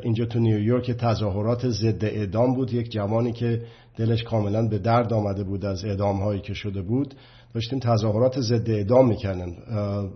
[0.03, 3.63] اینجا تو نیویورک تظاهرات ضد اعدام بود یک جوانی که
[3.97, 7.15] دلش کاملا به درد آمده بود از اعدام هایی که شده بود.
[7.55, 9.57] داشتیم تظاهرات ضد اعدام می‌کردن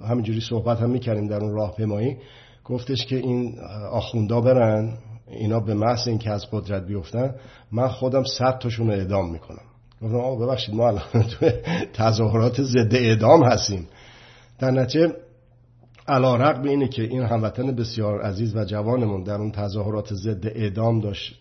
[0.08, 2.16] همینجوری صحبت هم می‌کردیم در اون راهپیمایی.
[2.64, 3.58] گفتش که این
[3.90, 4.98] آخوندا برن.
[5.30, 7.34] اینا به محض اینکه از قدرت بیفتن
[7.72, 9.64] من خودم صد تاشون اعدام می‌کنم.
[10.02, 11.50] گفتم آقا ببخشید ما الان تو
[11.92, 13.88] تظاهرات ضد اعدام هستیم.
[14.58, 15.12] در نتیجه
[16.08, 21.00] علا رقم اینه که این هموطن بسیار عزیز و جوانمون در اون تظاهرات ضد اعدام
[21.00, 21.34] داشت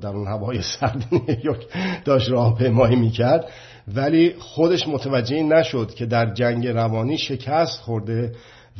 [0.00, 1.66] در اون هوای سرد نیویورک
[2.04, 3.48] داشت راهپیمایی می‌کرد.
[3.94, 8.32] ولی خودش متوجه نشد که در جنگ روانی شکست خورده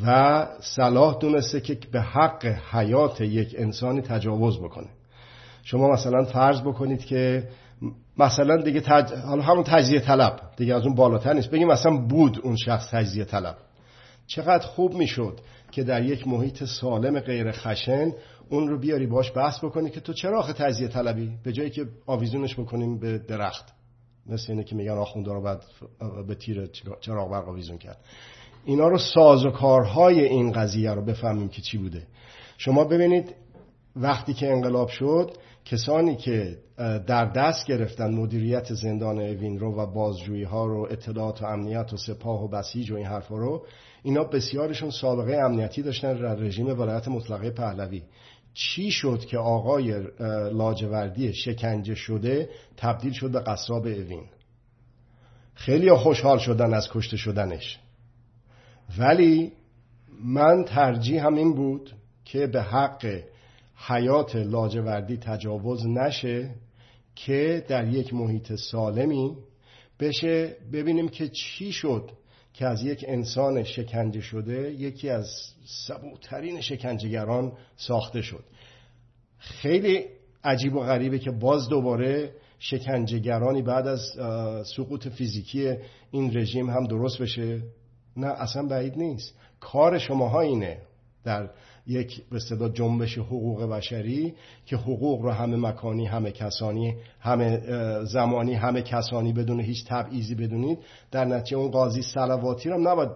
[0.06, 4.88] و صلاح دونسته که به حق حیات یک انسانی تجاوز بکنه.
[5.62, 7.48] شما مثلا فرض بکنید که
[8.18, 9.12] مثلا دیگه تج...
[9.12, 11.50] حالا همون تجزیه طلب دیگه از اون بالاتر نیست.
[11.50, 13.56] بگیم مثلا بود اون شخص تجزیه طلب.
[14.26, 15.40] چقدر خوب می‌شد
[15.70, 18.12] که در یک محیط سالم غیر خشن
[18.48, 21.86] اون رو بیاری باش بحث بکنی که تو چرا آخه تجزیه طلبی؟ به جایی که
[22.06, 23.72] آویزونش بکنیم به درخت.
[24.26, 25.64] مثل اینه که میگن آخونده رو بعد
[26.28, 26.66] به تیر
[27.00, 27.98] چراغ برق آویزون کرد.
[28.64, 32.06] اینا رو ساز و کارهای این قضیه رو بفهمیم که چی بوده.
[32.58, 33.34] شما ببینید
[33.96, 35.30] وقتی که انقلاب شد
[35.64, 36.58] کسانی که
[37.06, 41.96] در دست گرفتن مدیریت زندان اوین رو و بازجویی ها رو اطلاعات و امنیت و
[41.96, 43.66] سپاه و بسیج و این حرفا رو
[44.02, 48.02] اینا بسیارشون سابقه امنیتی داشتن در رژیم ولایت مطلقه پهلوی.
[48.54, 50.02] چی شد که آقای
[50.52, 54.24] لاجوردی شکنجه شده تبدیل شد به قصاب اوین؟
[55.54, 57.78] خیلی خوشحال شدن از کشته شدنش.
[58.98, 59.52] ولی
[60.24, 61.92] من ترجیح هم این بود
[62.24, 63.20] که به حق
[63.76, 66.54] حیات لاجوردی تجاوز نشه
[67.14, 69.36] که در یک محیط سالمی
[70.00, 70.56] بشه.
[70.72, 72.10] ببینیم که چی شد
[72.52, 75.26] که از یک انسان شکنجه شده یکی از
[75.86, 78.44] سبوترین شکنجهگران ساخته شد.
[79.38, 80.04] خیلی
[80.44, 84.00] عجیب و غریبه که باز دوباره شکنجهگرانی بعد از
[84.76, 85.74] سقوط فیزیکی
[86.10, 87.62] این رژیم هم درست بشه.
[88.16, 89.34] نه اصلا بعید نیست.
[89.60, 90.78] کار شماها اینه.
[91.24, 91.50] در
[91.86, 94.34] یک به صدا جنبش حقوق بشری
[94.66, 97.60] که حقوق رو همه مکانی همه کسانی همه
[98.04, 100.78] زمانی همه کسانی بدون هیچ تبعیضی بدونید.
[101.10, 103.10] در نتیجه اون قاضی سلواتی رو هم نباید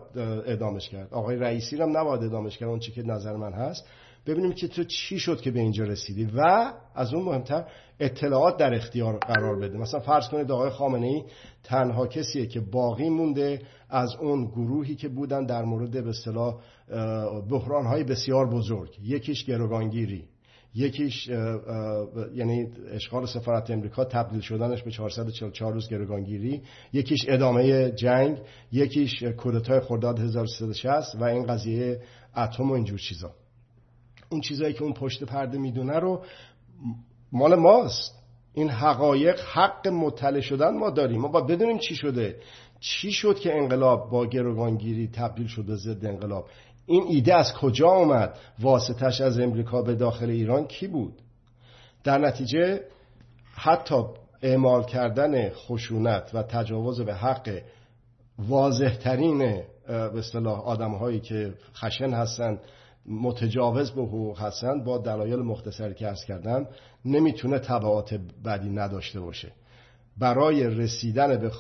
[0.47, 1.15] ادامش کرد.
[1.15, 2.69] آقای رئیسی رو هم نباید ادامش کرد.
[2.69, 3.85] اون که نظر من هست.
[4.27, 7.65] ببینیم که تو چی شد که به اینجا رسیدی و از اون مهمتر
[8.01, 9.79] اطلاعات در اختیار قرار بده.
[9.79, 11.23] مثلا فرض کنید آقای خامنه ای
[11.65, 13.63] تنها کسیه که باقی مونده
[13.95, 16.61] از اون گروهی که بودن در مورد به اصطلاح
[17.51, 18.99] بحران های بسیار بزرگ.
[19.03, 20.25] یکیش گروگانگیری.
[20.75, 21.29] یکیش
[22.35, 26.63] یعنی اشغال سفارت امریکا تبدیل شدنش به 444 روز گروگانگیری.
[26.93, 28.39] یکیش ادامه جنگ.
[28.73, 32.01] یکیش کودتای خرداد 1360 و این قضیه
[32.37, 33.31] اتم و اینجور چیزا.
[34.29, 36.25] اون چیزایی که اون پشت پرده می‌دونه رو
[37.33, 38.25] مال ماست.
[38.57, 41.21] این حقایق حق مطلع شدن ما داریم.
[41.21, 42.37] ما باید بدونیم چی شده.
[42.85, 46.49] چی شد که انقلاب با گروگانگیری تبدیل شد به ضد انقلاب؟
[46.87, 51.23] این ایده از کجا آمد واسطش از امریکا به داخل ایران کی بود؟
[52.05, 52.81] در نتیجه
[53.55, 54.05] حتی
[54.43, 57.59] اعمال کردن خشونت و تجاوز به حق
[58.39, 59.39] واضح ترین
[59.87, 62.61] به اصطلاح آدم هایی که خشن هستند
[63.07, 66.67] متجاوز به حقوق هستند با دلایل مختصری که ارز کردم
[67.05, 69.53] نمی‌تونه تبعات بدی نداشته باشه.
[70.19, 71.51] برای رسیدن به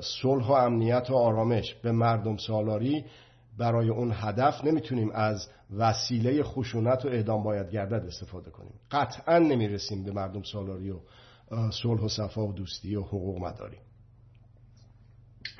[0.00, 3.04] صلح و امنیت و آرامش به مردم سالاری
[3.58, 8.74] برای اون هدف نمی‌تونیم از وسیله خشونت و اعدام باید گردد استفاده کنیم.
[8.90, 10.96] قطعا نمی‌رسیم به مردم سالاری و
[11.70, 13.76] صلح و صفا و دوستی و حقوق مداری.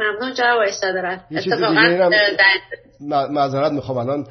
[0.00, 1.20] ممنون جناب دارن
[3.30, 3.98] معذرت می‌خوام.
[3.98, 4.26] الان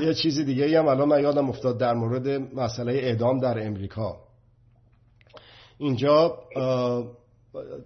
[0.00, 4.16] یه چیزی دیگه هم الان من یادم افتاد در مورد مسئله اعدام در امریکا.
[5.78, 6.38] اینجا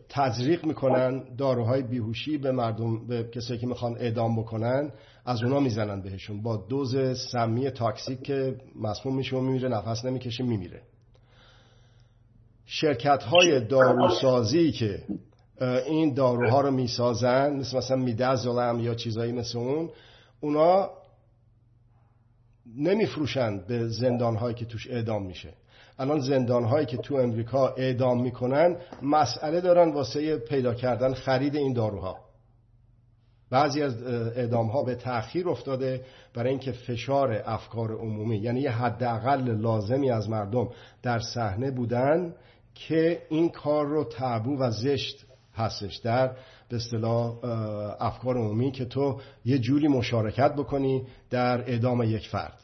[0.08, 4.92] تزریق می‌کنن داروهای بیهوشی به مردم به کسایی که می‌خوان اعدام بکنن
[5.24, 6.42] از اونا می‌زنن بهشون.
[6.42, 10.82] با دوز سمی تاکسیک که مسموم میشه و میمیره نفس نمی‌کشه میمیره.
[12.66, 15.04] شرکت های داروسازی که
[15.86, 19.90] این داروها رو می‌سازن مثل مثلا میدازولم یا چیزایی مثل اون
[20.40, 20.90] اونا
[22.76, 25.52] نمیفروشن به زندان هایی که توش اعدام میشه.
[25.98, 31.72] الان زندان هایی که تو امریکا اعدام می‌کنن مسئله دارن واسه پیدا کردن خرید این
[31.72, 32.16] داروها.
[33.50, 34.02] بعضی از
[34.36, 36.04] اعدام ها به تأخیر افتاده
[36.34, 40.68] برای اینکه فشار افکار عمومی یعنی یه حداقل لازمی از مردم
[41.02, 42.34] در صحنه بودن
[42.74, 45.96] که این کار رو تعبو و زشت هستش.
[45.96, 46.36] در
[46.68, 47.44] به اصطلاح
[48.00, 52.61] افکار عمومی که تو یه جوری مشارکت بکنی در اعدام یک فرد.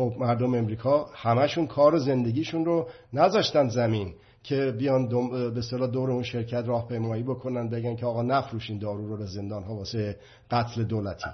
[0.00, 5.08] خب مردم امریکا همشون کار و زندگیشون رو نذاشتن زمین که بیان
[5.54, 9.62] به صلاح دور اون شرکت راهپیمایی بکنن بگن که آقا نفروشین دارو رو به زندان
[9.62, 10.16] ها واسه
[10.50, 11.30] قتل دولتی.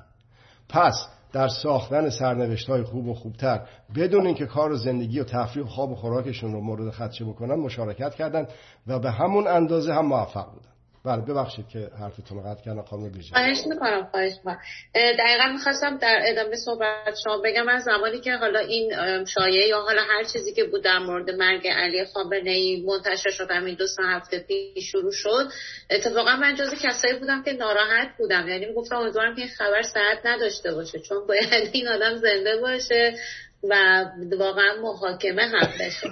[0.69, 3.67] پس در ساختن سرنوشت های خوب و خوبتر
[3.97, 7.55] بدون اینکه کار و زندگی و تفریح و خواب و خوراکشون رو مورد خدشه بکنن
[7.55, 8.47] مشارکت کردن
[8.87, 10.76] و به همون اندازه هم موفق بودن.
[11.07, 14.59] بله ببخشید که حرفتون قطع کردم خانم بیجا خواهش می‌کنم خواهش می‌کنم.
[14.95, 18.93] دقیقا می‌خواستم در ادامه صحبت شما بگم از زمانی که حالا این
[19.25, 23.51] شایعه یا حالا هر چیزی که بود در مورد مرگ علی خامنه ای منتشر شد
[23.51, 25.49] همین دو سه هفته پیش شروع شد
[25.91, 28.49] اتفاقا من جز کسایی بودم که ناراحت بودم.
[28.49, 33.15] یعنی می‌گفتم امیدوارم که این خبر ساعت نداشته باشه چون باید این آدم زنده باشه
[33.63, 34.05] و
[34.39, 36.11] واقعا محاکمه هم بشه.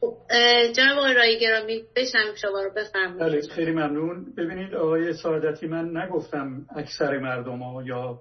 [0.00, 0.16] خب،
[0.76, 3.20] جناب آقای رایی گرامی بشنم شما رو بفرمایید.
[3.20, 4.26] بله خیلی ممنون.
[4.36, 8.20] ببینید آقای سعادتی من نگفتم اکثر مردم ها یا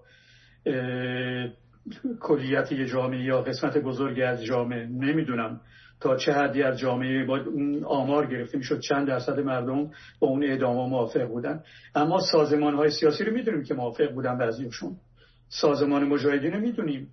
[2.21, 5.61] کلیت جامعه یا قسمت بزرگی از جامعه نمی‌دونم
[6.01, 7.39] تا چه حدی از جامعه با
[7.85, 8.79] آمار گرفته می‌شد.
[8.79, 11.63] چند درصد مردم با اون اعدام موافق بودن.
[11.95, 14.95] اما سازمان های سیاسی رو می‌دونیم که موافق بودن بعضیشون
[15.49, 17.09] سازمان مجاهدین رو می‌دونیم.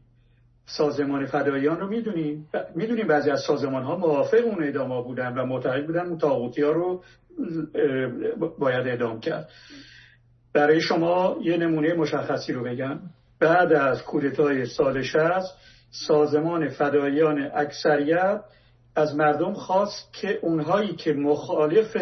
[0.66, 2.48] سازمان فداییان رو می‌دونیم.
[2.74, 6.06] می‌دونیم بعضی از سازمان ها موافق اون اعدام بودن و معتقد بودن.
[6.06, 7.02] اون تاغوتی ها رو
[8.58, 9.48] باید اعدام کرد.
[10.52, 12.98] برای شما یه نمونه مشخصی رو بگم.
[13.40, 15.20] بعد از کودتای سال 60
[15.90, 18.40] سازمان فداییان اکثریت
[18.96, 21.96] از مردم خواست که اونهایی که مخالف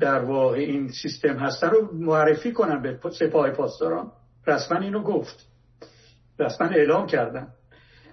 [0.00, 4.12] در واقع این سیستم هستن رو معرفی کنن به سپاه پاسداران.
[4.46, 5.45] رسما اینو گفت.
[6.38, 7.48] رسما اعلام کردن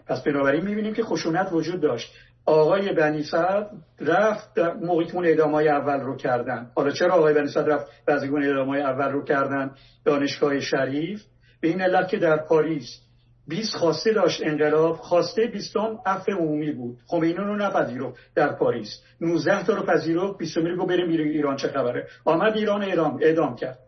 [0.08, 2.14] پس بنابراین می‌بینیم که خشونت وجود داشت.
[2.46, 3.70] آقای بنی صد
[4.00, 6.72] رفت موقعی که اون های اول رو کردن.
[6.76, 9.72] حالا چرا آقای بنی صد رفت اون های اول رو کردن؟
[10.06, 11.24] دانشگاه شریف.
[11.62, 13.00] به این علت که در پاریس
[13.48, 16.98] 20 خواسته داشت انقلاب خواسته بیستم عفو عمومی بود.
[17.08, 19.02] خمینی رو نپذیرفت در پاریس.
[19.22, 22.08] 19 تا رو پذیرفت 20 رو بریم ایران چه خبره.
[22.26, 23.80] آمد ایران اعدام اعدام کرد.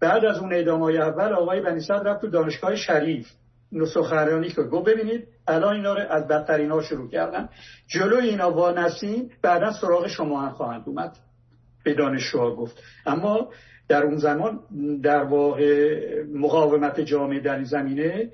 [0.00, 3.28] بعد از اون اعدام های اول آقای بنی صد رفت تو دانشگاه شریف.
[3.94, 7.48] سخنرانی که گفت ببینید الان اینا رو از بدترین ها شروع کردن.
[7.86, 11.16] جلو اینا وانسیم بعدا سراغ شما هم خواهند اومد.
[11.84, 12.82] به دانشجوها گفت.
[13.06, 13.50] اما
[13.88, 14.60] در اون زمان
[15.02, 18.30] در واقع مقاومت جامعه در این زمینه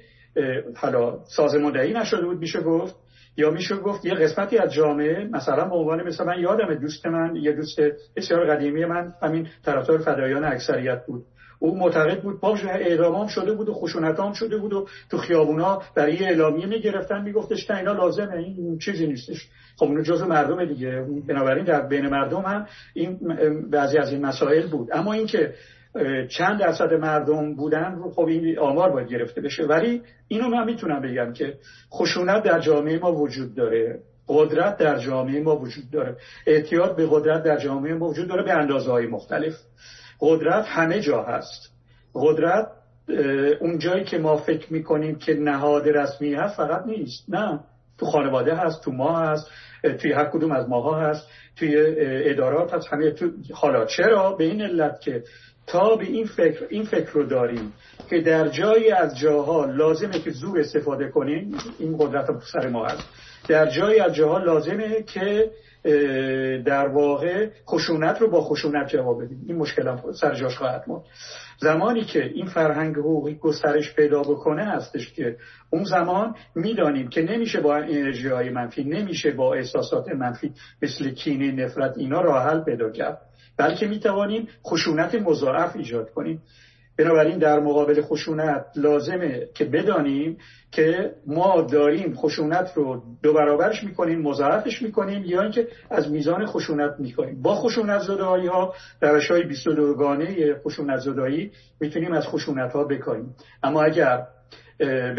[0.76, 2.96] حالا سازماندهی نشده بود میشه گفت.
[3.36, 7.36] یا میشه گفت یه قسمتی از جامعه مثلا به عنوان مثلا من یادم دوست من
[7.36, 7.80] یه دوست
[8.16, 11.24] بسیار قدیمی من همین طرفدار فدایان اکثریت بود.
[11.64, 16.24] او معتقد بود باشه اعدامام شده بود و خشونتام شده بود و تو خیابونا برای
[16.24, 17.22] اعلامیه می‌گرفتن.
[17.22, 19.48] میگفتش که اینا لازمه این چیزی نیستش.
[19.76, 21.06] خب اونو جزء مردم دیگه.
[21.28, 23.18] بنابراین در بین مردم هم این
[23.70, 24.88] بعضی از این مسائل بود.
[24.92, 25.54] اما اینکه
[26.28, 29.62] چند درصد مردم بودن رو خب این آمار باید گرفته بشه.
[29.62, 31.54] ولی اینو من می‌تونم بگم که
[31.92, 33.98] خشونت در جامعه ما وجود داره.
[34.28, 36.16] قدرت در جامعه ما وجود داره.
[36.46, 39.54] اعتیاد به قدرت در جامعه ما وجود داره به اندازه های مختلف.
[40.20, 41.74] قدرت همه جا هست.
[42.14, 42.66] قدرت
[43.60, 47.24] اون جایی که ما فکر می‌کنیم که نهاد رسمی هست فقط نیست.
[47.28, 47.60] نه.
[47.98, 49.50] تو خانواده هست تو ما هست
[49.98, 51.76] توی هر کدوم از ماها هست توی
[52.30, 55.22] ادارات هست همه تو حالا چرا؟ به این علت که
[55.66, 57.72] تا به این فکر این فکر رو داریم
[58.10, 63.08] که در جایی از جاها لازمه که زور استفاده کنیم این قدرت سر ما هست.
[63.48, 65.50] در جایی از جاها لازمه که
[66.64, 69.44] در واقع خشونت رو با خشونت جواب بدیم.
[69.46, 71.04] این مشکل هم سر جاش خواهد ماند.
[71.60, 75.36] زمانی که این فرهنگ حقوقی گسترش پیدا بکنه هستش که
[75.70, 80.52] اون زمان می‌دانیم که نمیشه با انرژی های منفی نمیشه با احساسات منفی
[80.82, 83.20] مثل کینه نفرت اینا راه حل پیدا کرد.
[83.56, 86.42] بلکه می‌توانیم خشونت مضاعف ایجاد کنیم.
[86.98, 90.38] بنابراین در مقابل خشونت لازمه که بدانیم
[90.72, 96.94] که ما داریم خشونت رو دو برابرش می‌کنیم مضاعفش می‌کنیم یا اینکه از میزان خشونت
[96.98, 102.84] می‌کنیم با خشونت زدایی ها روش های 22 گانه خشونت زدایی می‌تونیم از خشونت ها
[102.84, 104.26] بکنیم اما اگر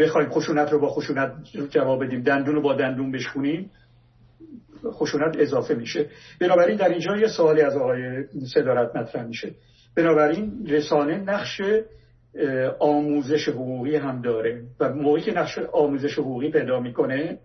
[0.00, 1.32] بخوایم خشونت رو با خشونت
[1.70, 3.70] جواب بدیم دندون رو با دندون بشکنیم
[4.92, 6.06] خشونت اضافه میشه.
[6.40, 8.24] بنابراین در اینجا یه سوالی از آقای
[8.54, 9.54] صدارت مطرح میشه.
[9.96, 11.60] بنابراین رسانه نقش
[12.78, 17.38] آموزش حقوقی هم داره و موقعی که نقش آموزش حقوقی پیدا می‌کنه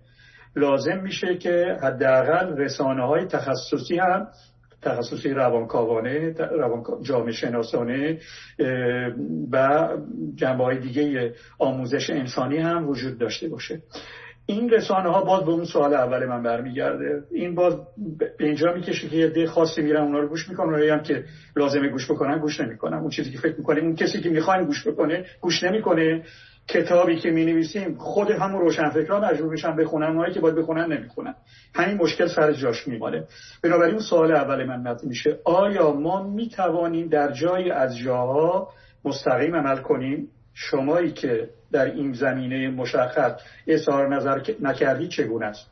[0.56, 4.28] لازم میشه که حداقل رسانه های تخصصی هم
[4.82, 8.20] تخصصی روانکاوانه روان جامعه شناسانه
[9.52, 9.88] و
[10.36, 13.82] جنبه های دیگه آموزش انسانی هم وجود داشته باشه.
[14.52, 17.24] این رسانه ها باز به اون سوال اول من برمیگرده.
[17.32, 17.74] این باز
[18.18, 20.66] به اینجا می‌کشه که یه خاصی میرن اونا رو گوش می‌کنن.
[20.66, 21.24] اونایی هم که
[21.56, 22.98] لازمه گوش بکنن گوش نمی‌کنن.
[22.98, 26.24] اون چیزی که فکر می‌کنه اون کسی که می‌خواین گوش بکنه گوش نمی‌کنه.
[26.68, 30.08] کتابی که می نویسیم خود همون روشنفکران مجبور میشن بخونن.
[30.08, 31.36] اونایی که باید بخونن نمی‌خونن.
[31.76, 33.24] همین مشکل سر جاش میمانه
[33.64, 35.40] بنابراین سوال اول من مطرح میشه.
[35.46, 38.70] آیا ما می توانیم در جایی از جاها
[39.06, 43.32] مستقیم عمل کنیم؟ شمایی که در این زمینه مشخص.
[43.68, 45.72] اظهار نظر نکردی چگونه است؟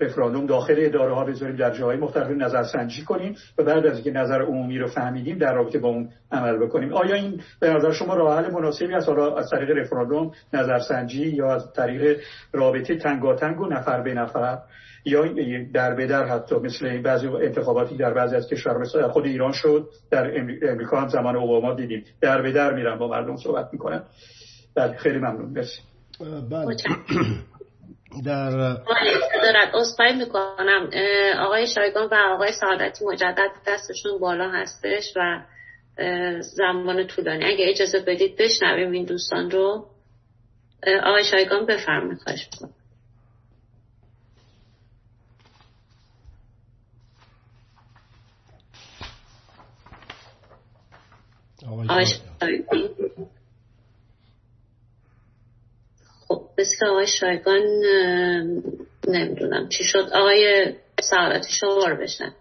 [0.00, 4.10] رفراندوم داخل اداره ها بذاریم در جاهای مختلف نظر سنجی کنیم و بعد از اینکه
[4.10, 6.92] نظر عمومی رو فهمیدیم در رابطه با اون عمل بکنیم.
[6.92, 11.54] آیا این به نظر شما راه حل مناسبی است؟ از طریق رفراندوم نظر سنجی یا
[11.54, 12.20] از طریق
[12.52, 14.58] رابطه تنگاتنگ و نفر به نفر
[15.04, 15.24] یا
[15.74, 19.88] در به در حتی مثل بعضی انتخاباتی در بعضی از کشور مثل خود ایران شد.
[20.10, 22.04] در امریکا هم زمان اوباما دیدیم.
[22.20, 24.02] در به در میرن با مردم صحبت می‌کنن
[24.78, 25.50] بله خیلی ممنون.
[25.50, 25.80] مرسی.
[26.50, 26.76] بله.
[28.24, 30.90] در دارد اصفایی می‌کنم.
[31.40, 35.42] آقای شایگان و آقای سعادتی مجدد دستشون بالا هستش و
[36.40, 37.44] زمان طولانی.
[37.44, 39.86] اگه اجازه بدید بشنویم این دوستان رو.
[41.02, 42.74] آقای شایگان بفرمایید خواهش می‌کنم.
[51.88, 53.28] آقای شایگان.
[56.28, 57.62] خب مثل آقای شایگان
[59.08, 59.68] نمی‌دونم.
[59.68, 62.32] چی شد؟ آقای سعادتی شما رو بشن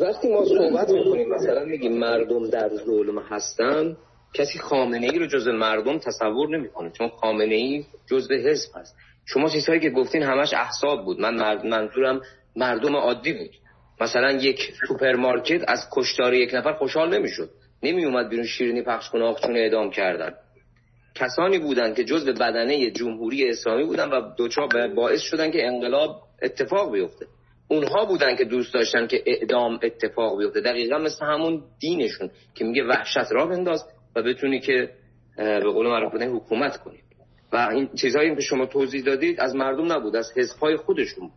[0.00, 3.96] وقتی ما صحبت می‌کنیم مثلا میگیم مردم در ظلم هستن
[4.34, 6.90] کسی خامنه ای رو جز مردم تصور نمی‌کنه.
[6.90, 8.94] چون خامنه ای جزء حزب هست
[9.24, 11.20] شما چیزهایی که گفتین همش احزاب بود.
[11.20, 11.34] من
[11.64, 12.20] منظورم
[12.56, 13.50] مردم عادی بود.
[14.00, 17.50] مثلا یک سوپرمارکت از کشتار یک نفر خوشحال نمی‌شد.
[17.82, 20.34] نمی اومد بیرون شیرینی پخش کنه آخ جون اعدام کردن.
[21.16, 26.92] کسانی بودند که جزء بدنه جمهوری اسلامی بودند و دوچا باعث شدن که انقلاب اتفاق
[26.92, 27.26] بیفته.
[27.68, 30.60] اونها بودن که دوست داشتن که اعدام اتفاق بیفته.
[30.60, 33.84] دقیقا مثل همون دینشون که میگه وحشت راه بنداز
[34.16, 34.90] و بتونی که
[35.36, 36.98] به قول معروف حکومت کنی.
[37.52, 41.30] و این چیزهایی که شما توضیح دادید از مردم نبود از حزبهای خودشون.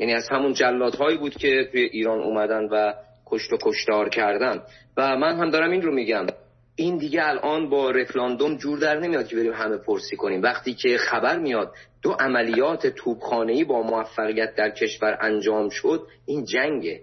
[0.00, 2.94] یعنی از همون جلادهایی بود که توی ایران اومدن و
[3.26, 4.62] کشت و کشتار کردن.
[4.96, 6.26] و من هم دارم این رو میگم.
[6.76, 10.42] این دیگه الان با رفلاندوم جور در نمیاد که بریم همه پرسی کنیم.
[10.42, 11.72] وقتی که خبر میاد
[12.02, 17.02] دو عملیات توپخانه‌ای با موفقیت در کشور انجام شد این جنگه.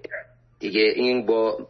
[0.60, 1.68] دیگه این با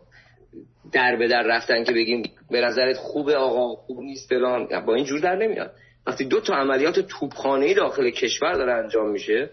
[0.92, 5.06] در به در رفتن که بگیم به نظرت خوبه آقا خوب نیست فلان با این
[5.06, 5.72] جور در نمیاد.
[6.08, 9.50] وقتی دو تا عملیات توپخانه‌ای داخل کشور داره انجام میشه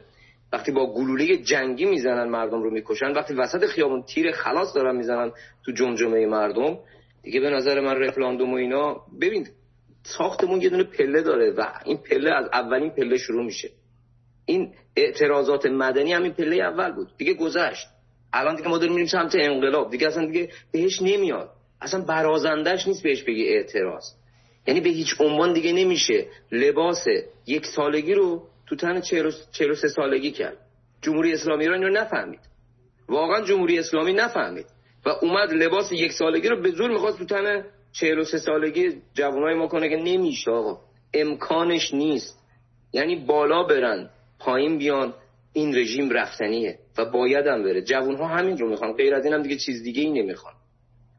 [0.53, 5.33] وقتی با گلوله جنگی می‌زنن مردم رو می‌کشن وقتی وسط خیابون تیر خلاص دارن می‌زنن
[5.65, 6.79] تو جمجمه مردم
[7.23, 9.49] دیگه به نظر من رفلاندوم و اینا ببین
[10.03, 13.71] ساختمون یه دونه پله داره و این پله از اولین پله شروع میشه.
[14.47, 17.09] این اعتراضات مدنی همین پله اول بود.
[17.19, 17.87] دیگه گذشت.
[18.33, 19.91] الان دیگه ما داریم میریم سمت انقلاب.
[19.91, 21.51] دیگه اصلا دیگه بهش نمیاد.
[21.81, 24.05] اصلا برازندش نیست بهش بگی اعتراض.
[24.67, 27.05] یعنی به هیچ عنوان دیگه نمیشه لباس
[27.47, 30.57] یک سالگی رو تو تن 43 سالگی کرد.
[31.03, 32.41] جمهوری اسلامی ایران رو نفهمید.
[33.09, 34.67] واقعا جمهوری اسلامی نفهمید.
[35.07, 39.67] و اومد لباس یک سالگی رو به زور می‌خواست تو تن 43 سالگی جوانای ما
[39.67, 40.81] کنه که نمیشه آقا.
[41.15, 42.41] امکانش نیست.
[42.93, 45.15] یعنی بالا برن پایین بیان
[45.53, 47.83] این رژیم رفتنیه و باید هم بره.
[47.83, 48.93] جوان ها همین رو می‌خوان.
[48.93, 50.55] غیر از این هم دیگه چیز دیگه ای نمی‌خوان.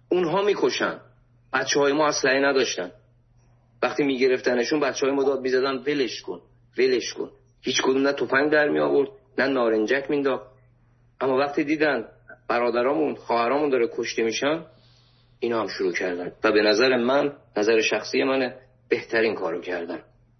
[0.10, 1.00] اونها می‌کشن.
[1.54, 2.92] بچه های ما اسلحه نداشتن.
[3.84, 6.42] وقتی میگرفتنشون بچه های ما داد می‌زدن ولش کن
[6.78, 7.30] ولش کن.
[7.62, 10.46] هیچ کدوم نه تفنگ در می آورد نه نارنجک مینداخت.
[11.22, 12.06] اما وقتی دیدن
[12.52, 14.66] برادرامون خواهرامون داره کشته میشن
[15.40, 16.32] اینا هم شروع کردن.
[16.44, 18.56] و به نظر من نظر شخصی منه
[18.90, 20.00] بهترین کارو کردن.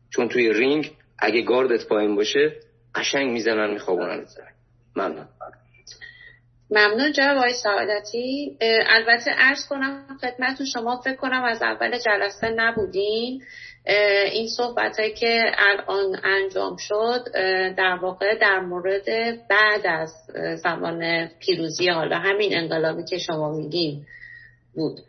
[0.10, 2.56] چون توی رینگ اگه گاردت پایین باشه
[2.96, 4.26] قشنگ می‌زنن میخوابونن.
[4.96, 5.28] ممنون.
[6.72, 8.58] ممنون جناب آقای سعادتی.
[8.88, 13.42] البته عرض کنم خدمتتون شما فکر کنم از اول جلسه نبودین.
[14.32, 17.26] این صحبت هایی که الان انجام شد
[17.78, 19.06] در واقع در مورد
[19.48, 20.14] بعد از
[20.64, 24.06] زمان پیروزی حالا همین انقلابی که شما میگین
[24.74, 25.00] بود.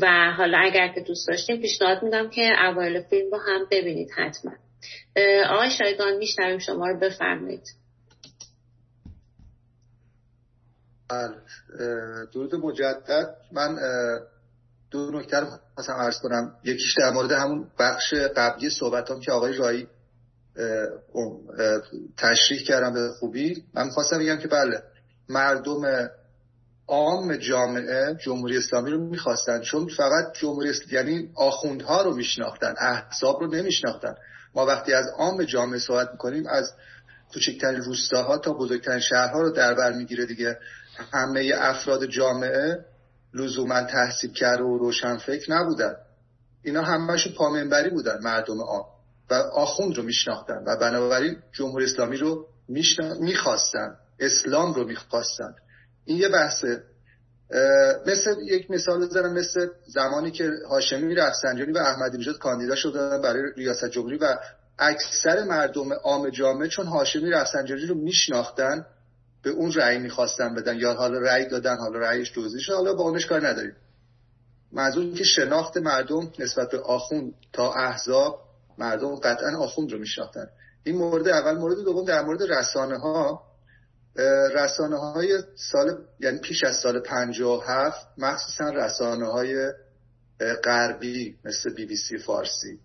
[0.00, 4.52] و حالا اگر که دوست داشتیم پیشنهاد میدم که اوایل فیلم رو هم ببینید حتما.
[5.50, 7.68] آقای شایگان میشنویم شما رو بفرمایید.
[11.10, 11.36] بله.
[12.34, 13.34] درود مجدد.
[13.52, 13.76] من
[14.94, 16.52] دو نکته رو خواستم عرض کنم.
[16.64, 19.88] یکیش در مورد همون بخش قبلی صحبت هم که آقای رایی
[22.16, 23.64] تشریح کردم به خوبی.
[23.74, 24.82] من خواستم بگم که بله
[25.28, 26.10] مردم
[26.88, 33.40] عام جامعه جمهوری اسلامی رو می‌خواستن چون فقط جمهوری اسلامی یعنی آخوندها رو میشناختن احزاب
[33.40, 34.14] رو نمیشناختن.
[34.54, 36.72] ما وقتی از عام جامعه صحبت می‌کنیم از
[37.32, 40.58] کوچکترین روستاها تا بزرگترین شهرها رو در بر می‌گیره دیگه.
[41.12, 42.84] همه افراد جامعه
[43.34, 45.94] لزوما تحصیل کرده و روشن فکر نبودن.
[46.62, 48.82] اینا همهشون پامنبری بودن مردم آن
[49.30, 52.46] و آخوند رو میشناختن و بنابراین جمهوری اسلامی رو
[53.20, 55.54] می‌خواستن اسلام رو می‌خواستن.
[56.04, 56.82] این یه بحثه.
[58.06, 63.42] مثل یک مثال بزنم مثل زمانی که هاشمی رفسنجانی و احمدی نژاد کاندیدا شدن برای
[63.56, 64.36] ریاست جمهوری و
[64.78, 68.86] اکثر مردم عام جامعه چون هاشمی رفسنجانی رو میشناختن
[69.44, 73.02] به اون رأی می‌خواستن بدن یا حالا رأی دادن حالا رأیش توضیح شد حالا با
[73.02, 73.76] اونش کار نداریم.
[74.72, 78.40] منظور که شناخت مردم نسبت به آخوند تا احزاب
[78.78, 80.46] مردم قطعا آخوند رو میشناختن.
[80.84, 81.58] این مورد اول.
[81.58, 83.42] مورد دوم در مورد رسانه ها
[84.54, 89.72] رسانه های سال یعنی پیش از سال 57 مخصوصا رسانه های
[90.64, 92.78] غربی مثل بی بی سی فارسی.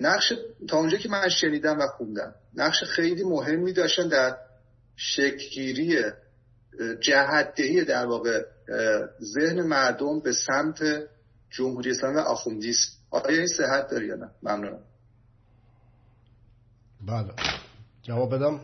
[0.00, 0.32] نقش
[0.68, 4.36] تا اونجا که من شنیدم و خوندم نقش خیلی مهمی داشتن در
[4.96, 5.98] شکلگیری
[7.00, 8.42] جهتدهی در واقع
[9.20, 10.78] ذهن مردم به سمت
[11.50, 14.80] جمهوری اسلامی و آخوندیست آیا این صحت داری یا نه؟ ممنونم.
[17.06, 17.32] بله.
[18.02, 18.60] جواب بدم؟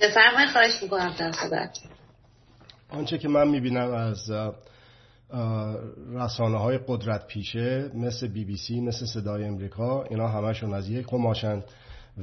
[0.00, 1.14] بفرمایید خواهش می‌کنم
[1.50, 1.70] در
[2.90, 4.30] آنچه که من می‌بینم از
[6.12, 11.06] رسانه های قدرت پیشه مثل بی بی سی مثل صدای امریکا اینا همشون از یک
[11.06, 11.62] قماشن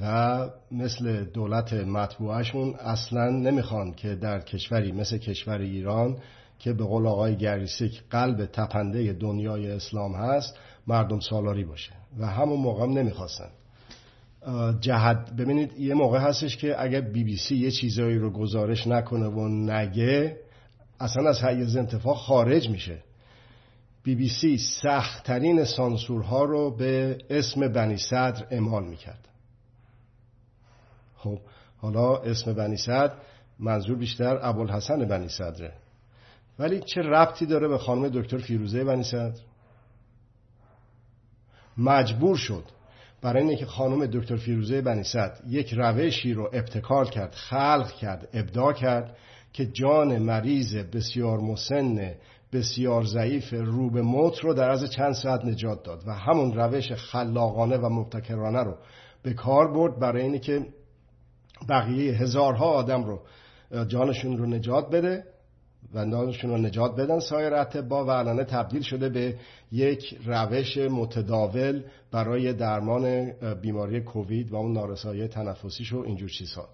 [0.02, 6.18] و مثل دولت مطبوعشون اصلا نمی‌خوان که در کشوری مثل کشور ایران
[6.60, 10.58] که به قول آقای گریسیک قلب تپنده دنیای اسلام هست
[10.88, 13.50] مردم سالاری باشه و همون موقع هم نمی‌خواستن.
[14.82, 19.28] جهت ببینید یه موقع هستش که اگر بی بی سی یه چیزایی رو گزارش نکنه
[19.28, 20.38] و نگه
[21.00, 22.98] اصلا از حیز انتفاع خارج میشه.
[24.04, 29.28] بی بی سی سختترین سانسورها رو به اسم بنی صدر اعمال می‌کرد.
[31.18, 31.40] خب
[31.78, 33.14] حالا اسم بنی صدر
[33.60, 35.74] منظور بیشتر ابوالحسن بنی صدره
[36.60, 39.40] ولی چه ربطی داره به خانم دکتر فیروزه بنی صدر
[41.78, 42.64] مجبور شد.
[43.22, 48.74] برای اینکه خانم دکتر فیروزه بنی صدر یک روشی رو ابتکار کرد خلق کرد ابداع
[48.74, 49.18] کرد
[49.54, 52.14] که جان مریض بسیار مسن
[52.54, 56.92] بسیار ضعیف رو به موت رو در از چند ساعت نجات داد و همون روش
[56.92, 58.78] خلاقانه و مبتکرانه رو
[59.24, 60.66] به کار برد برای اینکه که
[61.70, 63.20] بقیه هزارها آدم رو
[63.88, 65.24] جانشون رو نجات بده
[65.94, 69.36] و جانشون رو نجات بدن سایر اتبا و الان تبدیل شده به
[69.72, 73.32] یک روش متداول برای درمان
[73.62, 76.70] بیماری کووید و اون نارسایی تنفسیش و اینجور چیزها.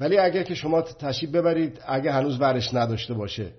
[0.00, 3.50] ولی اگر که شما تشریف ببرید اگه هنوز ورش نداشته باشه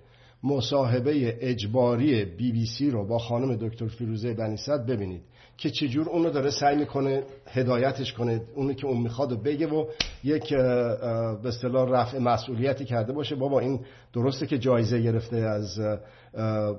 [0.44, 5.22] مصاحبه اجباری بی بی سی رو با خانم دکتر فیروزه بنیصد ببینید.
[5.58, 9.86] که چجور اونو داره سعی می‌کنه هدایتش کنه اونی که اون می‌خواد و بگه و
[10.24, 13.34] یک به اصطلاح رفع مسئولیتی کرده باشه.
[13.34, 13.80] بابا این
[14.12, 15.78] درسته که جایزه گرفته از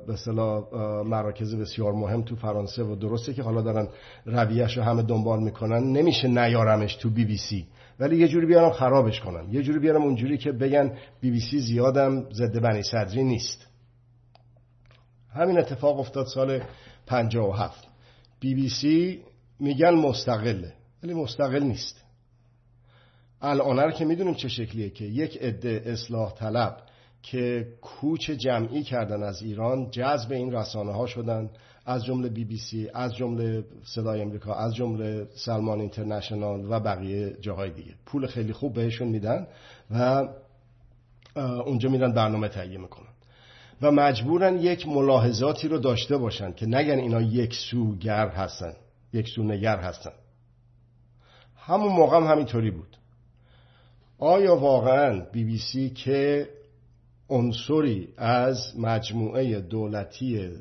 [0.07, 0.63] به اصطلاح
[1.03, 3.87] مراکز بسیار مهم تو فرانسه و درسته که حالا دارن
[4.25, 5.83] رویش رو همه دنبال می‌کنن.
[5.83, 7.67] نمیشه نیارمش تو بی بی سی.
[7.99, 11.59] ولی یه جوری بیارم خرابش کنم یه جوری بیارم اونجوری که بگن بی بی سی
[11.59, 13.67] زیادم ضد بنی صدری نیست.
[15.33, 16.61] همین اتفاق افتاد سال
[17.07, 17.86] 57
[18.39, 19.23] بی بی سی
[19.59, 20.73] میگن مستقله
[21.03, 22.03] ولی مستقل نیست.
[23.41, 26.77] الان که می‌دونیم چه شکلیه که یک عده اصلاح طلب
[27.21, 31.49] که کوچ جمعی کردن از ایران جذب این رسانه ها شدن
[31.85, 37.37] از جمله بی بی سی از جمله صدای امریکا از جمله سلمان اینترنشنال و بقیه
[37.41, 37.93] جاهای دیگه.
[38.05, 39.47] پول خیلی خوب بهشون میدن
[39.91, 40.27] و
[41.65, 43.16] اونجا میرن برنامه تهیه می‌کنن.
[43.81, 48.73] و مجبورن یک ملاحظاتی رو داشته باشن که نگن اینا یک سوگر هستن
[49.13, 50.11] یک سو نگر هستن.
[51.57, 52.97] همون موقع هم همینطوری بود.
[54.19, 56.49] آیا واقعا بی بی سی که
[57.29, 60.51] عنصری از مجموعه دولتی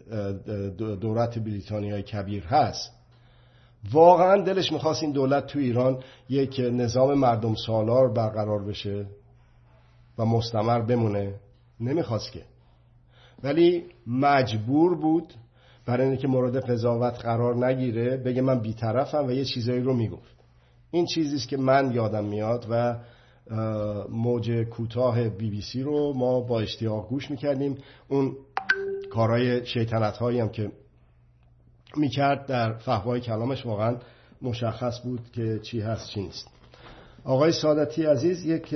[1.01, 2.93] دولت بریتانیای کبیر هست
[3.93, 9.07] واقعا دلش می‌خواست این دولت تو ایران یک نظام مردم سالار برقرار بشه
[10.19, 11.35] و مستمر بمونه؟
[11.81, 12.43] نمی‌خواست که.
[13.43, 15.35] ولی مجبور بود
[15.87, 20.37] برای اینکه مورد قضاوت قرار نگیره بگه من بیطرفم و یه چیزایی رو می‌گفت.
[20.91, 22.97] این چیزیست که من یادم میاد و
[24.11, 27.79] موج کوتاه بی بی سی رو ما با اشتیاق گوش می‌کردیم.
[28.09, 28.37] اون
[29.11, 30.71] کارهای شیطنت هایی هم که
[31.97, 33.97] می‌کرد در فهوای کلامش واقعا
[34.43, 36.49] مشخص بود که چی هست چی نیست.
[37.25, 38.75] آقای سادتی عزیز یک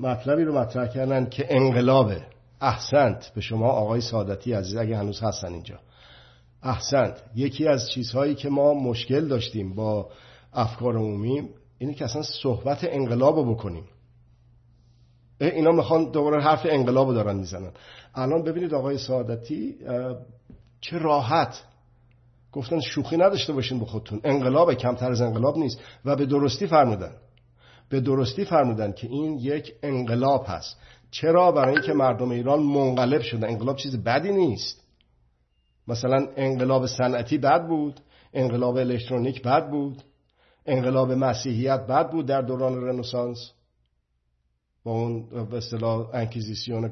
[0.00, 2.22] مطلبی رو مطرح کردن که انقلابه
[2.60, 5.78] احسنت به شما آقای سادتی عزیز اگه هنوز هستن اینجا.
[6.62, 7.22] احسنت.
[7.34, 10.10] یکی از چیزهایی که ما مشکل داشتیم با
[10.52, 13.84] افکار عمومی اینه که اصلا صحبت انقلاب رو بکنیم.
[15.40, 17.70] اینا می‌خوان دوباره حرف انقلاب رو دارن می‌زنن.
[18.14, 19.74] الان ببینید آقای سعادتی
[20.80, 21.62] چه راحت.
[22.52, 24.20] گفتن شوخی نداشته باشین به خودتون.
[24.24, 25.80] انقلاب کمتر از انقلاب نیست.
[26.04, 27.12] و به درستی فرمودن.
[27.88, 30.76] به درستی فرمودن که این یک انقلاب هست.
[31.10, 34.84] چرا برای اینکه مردم ایران منقلب شدن؟ انقلاب چیز بدی نیست.
[35.88, 38.00] مثلا انقلاب صنعتی بد بود
[38.32, 40.02] انقلاب الکترونیک بد بود
[40.66, 43.52] انقلاب مسیحیت بد بود در دوران رنسانس
[44.84, 46.88] با اون به اصطلاح انکیزیسیون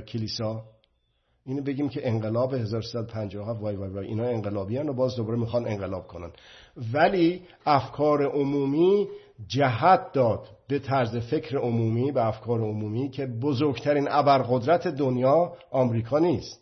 [0.00, 0.64] کلیسا.
[1.46, 6.06] اینو بگیم که انقلاب 1357 وای وای وای اینا انقلابی و باز دوباره می‌خوان انقلاب
[6.06, 6.30] کنن.
[6.92, 9.08] ولی افکار عمومی
[9.48, 16.60] جهت داد به طرز فکر عمومی به افکار عمومی که بزرگترین ابرقدرت دنیا آمریکا نیست.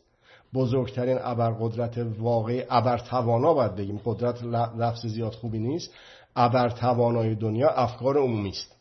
[0.55, 4.01] بزرگترین ابرقدرت واقعی ابرتوانا باید بگیم.
[4.05, 4.45] قدرت
[4.79, 5.95] لفظ زیاد خوبی نیست.
[6.37, 8.77] ابرتوانای دنیا افکار عمومی است.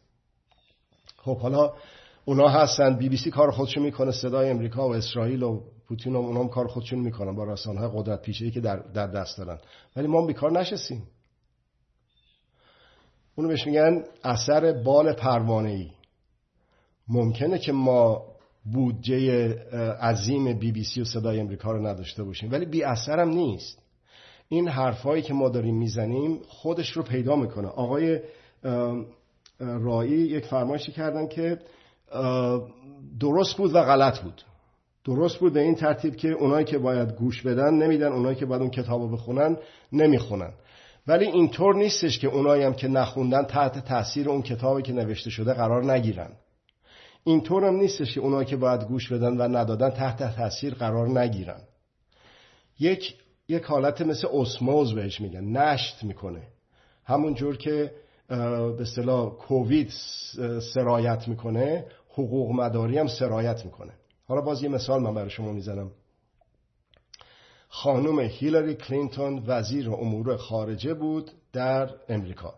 [1.17, 1.73] خب حالا
[2.25, 2.97] اونا هستن.
[2.97, 4.11] بی بی سی کار خودشون می‌کنه.
[4.11, 8.51] صدای امریکا و اسرائیل و پوتین و اونام کار خودشون می‌کنن با رسانه قدرت پیشه‌ای
[8.51, 9.57] که در, در دست دارن.
[9.95, 11.03] ولی ما بیکار نشستیم.
[13.35, 15.91] اونو بهش میگن اثر بال پروانه ای
[17.07, 18.25] ممکنه که ما
[18.73, 19.53] بودجه
[20.01, 23.81] عظیم بی بی سی و صدای امریکا رو نداشته باشیم ولی بی اثرم نیست.
[24.49, 27.67] این حرفایی که ما داریم می‌زنیم خودش رو پیدا می‌کنه.
[27.67, 28.19] آقای
[29.59, 31.59] رایی یک فرمایشی کردن که
[33.19, 34.41] درست بود و غلط بود.
[35.05, 38.61] درست بود به این ترتیب که اونایی که باید گوش بدن نمیدن اونایی که باید
[38.61, 39.57] اون کتابو بخونن
[39.91, 40.51] نمی‌خونن.
[41.07, 45.53] ولی اینطور نیستش که اونایی هم که نخوندن تحت تاثیر اون کتابی که نوشته شده
[45.53, 46.31] قرار نگیرن.
[47.23, 51.61] اینطور هم نیستش که اونایی که باید گوش بدن و ندادن تحت تاثیر قرار نگیرن.
[52.79, 53.15] یک
[53.47, 56.41] یک حالت مثل اسموز بهش میگن نشت می‌کنه.
[57.05, 57.91] همون جور که
[58.27, 59.91] به اصطلاح کووید
[60.73, 63.93] سرایت می‌کنه حقوق مداری هم سرایت می‌کنه.
[64.29, 65.91] حالا باز یه مثال من برای شما می‌زنم.
[67.67, 72.53] خانم هیلاری کلینتون وزیر امور خارجه بود در امریکا.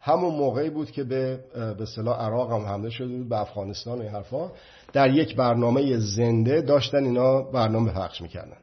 [0.00, 4.02] همون موقعی بود که به به اصطلاح عراق هم حمله شده بود به افغانستان و
[4.02, 4.50] این حرفا.
[4.92, 8.58] در یک برنامه زنده داشتن اینا برنامه پخش می‌کردن.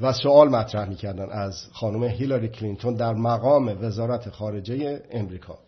[0.00, 5.58] و سوال مطرح می‌کردن از خانم هیلاری کلینتون در مقام وزارت خارجه امریکا.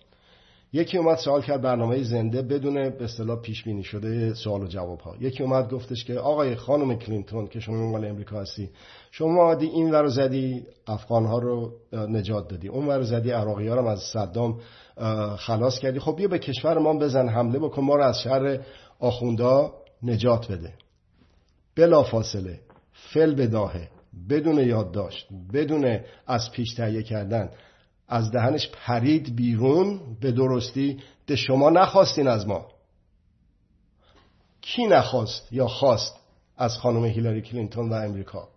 [0.72, 5.01] یکی اومد سوال کرد برنامه زنده بدون به اصطلاح پیش بینی شده سوال و جواب
[5.01, 5.16] ها.
[5.20, 8.70] یکی اومد گفتش که آقای خانم کلینتون که شما مال امریکا هستی
[9.10, 12.68] شما عادی این ور زدی افغان ها رو نجات دادی.
[12.68, 14.60] اون ور زدی عراقی ها رو از صدام
[15.38, 15.98] خلاص کردی.
[15.98, 18.60] خب بیا به کشور ما بزن حمله بکن ما رو از شر
[18.98, 19.72] آخوندا
[20.02, 20.72] نجات بده.
[21.76, 22.60] بلا فاصله
[22.92, 23.88] فل بداهه
[24.30, 27.51] بدون یادداشت بدون از پیش تهیه کردن
[28.10, 32.68] از دهنش پرید بیرون به درستی ده شما نخواستین از ما.
[34.60, 36.16] کی نخواست یا خواست
[36.56, 38.48] از خانم هیلاری کلینتون و امریکا؟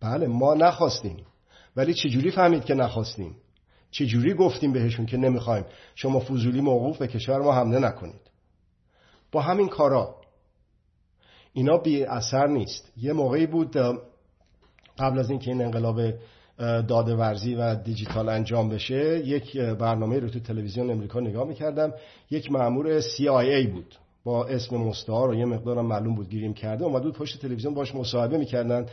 [0.00, 1.26] بله ما نخواستیم.
[1.76, 3.36] ولی چجوری فهمید که نخواستیم؟
[3.90, 5.64] چجوری گفتیم بهشون که نمی‌خوایم؟
[5.94, 8.30] شما فضولی موقوف به کشور ما حمله نکنید.
[9.32, 10.20] با همین کارا.
[11.52, 12.92] اینا بی اثر نیست.
[12.96, 13.76] یه موقعی بود
[14.98, 16.00] قبل از اینکه این انقلاب
[16.88, 21.92] داده ورزی و دیجیتال انجام بشه یک برنامه رو تو تلویزیون امریکا نگاه می‌کردم.
[22.30, 23.94] یک معمور CIA بود.
[24.24, 26.84] با اسم مستعار و یه مقدارم معلوم بود گیریم کرده.
[26.84, 28.86] اومد بود پشت تلویزیون باش مصاحبه می‌کردن.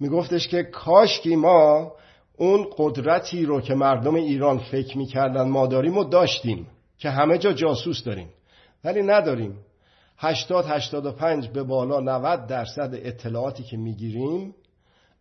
[0.00, 1.92] میگفتش که کاشکی ما
[2.36, 6.66] اون قدرتی رو که مردم ایران فکر می‌کردن ما داریم و داشتیم
[6.98, 8.28] که همه جا جاسوس داریم.
[8.84, 9.54] ولی نداریم.
[10.18, 14.54] 80 85 به بالا 90 درصد اطلاعاتی که می‌گیریم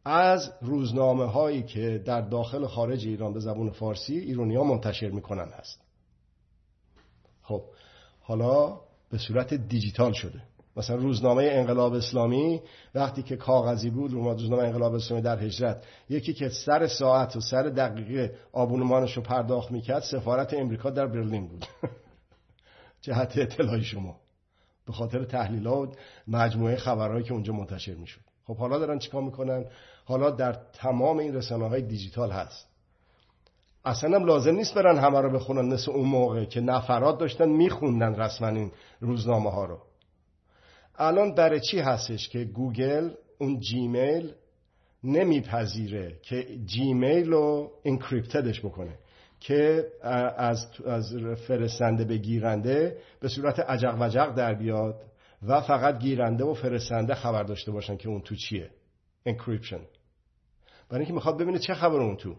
[0.05, 5.47] از روزنامه هایی که در داخل خارج ایران به زبون فارسی ایرونی ها منتشر می‌کنن
[5.49, 5.81] هست.
[7.41, 7.63] خب
[8.21, 8.79] حالا
[9.09, 10.41] به صورت دیجیتال شده.
[10.77, 12.61] مثلا روزنامه انقلاب اسلامی
[12.95, 15.83] وقتی که کاغذی بود روزنامه انقلاب اسلامی در هجرت.
[16.09, 21.47] یکی که سر ساعت و سر دقیقه آبونمانش رو پرداخت می‌کرد سفارت امریکا در برلین
[21.47, 21.65] بود.
[23.01, 24.19] جهت اطلاعی شما.
[24.85, 25.91] به خاطر تحلیل و
[26.27, 28.21] مجموعه خبرهایی که اونجا منتشر می‌شد.
[28.47, 29.65] خب حالا دارن چیکار می‌کنن؟
[30.05, 32.67] حالا در تمام این رسانه های دیجیتال هست.
[33.85, 35.73] اصلا هم لازم نیست برن همه رو بخونن.
[35.73, 39.77] مثل اون موقع که نفرات داشتن میخوندن رسما این روزنامه ها رو.
[40.95, 44.33] الان برای چی هستش که گوگل اون جیمیل
[45.03, 48.97] نمیپذیره که جیمیل رو encrypted ش بکنه
[49.39, 49.87] که
[50.37, 51.13] از, از
[51.47, 55.01] فرستنده به گیرنده به صورت عجق وجق در بیاد
[55.47, 58.69] و فقط گیرنده و فرستنده خبر داشته باشن که اون تو چیه.
[59.25, 59.81] encryption
[60.89, 62.35] برای اینکه می‌خواد ببینه چه خبر اون تو.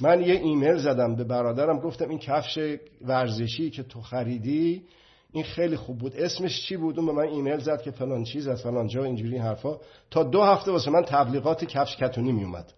[0.00, 4.86] من یه ایمیل زدم به برادرم گفتم این کفش ورزشی که تو خریدی
[5.32, 6.16] این خیلی خوب بود.
[6.16, 9.38] اسمش چی بود؟ اون به من ایمیل زد که فلان چیز از فلان جا اینجوری
[9.38, 9.80] حرفا.
[10.10, 12.72] تا دو هفته واسه من تبلیغات کفش کتونی میومد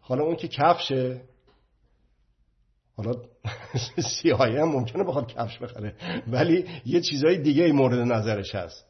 [0.00, 1.20] حالا اون که کفشه
[2.96, 3.12] حالا
[4.22, 5.94] سیاهی هم ممکنه بخواد کفش بخره
[6.28, 8.87] ولی یه چیزای دیگه ای مورد نظرش هست.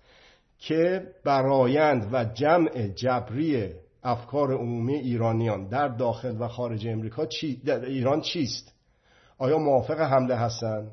[0.58, 7.84] که برایند و جمع جبری افکار عمومی ایرانیان در داخل و خارج امریکا چی در
[7.84, 8.74] ایران چیست؟
[9.38, 10.90] آیا موافق حمله هستن؟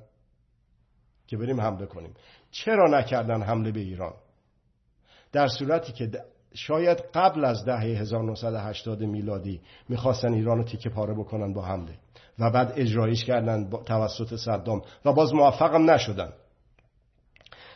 [1.28, 2.14] که بریم حمله کنیم.
[2.52, 4.14] چرا نکردن حمله به ایران؟
[5.32, 6.12] در صورتی که
[6.54, 11.98] شاید قبل از دهه 1980 میلادی می‌خواستن ایران رو تیکه پاره بکنن با حمله
[12.40, 16.34] و بعد اجرایش کردن توسط صدام و باز موفقم نشدن.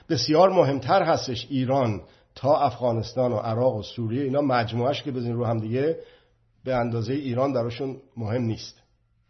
[0.10, 2.02] بسیار مهمتر هستش ایران
[2.36, 4.24] تا افغانستان و عراق و سوریه.
[4.24, 6.00] اینا مجموعش که بزنین رو هم دیگه
[6.64, 8.82] به اندازه ایران دراشون مهم نیست.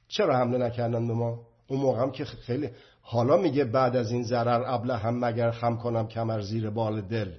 [0.07, 2.69] چرا حمله نکردن به ما؟ اون موقع هم که خیلی
[3.01, 7.31] حالا میگه بعد از این ضرر ابله هم مگر خم کنم کمر زیر بال دل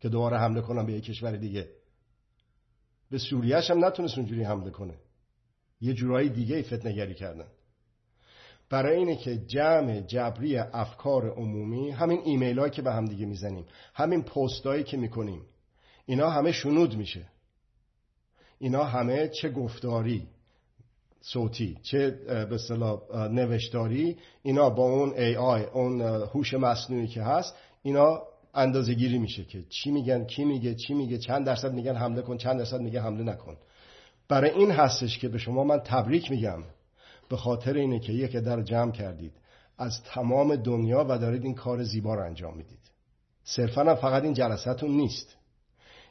[0.00, 1.68] که دوباره حمله کنم به یک کشور دیگه.
[3.10, 4.94] به سوریهش هم نتونست اونجوری حمله کنه.
[5.80, 7.46] یه جورایی دیگه فتنگری کردن.
[8.70, 13.64] برای اینه که جمع جبری افکار عمومی همین ایمیل که به هم دیگه می‌زنیم
[13.94, 15.42] همین پست هایی که می‌کنیم
[16.06, 17.26] اینا همه شنود میشه.
[18.58, 20.26] اینا همه چه گفتاری
[21.20, 22.10] صوتی چه
[22.50, 22.58] به
[23.30, 28.22] نوشتاری اینا با اون ای آی اون هوش مصنوعی که هست اینا
[28.54, 32.36] اندازه گیری میشه که چی میگن کی میگه چی میگه چند درصد میگن حمله کن
[32.36, 33.56] چند درصد میگه حمله نکن.
[34.28, 36.62] برای این هستش که به شما من تبریک میگم.
[37.28, 39.32] به خاطر اینه که یک در جمع کردید.
[39.78, 42.90] از تمام دنیا و دارید این کار زیبا رو انجام می‌دید.
[43.44, 45.36] صرفا فقط این جلساتون نیست.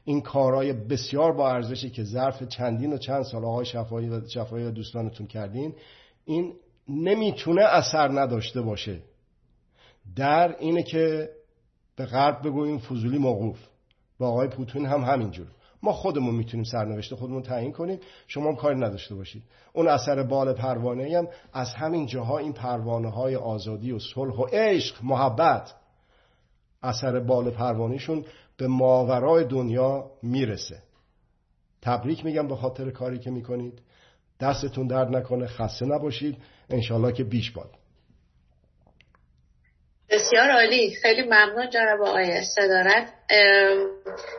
[0.03, 4.65] این کارهای بسیار با ارزشی که ظرف چندین و چند سال آقای شفایی و شفایی
[4.65, 5.73] و دوستانتون کردین
[6.25, 6.53] این
[6.87, 8.99] نمی‌تونه اثر نداشته باشه.
[10.15, 11.29] در اینه که
[11.95, 13.59] به غرب بگوییم فضولی موقوف.
[14.17, 15.47] با آقای پوتین هم همینجور.
[15.85, 17.99] ما خودمون می‌تونیم سرنوشت خودمون تعیین کنیم.
[18.27, 19.43] شما هم کاری نداشته باشید.
[19.73, 24.45] اون اثر بال پروانه هم از همین جاها این پروانه های آزادی و صلح و
[24.45, 25.73] عشق محبت
[26.83, 28.25] اثر بال پروانهشون
[28.57, 30.83] به ماورای دنیا می‌رسه.
[31.81, 33.81] تبریک میگم به خاطر کاری که می‌کنید.
[34.39, 36.37] دستتون درد نکنه خسته نباشید.
[36.69, 37.69] انشالله که بیش باد.
[40.25, 40.95] بسیار عالی.
[41.01, 43.13] خیلی ممنون جناب آقای صدارت.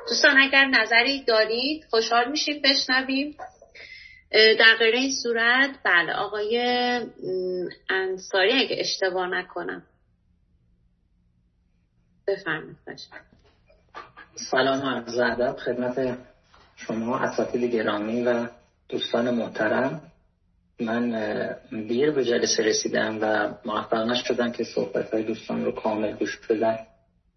[0.08, 3.36] دوستان اگر نظری دارید خوشحال میشید بشنویم.
[4.32, 6.58] در غیر این صورت بله آقای
[7.90, 9.82] انصاری اگه اشتباه نکنم.
[12.26, 12.76] بفرمایید
[14.50, 15.56] سلام عرض ادب.
[15.56, 16.18] خدمت
[16.76, 18.48] شما اساتید گرامی و
[18.88, 20.12] دوستان محترم.
[20.80, 21.56] من
[21.88, 26.78] دیر به جلسه رسیدم و موفق نشدم که صحبت های دوستان رو کامل گوش بدم.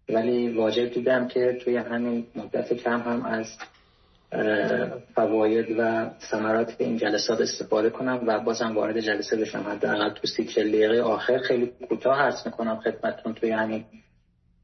[0.08, 3.46] ولی واجب دیدم که توی همین مدت کم هم از
[5.14, 9.58] فواید و ثمرات این جلسات استفاده کنم و بازم وارد جلسه بشم.
[9.58, 13.84] حداقل تو سی دقیقه آخر خیلی کوتاه عرض می‌کنم خدمتتون توی همین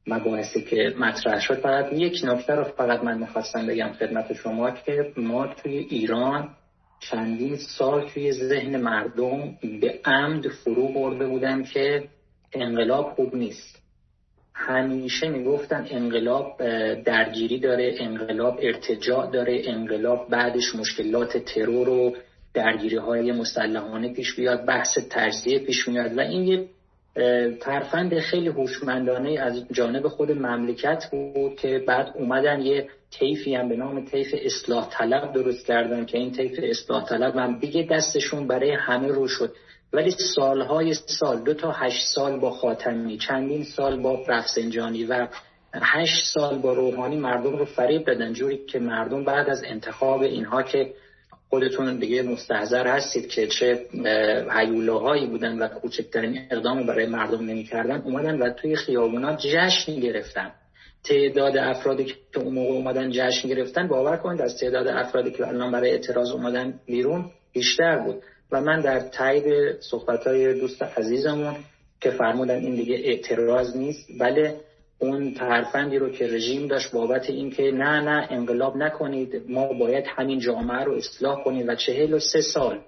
[0.06, 1.54] مباحثی که مطرح شد.
[1.54, 6.48] فقط یک نکته رو فقط من می‌خواستم بگم خدمت شما که ما توی ایران
[7.00, 12.08] چندین سال توی ذهن مردم به عمد فرو برده بودن که
[12.52, 13.82] انقلاب خوب نیست.
[14.54, 16.56] همیشه می‌گفتن انقلاب
[17.02, 22.16] درگیری داره انقلاب ارتجاع داره انقلاب بعدش مشکلات ترور و
[22.54, 26.68] درگیری های مسلحانه پیش بیاد بحث تجزیه پیش میاد و این یه
[27.60, 33.76] ترفند خیلی هوشمندانه از جانب خود مملکت بود که بعد اومدن یه طیفی هم به
[33.76, 38.70] نام طیف اصلاح طلب درست کردن که این طیف اصلاح طلب هم دیگه دستشون برای
[38.70, 39.52] همه رو شد.
[39.92, 45.28] ولی سالهای سال دو تا هشت سال با خاتمی چندین سال با رفسنجانی و
[45.74, 48.32] هشت سال با روحانی مردم رو فریب دادن.
[48.32, 50.94] جوری که مردم بعد از انتخاب اینها که
[51.50, 53.86] خودتون دیگه مستحضر هستید که چه
[54.88, 58.02] هایی بودن و کوچکترین اقدام برای مردم نمی‌کردن.
[58.02, 60.52] اومدن و توی خیابونا جشن گرفتن.
[61.04, 65.72] تعداد افرادی که اون موقع اومدن جشن گرفتن باور کنید از تعداد افرادی که الان
[65.72, 68.22] برای اعتراض اومدن بیرون بیشتر بود.
[68.52, 70.28] و من در تایید صحبت
[70.60, 71.54] دوست عزیزمون
[72.00, 74.60] که فرمودن این دیگه اعتراض نیست بله
[74.98, 80.38] اون ترفندی رو که رژیم داشت بابت اینکه نه نه انقلاب نکنید ما باید همین
[80.38, 82.80] جامعه رو اصلاح کنیم و چهل و سه سال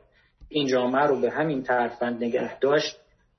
[0.49, 2.97] این جامعه رو به همین ترفند نگه داشت.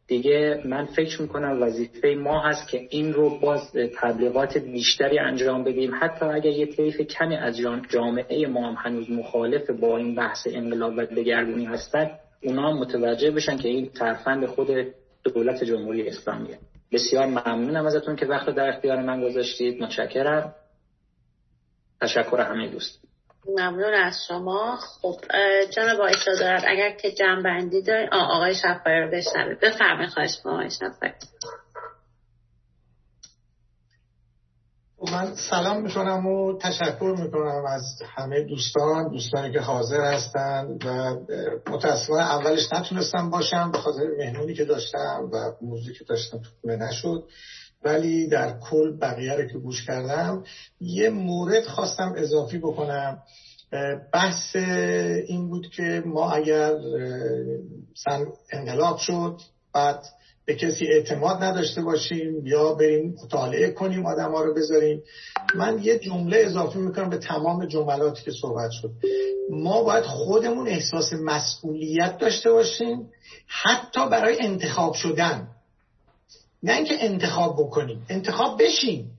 [0.08, 3.72] دیگه من فکر می‌کنم وظیفه ما هست که این رو باز
[4.02, 5.92] تبلیغات بیشتری انجام بدیم.
[6.02, 7.58] حتی اگر یه طیف کمی از
[7.90, 12.12] جامعه ما هم هنوز مخالف با این بحث انقلاب و دگرگونی هستن
[12.44, 14.68] اونا متوجه بشن که این ترفند خود
[15.24, 16.58] دولت جمهوری اسلامیه.
[16.92, 19.84] بسیار ممنونم ازتون که وقت در اختیار من گذاشتید.
[19.84, 20.56] متشکرم.
[22.02, 23.00] تشکر همه دوست.
[23.48, 24.76] ممنون از شما.
[25.02, 25.22] خب
[25.76, 26.14] جناب آقای
[26.68, 31.40] اگر که جنبندی دارید آقای شفایی رو بشنوید بفرمایید خواهش آقای شفایی خب،
[35.02, 41.16] من سلام می‌کنم و تشکر می‌کنم از همه دوستان دوستانی که حاضر هستن و
[41.72, 47.24] متاسفانه اولش نتونستم باشم به خاطر مهمونی که داشتم و موضوعی که داشتم تو نشد.
[47.84, 50.44] ولی در کل بقیه رو که گوش کردم
[50.82, 53.20] یه مورد خواستم اضافی بکنم.
[54.14, 54.56] بحث
[55.28, 56.74] این بود که ما اگر
[58.52, 59.42] انقلاب شد
[59.74, 60.04] بعد
[60.50, 65.04] به کسی اعتماد نداشته باشیم یا بریم مطالعه کنیم آدم ها رو بذاریم.
[65.56, 68.92] من یه جمله اضافه می‌کنم به تمام جملاتی که صحبت شد.
[69.50, 73.12] ما باید خودمون احساس مسئولیت داشته باشیم
[73.48, 75.48] حتی برای انتخاب شدن.
[76.64, 79.12] نه اینکه انتخاب بکنیم انتخاب بشیم.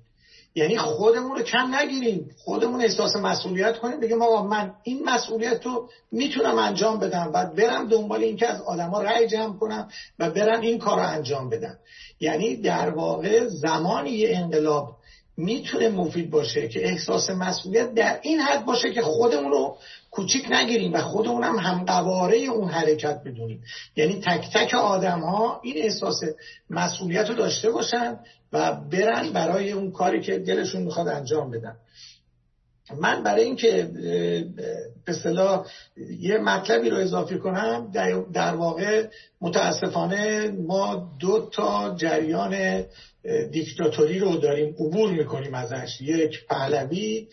[0.55, 2.31] یعنی خودمون رو کم نگیریم.
[2.45, 4.01] خودمون احساس مسئولیت کنیم.
[4.01, 9.03] بگیم آقا من این مسئولیت رو می‌تونم انجام بدم و برم دنبال اینکه از آدما
[9.03, 11.79] رأی جمع کنم و برم این کار رو انجام بدم.
[12.21, 14.97] یعنی در واقع زمانی یه انقلاب
[15.37, 19.77] می‌تونه مفید باشه که احساس مسئولیت در این حد باشه که خودمون رو
[20.11, 23.63] کوچیک نگیریم و خودمون هم همقواره اون حرکت بدونیم
[23.97, 26.21] یعنی تک تک آدم ها این احساس
[26.71, 28.19] مسئولیت رو داشته باشن
[28.53, 31.77] و برن برای اون کاری که دلشون می‌خواد انجام بدن.
[33.01, 33.91] من برای اینکه
[35.05, 35.67] به صلاح
[36.19, 37.91] یه مطلبی رو اضافه کنم
[38.33, 39.07] در واقع
[39.41, 42.85] متاسفانه ما دو تا جریان
[43.51, 46.01] دیکتاتوری رو داریم عبور می‌کنیم ازش.
[46.01, 47.29] یک پهلوی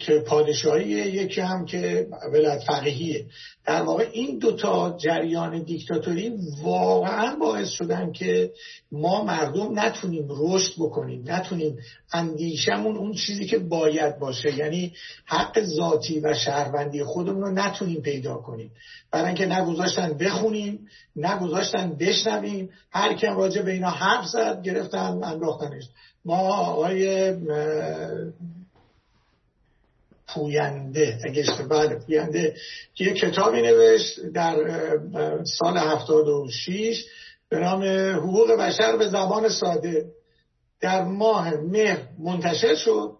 [0.00, 3.26] که پادشاهیه یکی هم که ولایت فقیهیه.
[3.66, 6.32] در واقع این دوتا جریان دیکتاتوری
[6.62, 8.52] واقعا باعث شدن که
[8.92, 11.78] ما مردم نتونیم رشد بکنیم نتونیم
[12.12, 14.58] اندیشمون اون چیزی که باید باشه.
[14.58, 14.92] یعنی
[15.24, 18.70] حق ذاتی و شهروندی خودمون رو نتونیم پیدا کنیم.
[19.10, 25.84] برای اینکه نگذاشتن بخونیم نگذاشتن بشنویم هر کم راجع به اینا حرف زد گرفتن انداختنش.
[26.24, 27.32] ما آقای
[30.28, 32.56] پوینده اگه بله پوینده
[32.94, 34.56] که یه کتابی نوشت در
[35.44, 37.04] سال 76
[37.48, 37.82] به نام
[38.16, 40.04] حقوق بشر به زبان ساده.
[40.80, 43.12] در ماه مهر منتشر شد.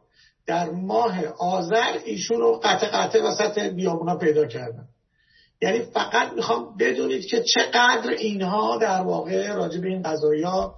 [0.47, 4.89] در ماه آذر ایشون رو قطع قطع وسط بیابونا پیدا کردن.
[5.63, 10.05] یعنی فقط می‌خوام بدونید که چقدر اینها در واقع راجع به این
[10.45, 10.77] ها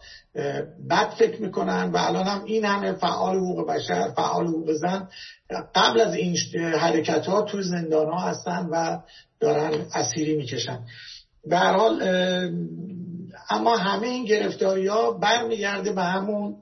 [0.90, 5.08] بد فکر می‌کنن و الان هم این همه فعال حقوق بشر فعال حقوق زن
[5.74, 6.36] قبل از این
[6.78, 8.98] حرکت ها توی زندان ها هستن و
[9.40, 10.78] دارن اسیری می‌کشن.
[11.44, 12.02] به حال
[13.50, 16.56] اما همه این گرفتاری ها برمیگرده به همون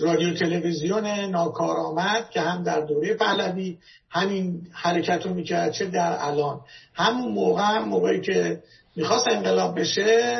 [0.00, 3.78] رادیو تلویزیون ناکارآمد که هم در دوره پهلوی
[4.10, 6.60] همین حرکت رو می‌کرد چه در الان.
[6.94, 8.62] همون موقع هم موقعی که
[8.96, 10.38] می‌خواست انقلاب بشه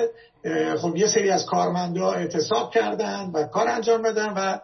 [0.78, 4.58] خب یه سری از کارمندا اعتصاب کردن و کار انجام بدن و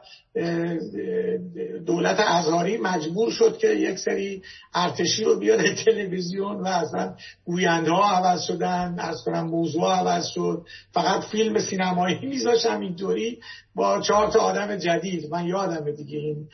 [1.86, 4.42] دولت ازهاری مجبور شد که یک سری
[4.74, 10.62] ارتشی رو بیاره تلویزیون و اصلا گوینده ها عوض شدن از کنم موضوع عوض شد.
[10.92, 13.40] فقط فیلم سینمایی میذاشت اینطوری.
[13.74, 15.30] با چهار تا آدم جدید.
[15.30, 16.48] من یادم دیگه این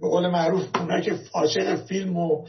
[0.00, 2.46] به قول معروف اونایی که عاشق فیلم و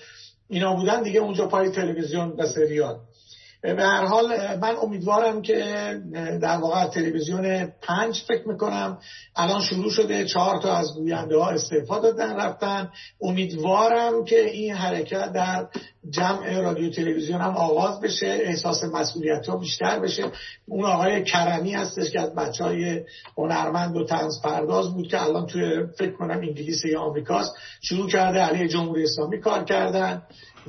[0.50, 3.00] اینا بودن دیگه اونجا پای تلویزیون و سریال.
[3.62, 5.56] به هر حال من امیدوارم که
[6.42, 8.98] در واقع تلویزیون پنج فکر می‌کنم
[9.36, 12.92] الان شروع شده چهار تا از گوینده ها استعفا دادن رفتن.
[13.22, 15.68] امیدوارم که این حرکت در
[16.10, 20.24] جمع رادیو تلویزیون هم آغاز بشه احساس مسئولیت ها بیشتر بشه.
[20.68, 23.02] اون آقای کرمی هستش که از بچه های
[23.38, 27.54] هنرمند و تنز پرداز بود که الان توی فکر کنم انگلیس یا آمریکاست.
[27.82, 30.22] شروع کرده علیه جمهوری اسلامی کار کردن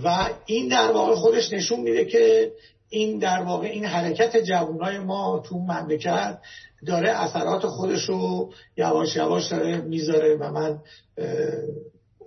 [0.04, 2.52] و این در واقع خودش نشون میده که
[2.88, 6.38] این در واقع این حرکت جوانای ما تو مملکت
[6.86, 10.78] داره اثرات خودش رو یواش یواش داره می‌ذاره و من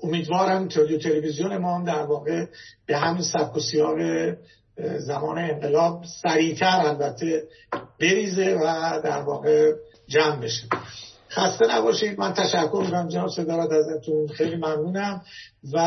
[0.03, 2.45] امیدوارم تلویزیون تلویزیون ما هم در واقع
[2.85, 3.97] به همین سبک و سیاق
[4.97, 7.43] زمان انقلاب سریعتر البته
[7.99, 9.71] بریزه و در واقع
[10.07, 10.63] جمع بشه.
[11.29, 12.19] خسته نباشید.
[12.19, 14.27] من تشکر می‌کنم جناب صدارت ازتون.
[14.27, 15.21] خیلی ممنونم
[15.73, 15.79] و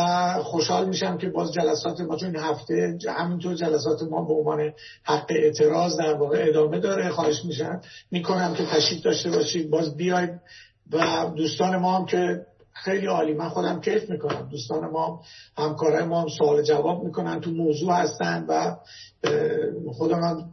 [0.42, 4.72] خوشحال میشم که باز جلسات ما چون هفته همینطور جلسات ما به عنوان
[5.04, 7.08] حق اعتراض در واقع ادامه داره.
[7.08, 7.80] خواهش میشم
[8.10, 9.70] می‌کنم که تشریف داشته باشید.
[9.70, 10.30] باز بیاید
[10.92, 12.46] و دوستان ما هم که
[12.84, 13.32] خیلی عالی.
[13.34, 14.48] من خودم کیف می‌کنم.
[14.50, 15.22] دوستان ما
[15.58, 18.76] همکارای ما هم سوال جواب می‌کنن تو موضوع هستن و
[19.92, 20.52] خودم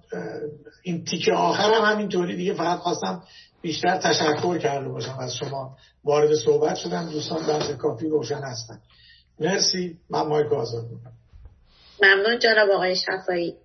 [0.83, 3.23] این تیکه آخر هم همینطوری دیگه فقط خواستم
[3.61, 5.77] بیشتر تشکر کرده باشم از شما.
[6.03, 7.09] وارد صحبت شدم.
[7.09, 8.79] دوستان بحث کافی روشن هستن.
[9.39, 9.97] مرسی.
[10.09, 10.85] من مایک آزاد
[12.03, 13.55] ممنون جناب آقای شفایی.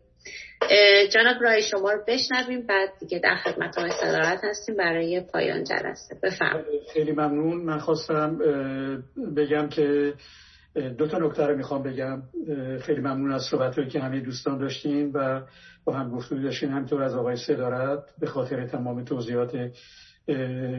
[1.13, 6.17] جناب رای شما رو بشنویم بعد دیگه در خدمت آقای صدارت هستیم برای پایان جلسه.
[6.23, 7.57] بفرم خیلی ممنون.
[7.65, 8.39] من خواستم
[9.37, 10.15] بگم که
[10.99, 12.23] دو تا نکته رو می‌خوام بگم.
[12.81, 15.43] خیلی ممنون از صحبت که همه دوستان داشتیم و
[15.85, 19.71] با هم گفتگو داشتیم همینطور از آقای صدارت به خاطر تمام توضیحات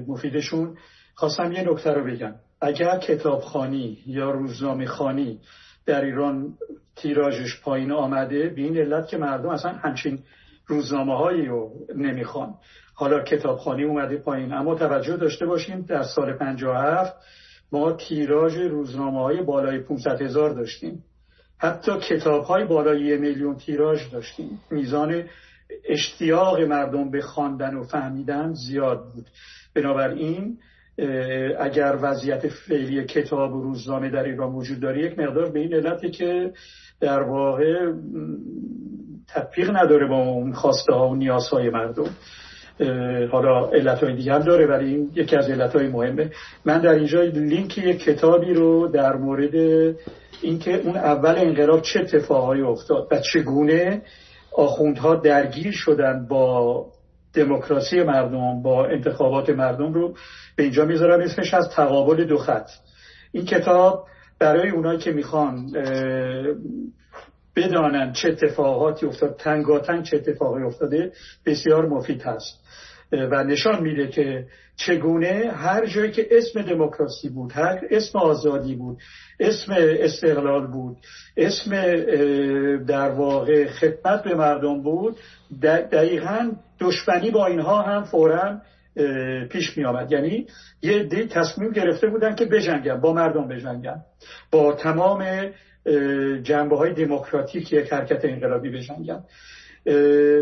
[0.07, 0.77] مفیدشون.
[1.15, 2.35] خواستم یه نکته رو بگم.
[2.61, 5.39] اگر کتابخانی یا روزنامه خانی
[5.85, 6.53] در ایران
[7.01, 10.19] تیراژش پایین آمده به این علت که مردم اصلا همچین
[10.67, 12.53] روزنامه هایی رو نمی‌خوان.
[12.93, 17.15] حالا کتابخانی اومده پایین اما توجه داشته باشیم در سال 57
[17.71, 21.03] ما تیراژ روزنامه های بالای 500 هزار داشتیم.
[21.57, 24.61] حتی کتاب های بالای یه میلیون تیراژ داشتیم.
[24.71, 25.23] میزان
[25.89, 29.26] اشتیاق مردم به خواندن و فهمیدن زیاد بود.
[29.76, 30.57] بنابراین
[31.59, 36.09] اگر وضعیت فعلی کتاب و روزنامه در ایران وجود داره یک مقدار به این علته
[36.09, 36.51] که
[36.99, 37.91] در واقع
[39.27, 42.09] تطبیق نداره با اون خواسته ها و نیازهای مردم.
[43.31, 46.31] حالا علت های دیگه هم داره ولی این یکی از علت های مهمه.
[46.65, 49.55] من در اینجا لینک یک کتابی رو در مورد
[50.41, 54.01] اینکه اون اول انقلاب چه اتفاقهایی افتاد و چگونه
[54.57, 56.85] آخوندها درگیر شدن با
[57.34, 60.15] دموکراسی مردم با انتخابات مردم رو
[60.56, 62.69] به اینجا می‌ذارم اسمش از تقابل دو خط.
[63.31, 64.07] این کتاب
[64.39, 65.72] برای اونایی که می‌خوان
[67.56, 71.11] بدانن چه اتفاقاتی افتاد تنگاتنگ چه اتفاقی افتاده
[71.45, 72.60] بسیار مفید هست.
[73.11, 74.45] و نشان میده که
[74.76, 78.97] چگونه هر جایی که اسم دموکراسی بود هر اسم آزادی بود
[79.39, 80.97] اسم استقلال بود
[81.38, 81.72] اسم
[82.77, 85.18] در واقع خدمت به مردم بود
[85.61, 88.61] دقیقا دشمنی با اینها هم فورا
[89.49, 90.47] پیش می آمد یعنی
[90.81, 94.01] یه دی تصمیم گرفته بودن که بجنگن با مردم بجنگن
[94.51, 95.26] با تمام
[96.43, 99.23] جنبه های دموکراتیک یک حرکت انقلابی بجنگن.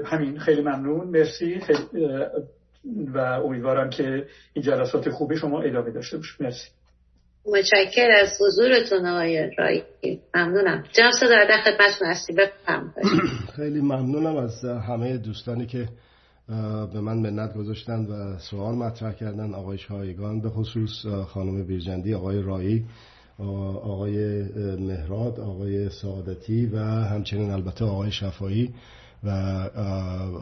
[0.05, 0.39] همین.
[0.39, 1.07] خیلی ممنون.
[1.07, 1.61] مرسی.
[3.13, 6.69] و امیدوارم که این جلسات خوبی شما ادامه داشته باشه مرسی.
[7.47, 9.83] متشکر از حضورتون آقای رایی.
[10.35, 10.83] ممنونم.
[10.91, 12.33] جناب صدر در خدمتتون هستی
[13.55, 15.87] خیلی ممنونم از همه دوستانی که
[16.93, 19.53] به من منت گذاشتن و سوال مطرح کردن.
[19.53, 22.85] آقای شایگان به خصوص خانم بیرجندی آقای رایی
[23.39, 24.43] آقای
[24.79, 28.73] مهراد آقای سعادتی و همچنین البته آقای شفایی
[29.23, 29.69] و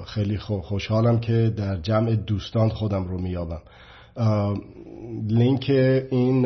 [0.07, 3.61] خیلی خوشحالم که در جمع دوستان خودم رو میابم
[5.27, 5.69] لینک
[6.11, 6.43] این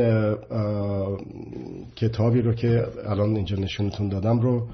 [1.96, 4.68] کتابی رو که الان اینجا نشونتون دادم رو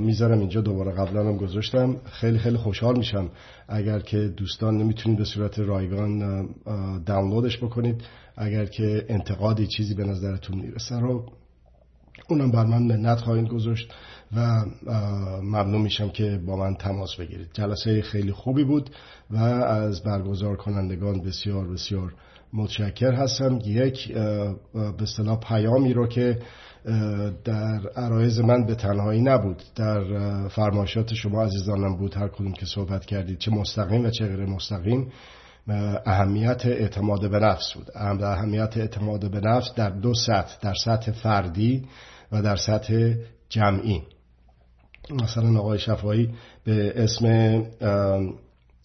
[0.00, 0.60] می‌ذارم اینجا.
[0.60, 1.96] دوباره قبلا هم گذاشتم.
[2.04, 3.28] خیلی خیلی خوشحال میشم
[3.68, 6.48] اگر که دوستان نمی‌تونید به صورت رایگان
[7.06, 8.02] دانلودش بکنید.
[8.36, 11.26] اگر که انتقادی چیزی به نظرتون می‌رسه رو
[12.28, 13.92] اونم بر من منت خواهید گذاشت
[14.36, 14.64] و
[15.42, 17.48] ممنون میشم که با من تماس بگیرید.
[17.52, 18.90] جلسه خیلی خوبی بود
[19.30, 22.14] و از برگزار کنندگان بسیار بسیار
[22.54, 23.58] متشکر هستم.
[23.64, 24.12] یک
[24.74, 26.38] به اصطلاح پیامی رو که
[27.44, 29.62] در عرایز من به تنهایی نبود.
[29.74, 30.04] در
[30.48, 33.38] فرمایشات شما عزیزانم بود هر کدوم که صحبت کردید.
[33.38, 35.12] چه مستقیم و چه غیر مستقیم
[36.06, 37.90] اهمیت اعتماد به نفس بود.
[37.96, 41.82] اهمیت اعتماد به نفس در دو سطح در سطح فردی
[42.32, 43.14] و در سطح
[43.48, 44.02] جمعی.
[45.10, 46.30] مثلا آقای شفایی
[46.64, 47.26] به اسم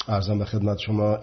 [0.10, 1.18] ارزم به خدمت شما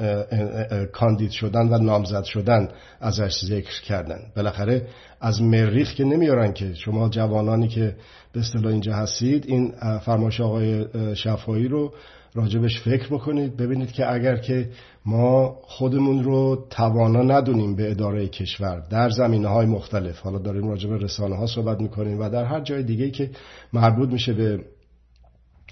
[0.92, 2.68] کاندید شدن و نامزد شدن
[3.00, 4.18] ازش ذکر کردن.
[4.36, 4.86] بالاخره
[5.20, 7.96] از مریخ که نمیارن که شما جوانانی که
[8.32, 11.92] به اصطلاح اینجا هستید این فرمایش آقای شفایی رو
[12.34, 14.68] راجبش فکر بکنید ببینید که اگر که
[15.06, 20.18] ما خودمون رو توانا ندونیم به اداره کشور در زمینه های مختلف.
[20.18, 23.30] حالا داریم راجب رسانه ها صحبت می‌کنیم و در هر جای دیگه که
[23.72, 24.60] مربوط میشه به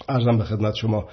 [0.09, 1.05] ارزم به خدمت شما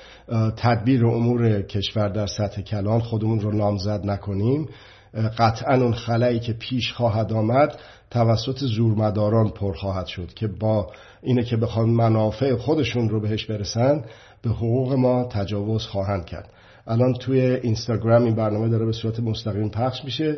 [0.57, 4.69] تدبیر امور کشور در سطح کلان خودمون رو نامزد نکنیم.
[5.37, 7.79] قطعا اون خلایی که پیش خواهد آمد
[8.11, 10.91] توسط زورمداران پر خواهد شد که با
[11.21, 14.03] اینه که بخوان منافع خودشون رو بهش برسن
[14.41, 16.49] به حقوق ما تجاوز خواهند کرد.
[16.87, 20.37] الان توی اینستاگرام این برنامه داره به صورت مستقیم پخش میشه.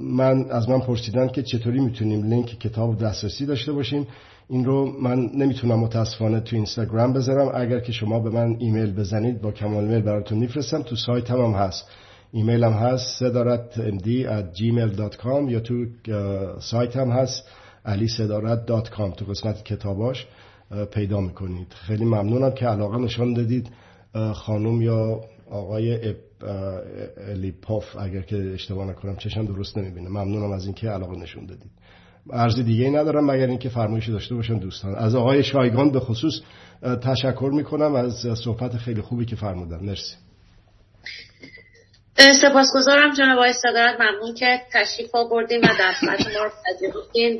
[0.00, 4.06] من از من پرسیدن که چطوری می‌تونیم لینک کتاب دسترسی داشته باشیم.
[4.48, 7.50] این رو من نمی‌تونم متاسفانه تو اینستاگرام بذارم.
[7.54, 10.82] اگر که شما به من ایمیل بزنید با کمال میل براتون میفرستم.
[10.82, 11.88] تو سایت هم, هم هست.
[12.34, 15.86] هم هست صدارت md at gmail.com یا تو
[16.60, 17.48] سایت هم هست
[17.84, 20.26] علی صدارت تو قسمت کتاباش
[20.90, 21.72] پیدا می‌کنید.
[21.72, 23.70] خیلی ممنونم که علاقه نشان دادید.
[24.34, 25.20] خانم یا
[25.50, 26.14] آقای
[27.28, 30.08] الیپاف اگر که اشتباه نکنم چشم درست نمی‌بینه.
[30.08, 31.70] ممنونم از اینکه علاقه نشون دادید.
[32.30, 34.94] ارز دیگه ندارم مگر اینکه فرمایشی داشته باشن دوستان.
[34.94, 36.32] از آقای شایگان به خصوص
[37.02, 39.78] تشکر می‌کنم از صحبت خیلی خوبی که فرمودن.
[39.80, 40.16] مرسی.
[42.40, 44.00] سپاسگزارم جناب آقای صدارت.
[44.00, 46.48] ممنون که تشریف آوردیم و دعوت ما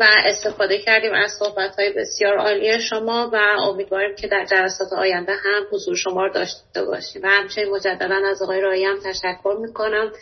[0.01, 5.33] و استفاده کردیم از صحبت های بسیار عالی شما و امیدواریم که در جلسات آینده
[5.33, 7.23] هم حضور شما رو داشته باشیم.
[7.23, 10.13] و همچنین مجددا از آقای رایی هم تشکر می‌کنم.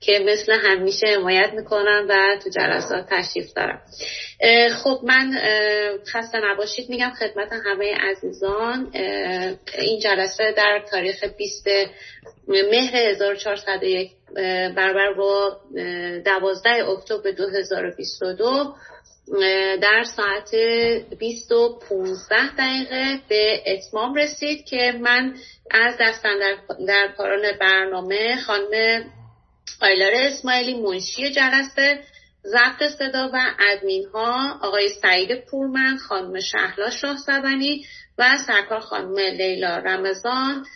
[0.00, 2.14] که مثل همیشه حمایت می‌کنم و
[2.44, 3.82] تو جلسات تشریف دارم.
[4.82, 5.38] خب من
[6.12, 6.90] خسته نباشید.
[6.90, 8.90] میگم خدمت همه عزیزان
[9.78, 11.66] این جلسه در تاریخ 20
[12.48, 14.10] مهر 1401
[14.76, 15.60] برابر با
[16.24, 18.74] 12 اکتبر 2022
[19.82, 20.54] در ساعت
[21.18, 25.34] 20 و 15 دقیقه به اتمام رسید که من
[25.70, 26.38] از دستن
[26.88, 29.04] در کاران برنامه خانم
[29.80, 32.00] آیلار اسماعیلی منشی جلسه
[32.44, 37.16] ضبط صدا و ادمین ها آقای سعید پورمن خانم شهلا شاه
[38.18, 40.66] و سرکار خانم لیلا رمضان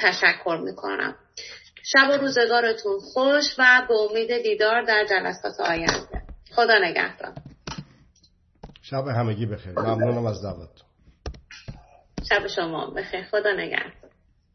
[0.00, 1.16] تشکر می‌کنم.
[1.84, 6.22] شب و روزگارتون خوش و به امید دیدار در جلسات آینده.
[6.54, 7.32] خدا نگهدار.
[8.82, 9.72] شب همگی بخیر.
[9.72, 10.88] ممنونم از دعوتتون.
[12.28, 13.24] شب شما بخیر.
[13.24, 14.01] خدا نگهدار.